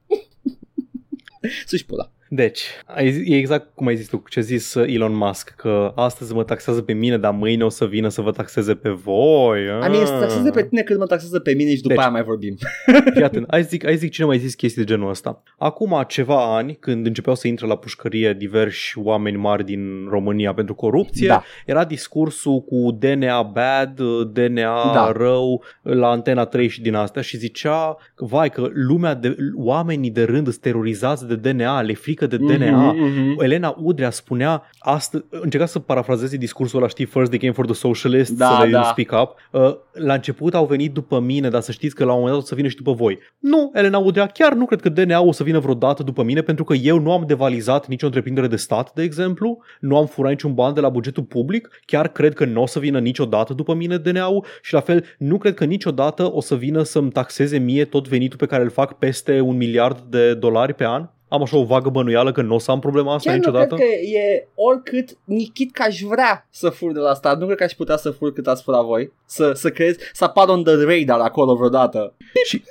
[1.66, 2.12] Să-și pula.
[2.34, 5.50] Deci, ai zi- e exact cum ai zis tu, ce a zis uh, Elon Musk,
[5.58, 8.90] că astăzi mă taxează pe mine, dar mâine o să vină să vă taxeze pe
[8.90, 9.60] voi.
[9.64, 12.12] I mean, să taxeze pe tine cât mă taxează pe mine și după Deci- aia
[12.12, 12.56] mai vorbim.
[13.14, 15.44] Fii atent, hai zic, hai zic cine mai zis chestii de genul ăsta.
[15.58, 20.74] Acum ceva ani, când începeau să intre la pușcărie diversi oameni mari din România pentru
[20.76, 21.44] corupție, Da.
[21.66, 24.02] era discursul cu DNA bad,
[24.34, 25.12] DNA Da.
[25.16, 30.12] rău, la Antena 3 și din astea și zicea, că, vai, că lumea de, oamenii
[30.12, 32.92] de rând sunt terorizați de DNA, le frică de DNA.
[32.92, 33.42] Mhm, mhm.
[33.42, 37.74] Elena Udrea spunea, astăzi, încerca să parafrazeze discursul ăla, știi, first they came for the
[37.74, 38.84] socialists, Da, să le da.
[38.84, 39.36] speak up.
[39.52, 42.44] Uh, la început au venit după mine, dar să știți că la un moment dat
[42.44, 43.20] o să vină și după voi.
[43.40, 46.64] Nu, Elena Udrea, chiar nu cred că DNA o să vină vreodată după mine, pentru
[46.64, 50.54] că eu nu am devalizat nicio întreprindere de stat, de exemplu, nu am furat niciun
[50.54, 53.98] ban de la bugetul public, chiar cred că nu o să vină niciodată după mine
[53.98, 58.08] DNA-ul și la fel nu cred că niciodată o să vină să-mi taxeze mie tot
[58.08, 61.10] venitul pe care îl fac peste un miliard de dolari pe an.
[61.32, 63.76] Am așa o vagă bănuială că nu o să am problema asta Chiar nu niciodată.
[63.76, 67.58] cred că e oricât, nichit că aș vrea să fur de la stat, nu cred
[67.58, 70.64] că aș putea să fur cât ați furat voi, să, să crezi, să apar on
[70.64, 72.14] the radar acolo vreodată.
[72.46, 72.64] Și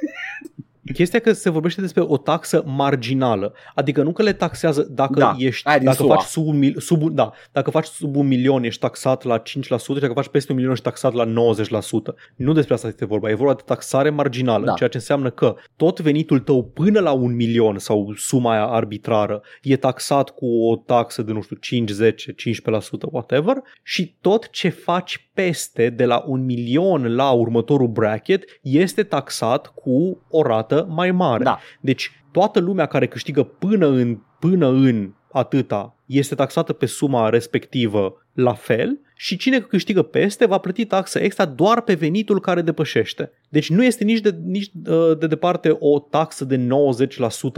[0.92, 5.34] chestia că se vorbește despre o taxă marginală, adică nu că le taxează dacă Da,
[5.38, 6.14] ești, aia din dacă SUA.
[6.14, 9.38] faci sub un, mil, sub, un- da, dacă faci sub un milion ești taxat la
[9.38, 12.14] 5% și dacă faci peste un milion ești taxat la 90%.
[12.36, 14.72] Nu despre asta este vorba, e vorba de taxare marginală, Da.
[14.72, 19.42] ceea ce înseamnă că tot venitul tău până la un milion sau suma aia arbitrară
[19.62, 24.68] e taxat cu o taxă de, nu știu, 5, 10, 15%, whatever, și tot ce
[24.68, 31.10] faci peste de la un milion la următorul bracket este taxat cu o rată mai
[31.10, 31.44] mare.
[31.44, 31.58] Da.
[31.80, 38.26] Deci toată lumea care câștigă până în, până în atâta este taxată pe suma respectivă
[38.32, 43.32] la fel și cine câștigă peste va plăti taxă extra doar pe venitul care depășește.
[43.48, 46.66] Deci nu este nici de, nici uh, de departe o taxă de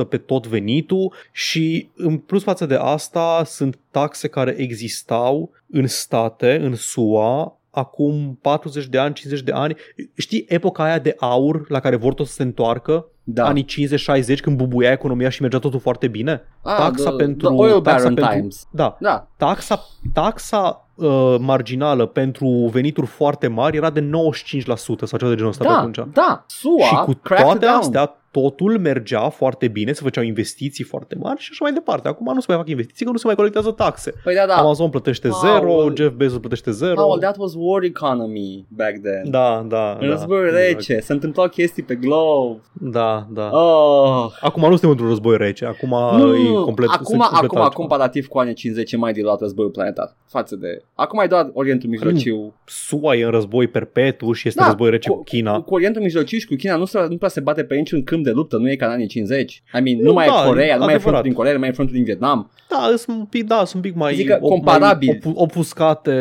[0.04, 5.86] 90% pe tot venitul și în plus față de asta sunt taxe care existau în
[5.86, 9.76] state, în SUA, acum 40 de ani, 50 de ani.
[10.14, 13.06] Știi epoca aia de aur la care vor tot să se întoarcă?
[13.24, 13.44] Da.
[13.44, 16.42] anii 50-60 când bubuia economia și mergea totul foarte bine.
[16.62, 18.66] Ah, taxa the- pentru the oil taxa baron pentru, times.
[18.70, 19.26] Da, Da.
[19.36, 19.80] taxa
[20.12, 25.64] taxa uh, marginală pentru venituri foarte mari era de 95% sau ceva de genul ăsta
[25.64, 25.98] pe Da, atunci.
[26.12, 27.78] da, SUA și cu cracked toate down.
[27.78, 32.08] astea totul mergea foarte bine, se făceau investiții foarte mari și așa mai departe.
[32.08, 34.12] Acum nu se mai fac investiții, că nu se mai colectează taxe.
[34.24, 34.54] Păi da, da.
[34.54, 35.38] Amazon plătește Wow.
[35.40, 37.06] zero, Jeff Bezos plătește zero.
[37.06, 39.30] Oh, that was war economy back then.
[39.30, 40.14] Da, da, În da.
[40.14, 40.64] războiul exact.
[40.66, 42.60] rece, se întâmplau chestii pe globe.
[42.72, 43.48] Da, da.
[43.52, 44.26] Oh.
[44.40, 47.68] Acum nu suntem într-un război rece, acum Nu, e complet acum, sunt complet acum altceva.
[47.68, 50.82] comparativ cu anii 50 e mai diluat războiul planetar față de...
[50.94, 52.54] Acum e doar Orientul Mijlociu.
[52.66, 55.60] SUA e în război perpetu și este Da, război rece cu- cu China.
[55.60, 58.21] Cu Orientul Mijlociu și cu China nu, se, nu prea se bate pe niciun câmp
[58.22, 59.62] de luptă, nu e ca în anii 50.
[59.78, 61.00] I mean, nu, Nu, mai da, e Coreea, nu mai e adevărat.
[61.02, 62.50] frontul din Coreea, nu mai e frontul din Vietnam.
[62.68, 65.08] Da, sunt un pic, da, sunt un pic mai, Zic că op- comparabil.
[65.08, 66.14] mai opu- opuscate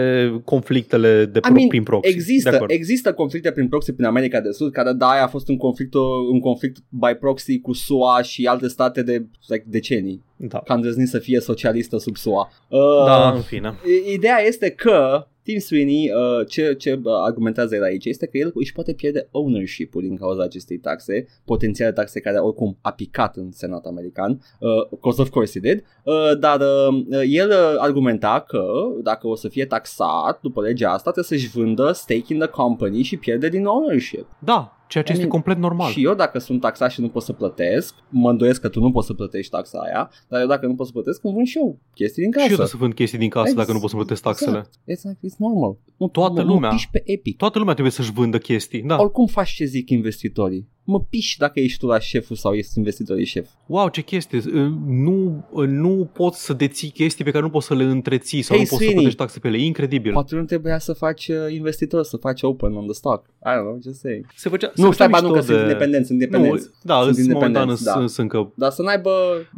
[0.45, 2.09] conflictele de I pro, mean, prin proxy.
[2.09, 2.71] De Există, acord.
[2.71, 5.93] există conflicte prin proxy prin America de Sud, care da, aia a fost un conflict,
[6.31, 10.23] un conflict by proxy cu SUA și alte state de like, decenii.
[10.35, 10.57] da.
[10.57, 12.51] Că am îndrăznit să fie socialistă sub SUA.
[12.67, 13.73] Uh, da, în fine.
[14.07, 18.37] I- Ideea este că Tim Sweeney, uh, ce, ce uh, argumentează el aici este că
[18.37, 23.35] el își poate pierde ownership-ul din cauza acestei taxe, potențiale taxe care oricum a picat
[23.35, 28.43] în Senat american, uh, cause of course he did, uh, dar uh, el uh, argumenta
[28.47, 28.63] că
[29.03, 33.01] dacă o să fie taxat după legea asta, trebuie să-și vândă stake in the company
[33.01, 34.27] și pierde din ownership.
[34.39, 35.91] Da, ceea ce I este mean, complet normal.
[35.91, 38.91] Și eu dacă sunt taxat și nu pot să plătesc, mă îndoiesc că tu nu
[38.91, 41.57] poți să plătești taxa aia, dar eu dacă nu pot să plătesc, îmi vând și
[41.57, 42.45] eu chestii din casă.
[42.45, 44.57] Și eu trebuie să vând chestii din casă Ex- dacă nu pot să plătesc taxele.
[44.57, 45.17] Exact.
[45.17, 45.77] It's, like, it's normal.
[45.97, 46.69] Mă, Toată mă, lumea.
[46.69, 47.37] Mă piși pe Epic.
[47.37, 48.81] Toată lumea trebuie să-și vândă chestii.
[48.81, 48.95] Da.
[48.99, 50.67] Oricum faci ce zic investitorii.
[50.83, 53.49] Mă piși dacă ești tu la șeful sau ești investitorii șef.
[53.65, 54.37] Wow, ce chestie.
[54.37, 58.41] Uh, Nu, uh, nu poți să deții chestii pe care nu poți să le întreții
[58.41, 58.93] sau Hey, nu poți să Sweeney.
[58.93, 59.57] plătești taxe pe ele.
[59.57, 60.11] E incredibil.
[60.13, 63.25] Poate nu trebuia să faci uh, investitor, să faci open on the stock.
[63.25, 64.25] I don't know, just saying.
[64.35, 66.69] Se făcea, se Nu, făcea stai, ba, nu, mișto că sunt independenți, sunt Nu, independenți.
[66.81, 68.07] da, Sunt sunt momentan independenți, sunt, da.
[68.07, 68.51] sunt încă...
[68.55, 69.11] Dar să n-aibă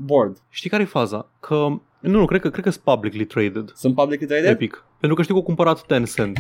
[0.06, 0.38] board.
[0.50, 1.30] Știi care e faza?
[1.40, 1.56] Că...
[2.00, 3.72] Nu, nu, cred că, cred că sunt publicly traded.
[3.76, 4.50] Sunt publicly traded?
[4.50, 4.86] Epic.
[5.00, 6.38] Pentru că știu că au cumpărat Tencent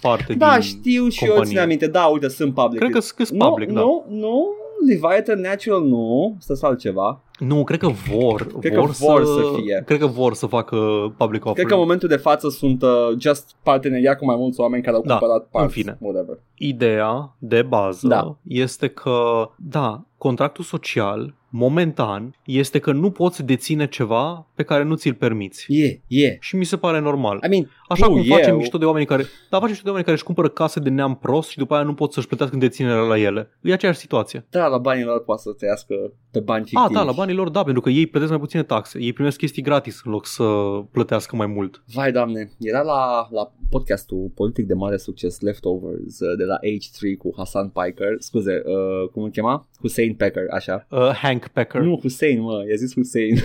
[0.00, 1.52] parte Da, din știu și eu companie.
[1.54, 1.86] țin aminte.
[1.86, 2.78] Da, uite, sunt public.
[2.80, 3.80] Cred că sunt nu, public, da.
[3.80, 4.44] Nu, nu,
[4.88, 7.22] Leviathan Natural nu, să altceva.
[7.38, 8.46] Nu, cred că vor.
[8.60, 9.82] Cred că vor, vor să fie.
[9.86, 10.76] Cred că vor să facă
[11.16, 11.54] public offering.
[11.54, 12.88] Cred că în momentul de față sunt uh,
[13.20, 15.98] just parteneria cu mai mulți oameni care au Da, cumpărat în parts, fine.
[16.00, 16.38] whatever.
[16.54, 18.36] Ideea de bază Da.
[18.42, 24.94] este că, da, contractul social, momentan, este că nu poți deține ceva pe care nu
[24.94, 25.64] ți-l permiți.
[25.68, 26.36] Yeah, yeah.
[26.40, 27.40] Și mi se pare normal.
[27.44, 28.38] I mean, Așa true, cum yeah.
[28.38, 30.88] facem mișto de oameni care, da, facem mișto de oameni care își cumpără case de
[30.88, 33.50] neam prost și după aia nu pot să-și plătească în deținerea la ele.
[33.62, 34.46] E aceeași situație.
[34.50, 35.94] Da, la banii lor poate să trăiască
[36.30, 36.84] pe bani fictivi.
[36.84, 38.98] Ah, da, la banii lor, da, pentru că ei plătesc mai puține taxe.
[39.00, 40.44] Ei primesc chestii gratis în loc să
[40.90, 41.82] plătească mai mult.
[41.94, 47.16] Vai, doamne, era la, la podcastul politic de mare succes Leftovers uh, de la H3
[47.18, 49.68] cu Hassan Piker, scuze, uh, cum îl chema?
[49.80, 50.86] Hussein Pecker, așa.
[50.90, 51.80] Uh, Hank Pecker.
[51.80, 53.36] Nu, Hussein, mă, i-a zis Hussein.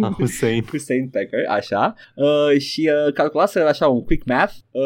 [0.00, 0.64] Ah, Hussein.
[0.70, 3.12] Hussein Pecker, așa, uh, și uh,
[3.66, 4.82] calculase așa un quick math uh,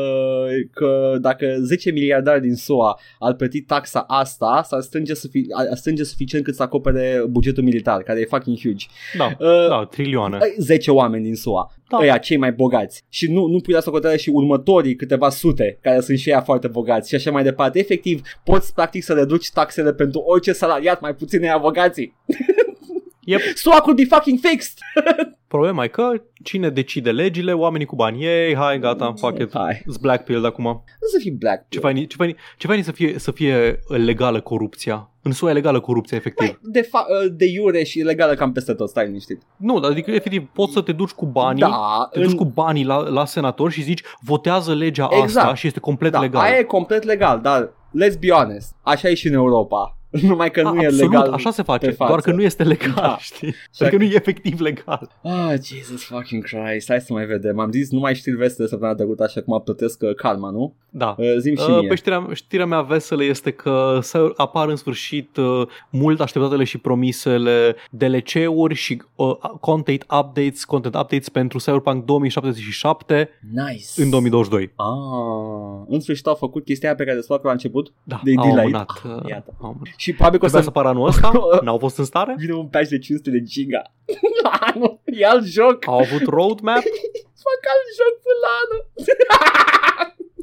[0.73, 6.05] că dacă 10 miliardari din SUA ar plăti taxa asta, s-ar strânge, sufi- ar strânge
[6.05, 8.87] suficient cât să acopere bugetul militar, care e fucking huge.
[9.19, 10.39] Da, Uh, da, trilioane.
[10.59, 11.97] 10 oameni din SUA, Da.
[11.97, 12.03] da.
[12.03, 16.01] ăia cei mai bogați și nu, nu pui la socoteală și următorii câteva sute care
[16.01, 17.79] sunt și ea foarte bogați și așa mai departe.
[17.79, 22.15] Efectiv, poți practic să reduci taxele pentru orice salariat, mai puțin ea bogații.
[23.25, 23.41] Yep.
[23.63, 24.79] SUA could be fucking fixed!
[25.49, 26.13] Problema e că
[26.45, 29.51] cine decide legile, oamenii cu bani, ei, hai, gata, fuck it.
[29.55, 30.65] Hai, It's black pill de acum.
[30.65, 31.65] nu să fii black.
[31.69, 35.11] Ce faini, ce faini, ce faini să, fie, să fie legală corupția?
[35.23, 36.59] În SUA e legală corupția, efectiv.
[36.63, 39.43] De, fa- de iure și legală cam peste tot, stai liniștit.
[39.57, 42.85] Nu, adică efectiv poți să te duci cu banii, Da, te duci în- cu banii
[42.85, 45.25] la, la senator și zici votează legea Exact.
[45.47, 46.43] asta și este complet da, legal.
[46.43, 47.69] aia e complet legal, dar
[48.05, 49.95] let's be honest, așa e și în Europa.
[50.29, 52.11] Numai că Da, nu e absolut, legal așa se face, pe față.
[52.11, 53.17] doar că nu este legal, Da.
[53.21, 53.55] știi?
[53.79, 55.11] Adică nu e efectiv legal.
[55.23, 57.59] Ah, Jesus fucking Christ, hai să mai vedem.
[57.59, 60.75] Am zis numai știri vesele săptămâna trecută, așa cum plătesc uh, karma, nu?
[60.91, 61.15] Da.
[61.19, 61.89] Uh, zim și Uh, mie.
[61.89, 66.79] Pe știrea, știrea mea veselă este că să apar în sfârșit uh, mult așteptatele și
[66.79, 74.03] promisele DLC-uri și uh, content updates, content updates pentru Cyberpunk 2077 Nice.
[74.03, 74.71] în 2022.
[74.77, 74.87] Ah,
[75.89, 77.93] în sfârșit au făcut chestia aia pe care desfac la început.
[78.03, 78.65] Da, De au delay.
[78.65, 78.91] amânat.
[79.05, 79.55] Ah, uh, iată.
[79.61, 79.95] au amânat.
[80.03, 81.31] Și probabil că o Trebuia să să apară anul ăsta?
[81.67, 82.35] N-au fost în stare?
[82.39, 83.83] vină un patch de 500 de giga.
[84.43, 85.01] La anul.
[85.05, 85.87] E alt joc.
[85.87, 86.83] Au avut roadmap?
[87.45, 88.83] Fac alt joc până la anul.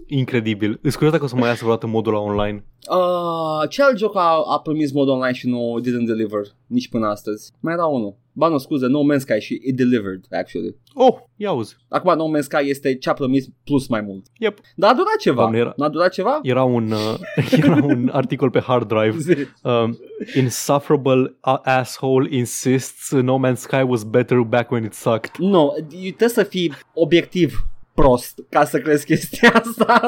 [0.08, 0.80] Incredibil.
[0.82, 2.64] Îți curios dacă o să mai iasă vreodată modul la online.
[2.90, 7.08] Uh, ce alt joc a, a promis mod online și nu didn't deliver nici până
[7.08, 7.52] astăzi?
[7.60, 8.16] Mai era unul.
[8.32, 10.76] Ba nu, scuze, No Man's Sky și it delivered, actually.
[10.94, 11.76] Oh, ia uzi.
[11.90, 14.26] Acum No Man's Sky este ce a promis plus mai mult.
[14.40, 14.60] Yep.
[14.76, 15.36] Dar a durat ceva.
[15.42, 16.40] Doamne, era- N-a durat ceva?
[16.42, 19.48] Era un, uh, era un articol pe hard drive.
[19.64, 19.98] Um,
[20.36, 25.38] insufferable a- asshole insists No Man's Sky was better back when it sucked.
[25.38, 27.66] Nu, trebuie să fii obiectiv
[28.02, 30.00] prost ca să crezi chestia asta.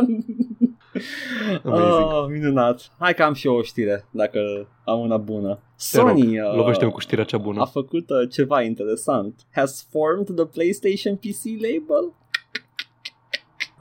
[1.63, 2.11] Amazing.
[2.11, 2.91] oh, minunat.
[2.99, 4.39] Hai că am și eu o știre, dacă
[4.85, 5.59] am una bună.
[5.91, 7.61] Te rog, Sony uh, lovește-mi cu știrea cea bună.
[7.61, 9.39] a făcut uh, ceva interesant.
[9.51, 12.13] Has formed the PlayStation PC label.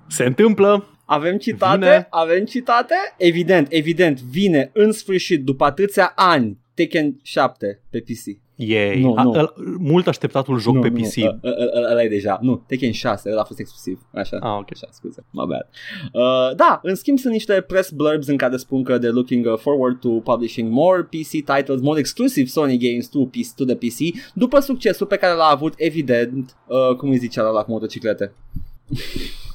[0.06, 0.86] Se întâmplă.
[1.05, 1.78] Avem citate?
[1.78, 2.06] Vine.
[2.10, 2.94] Avem citate?
[3.16, 8.47] Evident, evident, vine în sfârșit, după atâția ani, Tekken 7 pe PC.
[8.60, 9.01] Yay.
[9.01, 9.32] Nu, A- nu.
[9.32, 11.16] ăla- mult așteptatul joc nu, pe nu, PC.
[11.24, 12.39] ă- ă- ă- ăla e deja.
[12.43, 14.01] Nu, Tekken 6, ăla a fost exclusiv.
[14.14, 14.36] Așa.
[14.40, 14.68] Ah, ok.
[14.72, 15.68] Așa, scuze, my bad.
[16.12, 19.59] Uh, da, în schimb sunt niște press blurbs în care spun că they're looking uh,
[19.59, 24.16] forward to publishing more PC titles, more exclusive Sony games to, PC, to the PC,
[24.35, 28.32] după succesul pe care l-a avut, evident, uh, cum îi zicea la cu motociclete.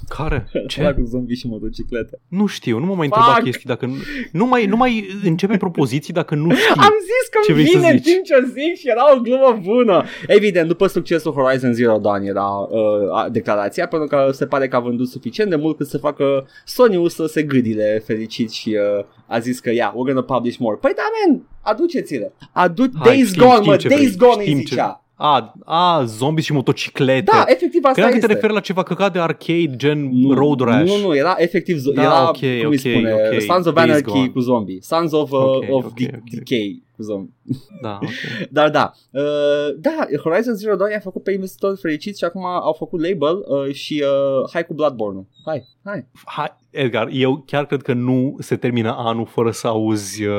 [0.10, 0.48] Care?
[0.56, 0.94] Ăla Ce?
[1.02, 2.20] cu zombi și motociclete.
[2.28, 3.44] Nu știu, nu mă mai întreba Fuck!
[3.44, 3.94] chestii dacă nu,
[4.32, 6.68] nu mai, nu mai începe propoziții dacă nu știi.
[6.76, 8.12] Am zis că Ce îmi vrei să vine în zici?
[8.14, 10.04] timp ce zic și era o glumă bună.
[10.28, 12.80] Evident, după succesul Horizon Zero Dawn era uh,
[13.14, 16.48] a- declarația, pentru că se pare că a vândut suficient de mult cât să facă
[16.66, 20.78] Sony-ul să se gâdile fericit și uh, a zis că, yeah, we're gonna publish more.
[20.82, 22.34] Păi da, man, aduceți-le.
[22.52, 25.03] Adu- Hai, Days știm- Gone, știm mă, ce Days vrei, Gone îi știm ce- zicea.
[25.16, 27.24] A, a, zombi și motociclete.
[27.32, 28.28] Da, efectiv asta Credeam că este.
[28.28, 30.90] te referi la ceva căcat de arcade, gen Nu, Road Rash.
[30.92, 33.42] Nu, nu, era efectiv, zo- Da, era, ok, cum îi ok, spune, ok.
[33.42, 34.28] Sons of Days Anarchy Gone.
[34.28, 36.30] cu zombie, Sons of, uh, Ok, of ok, de- ok.
[36.30, 37.34] Decay, cu zombie.
[37.82, 38.10] Da, ok.
[38.50, 42.74] Dar da, uh, da, Horizon Zero Dawn i-a făcut pe investitori fericiți și acum au
[42.74, 45.26] făcut label uh, și uh, hai cu Bloodborne-ul.
[45.46, 46.08] Hai, hai.
[46.26, 50.34] Hai, Edgar, eu chiar cred că nu se termină anul fără să auzi uh,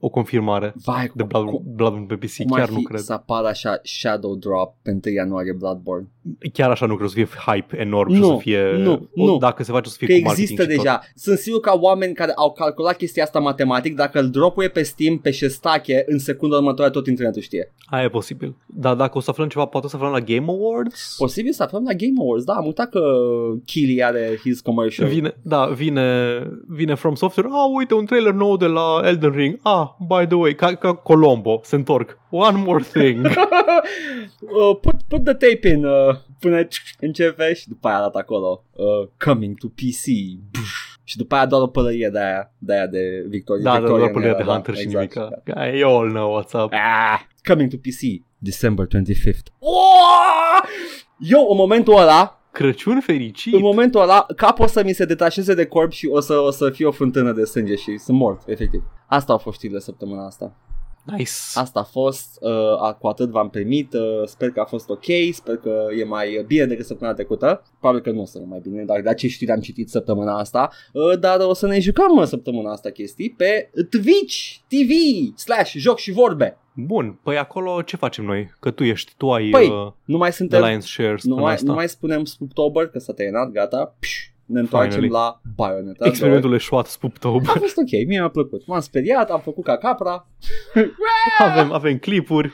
[0.00, 2.36] o confirmare Vai, de cum, Blood, cum, Bloodborne pe PC.
[2.36, 3.00] cum ar Chiar fi nu cred.
[3.00, 6.08] să apară așa Shadow Drop pe 1 ianuarie Bloodborne?
[6.52, 8.76] Chiar așa nu cred să fie hype enorm și Nu, să fie...
[8.76, 9.36] nu, o, nu.
[9.38, 10.84] Dacă se face o să fie Că cu marketing există și tot.
[10.84, 11.00] deja.
[11.14, 15.18] Sunt sigur că oameni care au calculat chestia asta matematic, dacă îl dropuie pe Steam,
[15.18, 17.72] pe șestache, în secunda următoare tot internetul știe.
[17.86, 18.56] Aia e posibil.
[18.66, 21.14] Dar dacă o să aflăm ceva, poate să aflăm la Game Awards?
[21.18, 23.00] Posibil să aflăm la Game Awards, da, am uitat că
[23.64, 25.08] Kili are his commercial.
[25.08, 26.06] Vine, da, vine,
[26.66, 27.48] vine From Software.
[27.52, 29.58] Ah, uite, un trailer nou de la Elden Ring.
[29.62, 32.18] Ah, by the way, ca, ca Colombo, se întorc.
[32.30, 33.26] One more thing.
[34.60, 36.68] uh, put, put the tape in uh, până
[37.00, 40.04] începe și după aia arată acolo uh, coming to PC
[40.50, 40.97] Bush.
[41.08, 43.98] Și după aia doar o pălărie de aia de, aia de Victoria da, da, Victorian
[44.00, 45.14] doar pălăria era, de Hunter și exact.
[45.14, 45.42] nimic.
[45.44, 45.78] Yeah.
[45.78, 46.72] You all know what's up.
[46.72, 50.68] Ah, coming to PC December 25th oh!
[51.18, 53.54] Eu în momentul ăla Crăciun fericit.
[53.54, 56.50] în momentul ăla capul o să mi se detașeze de corp și o să, o
[56.50, 58.82] să fie o fântână de sânge și sunt mort, efectiv.
[59.06, 60.56] Asta au fost știrile săptămâna asta.
[61.16, 61.30] Nice.
[61.54, 65.04] Asta a fost, uh, a- cu atât v-am primit, uh, sper că a fost ok,
[65.32, 68.60] sper că e mai bine decât săptămâna trecută, probabil că nu o să fie mai
[68.62, 72.16] bine, dar de ce știri am citit săptămâna asta, uh, dar o să ne jucăm
[72.16, 74.36] uh, săptămâna asta chestii pe Twitch
[74.68, 74.90] TV
[75.36, 76.58] slash joc și vorbe.
[76.74, 78.50] Bun, păi acolo ce facem noi?
[78.60, 81.40] Că tu ești, tu ai Păi, uh, Nu mai The suntem, Lions Shares nu în
[81.40, 81.66] mai, asta.
[81.66, 84.16] nu mai spunem Spooktober, că s-a terminat, gata, Psh,
[84.48, 85.12] ne întoarcem Finally.
[85.12, 86.06] la Bayonetta.
[86.06, 87.48] Experimentul eșuat A Spooptober.
[87.48, 88.66] fost ok, mie mi-a plăcut.
[88.66, 90.26] M-am speriat, am făcut ca capra.
[91.48, 92.50] avem, avem clipuri.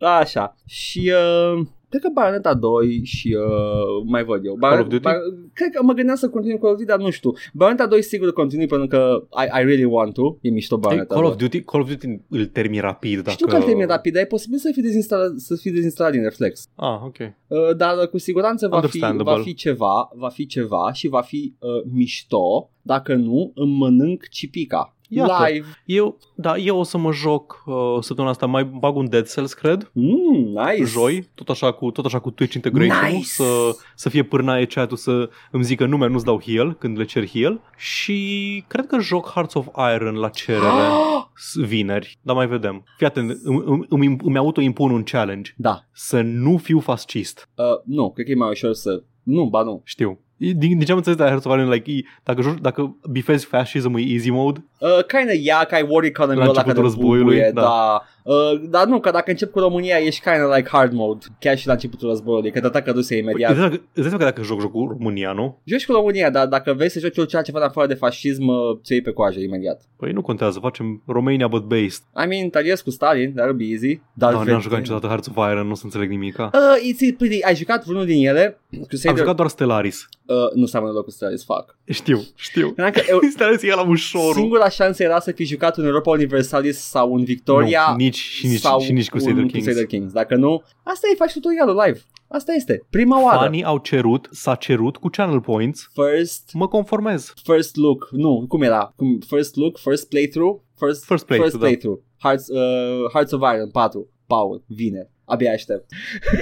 [0.00, 0.56] Așa.
[0.66, 1.12] Și
[1.54, 1.66] uh,
[1.98, 4.56] cred că Bayonetta 2 și uh, mai văd eu.
[4.60, 5.08] Call of Duty?
[5.52, 7.32] cred că mă gândeam să continui Call of Duty, dar nu știu.
[7.52, 10.36] Bayonetta 2 sigur continui pentru că I, I really want to.
[10.40, 11.30] E mișto Hey, Bayonetta Call 2.
[11.32, 13.30] of Duty, Call of Duty îl termin rapid dacă...
[13.30, 16.22] Știu că îl termin rapid, dar e posibil să fie dezinstalat, să fie dezinstalat din
[16.22, 16.68] reflex.
[16.74, 17.16] Ah, ok.
[17.18, 19.34] Uh, dar uh, cu siguranță va fi, Understandable.
[19.34, 22.70] va fi ceva, va fi ceva și va fi uh, mișto.
[22.82, 24.93] Dacă nu, îmi mănânc cipica.
[25.08, 25.46] Iată.
[25.48, 25.66] Live.
[25.84, 29.52] Eu, da, eu o să mă joc uh, săptămâna asta, mai bag un Dead Cells,
[29.52, 30.84] cred, Mm, nice.
[30.84, 33.24] joi, tot așa cu, tot așa cu Twitch integration Nice.
[33.26, 37.28] să, să fie pârnaie chat-ul să îmi zică nume, nu-ți dau heal când le cer
[37.28, 40.88] heal și cred că joc Hearts of Iron la cerere
[41.34, 42.84] s- vineri, dar mai vedem.
[42.96, 45.84] Fii atent, îmi, îmi, îmi, îmi auto-impun un challenge, da.
[45.92, 49.02] să nu fiu fascist, Uh, nu, cred că e mai ușor să...
[49.22, 49.80] Nu, ba nu.
[49.84, 50.18] știu.
[50.52, 53.46] Din, din ce am înțeles de Hearts of Iron, like, e, dacă, joci, dacă bifezi
[53.46, 56.86] fascism e easy mode, Uh, kinda ia că ai war economy La ăla începutul care
[56.86, 57.60] războiului, bubuie, da.
[57.60, 58.04] da.
[58.26, 61.66] Uh, dar nu, că dacă încep cu România ești kinda like hard mode, chiar și
[61.66, 63.50] la începutul războiului, că te atacă Rusia imediat.
[63.50, 65.60] Îți dai seama că- îți dai seama că dacă joc jocul România, nu?
[65.64, 68.56] Joci cu România, dar dacă vrei să joci orice altceva în afară de fascism, uh,
[68.84, 69.82] ți iei pe coajă imediat.
[69.96, 72.02] Păi nu contează, facem Romania but based.
[72.24, 74.00] I mean, Talies cu Stalin, dar be easy.
[74.12, 76.50] Dar Da, n-am jucat niciodată Hearts of Iron, nu o să înțeleg nimica.
[76.54, 78.58] Uh, it's pretty, ai jucat vreunul din ele?
[78.88, 80.08] Crusader, Am jucat doar Stellaris.
[80.26, 81.76] uh, nu seamănă loc cu Stellaris, fuck.
[81.88, 82.66] Știu, știu.
[82.70, 84.32] Credeam că eu, Stellaris e la ușorul.
[84.32, 88.46] singura șansă era să fi jucat un Europa Universalis sau un Victoria nu, nici, și
[88.46, 89.64] nici, sau și nici cu un Crusader Kings.
[89.64, 90.12] Crusader Kings.
[90.12, 92.00] Dacă nu, asta e, faci tutorialul live.
[92.28, 92.82] Asta este.
[92.90, 93.38] Prima oară.
[93.38, 97.32] Fanii au cerut, s-a cerut cu channel points, First, mă conformez.
[97.42, 98.08] first look.
[98.10, 98.92] Nu, cum era?
[98.96, 100.60] Cum, first look, first playthrough?
[100.78, 101.58] First, First playthrough, first da.
[101.66, 102.00] playthrough.
[102.18, 104.08] Hearts, uh, Hearts of Iron 4.
[104.26, 105.08] Paul, vine.
[105.24, 105.84] Abia aștept.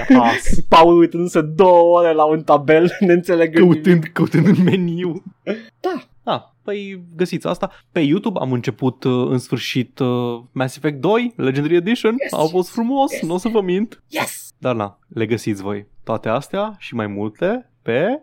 [0.08, 0.60] Yes.
[0.68, 3.64] Paul uitându-se două ore la un tabel, neînțelegând.
[3.72, 5.22] căutând, căutând în meniu.
[5.80, 6.02] Da.
[6.22, 7.70] Da, păi găsiți asta.
[7.92, 12.16] Pe YouTube am început uh, în sfârșit uh, Mass Effect 2, Legendary Edition.
[12.18, 13.22] Yes, Au fost frumos, yes.
[13.22, 14.02] nu o să vă mint.
[14.08, 14.50] Yes!
[14.58, 15.86] Dar na, le găsiți voi.
[16.04, 18.22] Toate astea și mai multe pe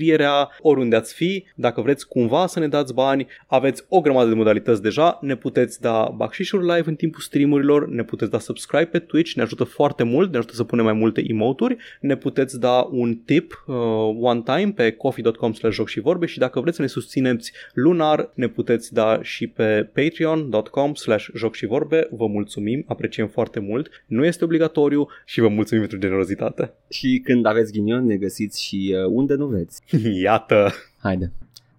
[0.00, 1.44] descrierea oriunde ați fi.
[1.54, 5.18] Dacă vreți cumva să ne dați bani, aveți o grămadă de modalități deja.
[5.20, 9.42] Ne puteți da bacșișuri live în timpul streamurilor, ne puteți da subscribe pe Twitch, ne
[9.42, 13.64] ajută foarte mult, ne ajută să punem mai multe emoturi, ne puteți da un tip
[13.66, 13.74] uh,
[14.20, 18.30] one time pe coffee.com slash joc și vorbe și dacă vreți să ne susțineți lunar,
[18.34, 22.08] ne puteți da și pe patreon.com slash joc și vorbe.
[22.10, 23.88] Vă mulțumim, apreciem foarte mult.
[24.06, 26.72] Nu este obligatoriu și vă mulțumim pentru generozitate.
[26.88, 29.79] Și când aveți ghinion, ne găsiți și uh, unde nu vreți.
[30.22, 30.72] Iată!
[31.02, 31.32] Haide.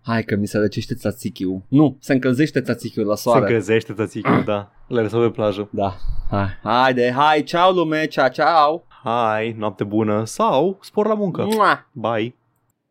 [0.03, 3.40] Hai că mi se răcește tzatziki Nu, se încălzește tzatziki la soare.
[3.40, 4.72] Se încălzește tzatziki da.
[4.88, 5.69] Le lăsăm pe plajă.
[5.72, 5.95] Da.
[6.30, 8.86] Hai, haide, hai, ceau lume, ceau, ceau.
[9.03, 11.44] Hai, noapte bună sau spor la muncă.
[11.44, 11.90] Mua.
[11.91, 12.36] Bye.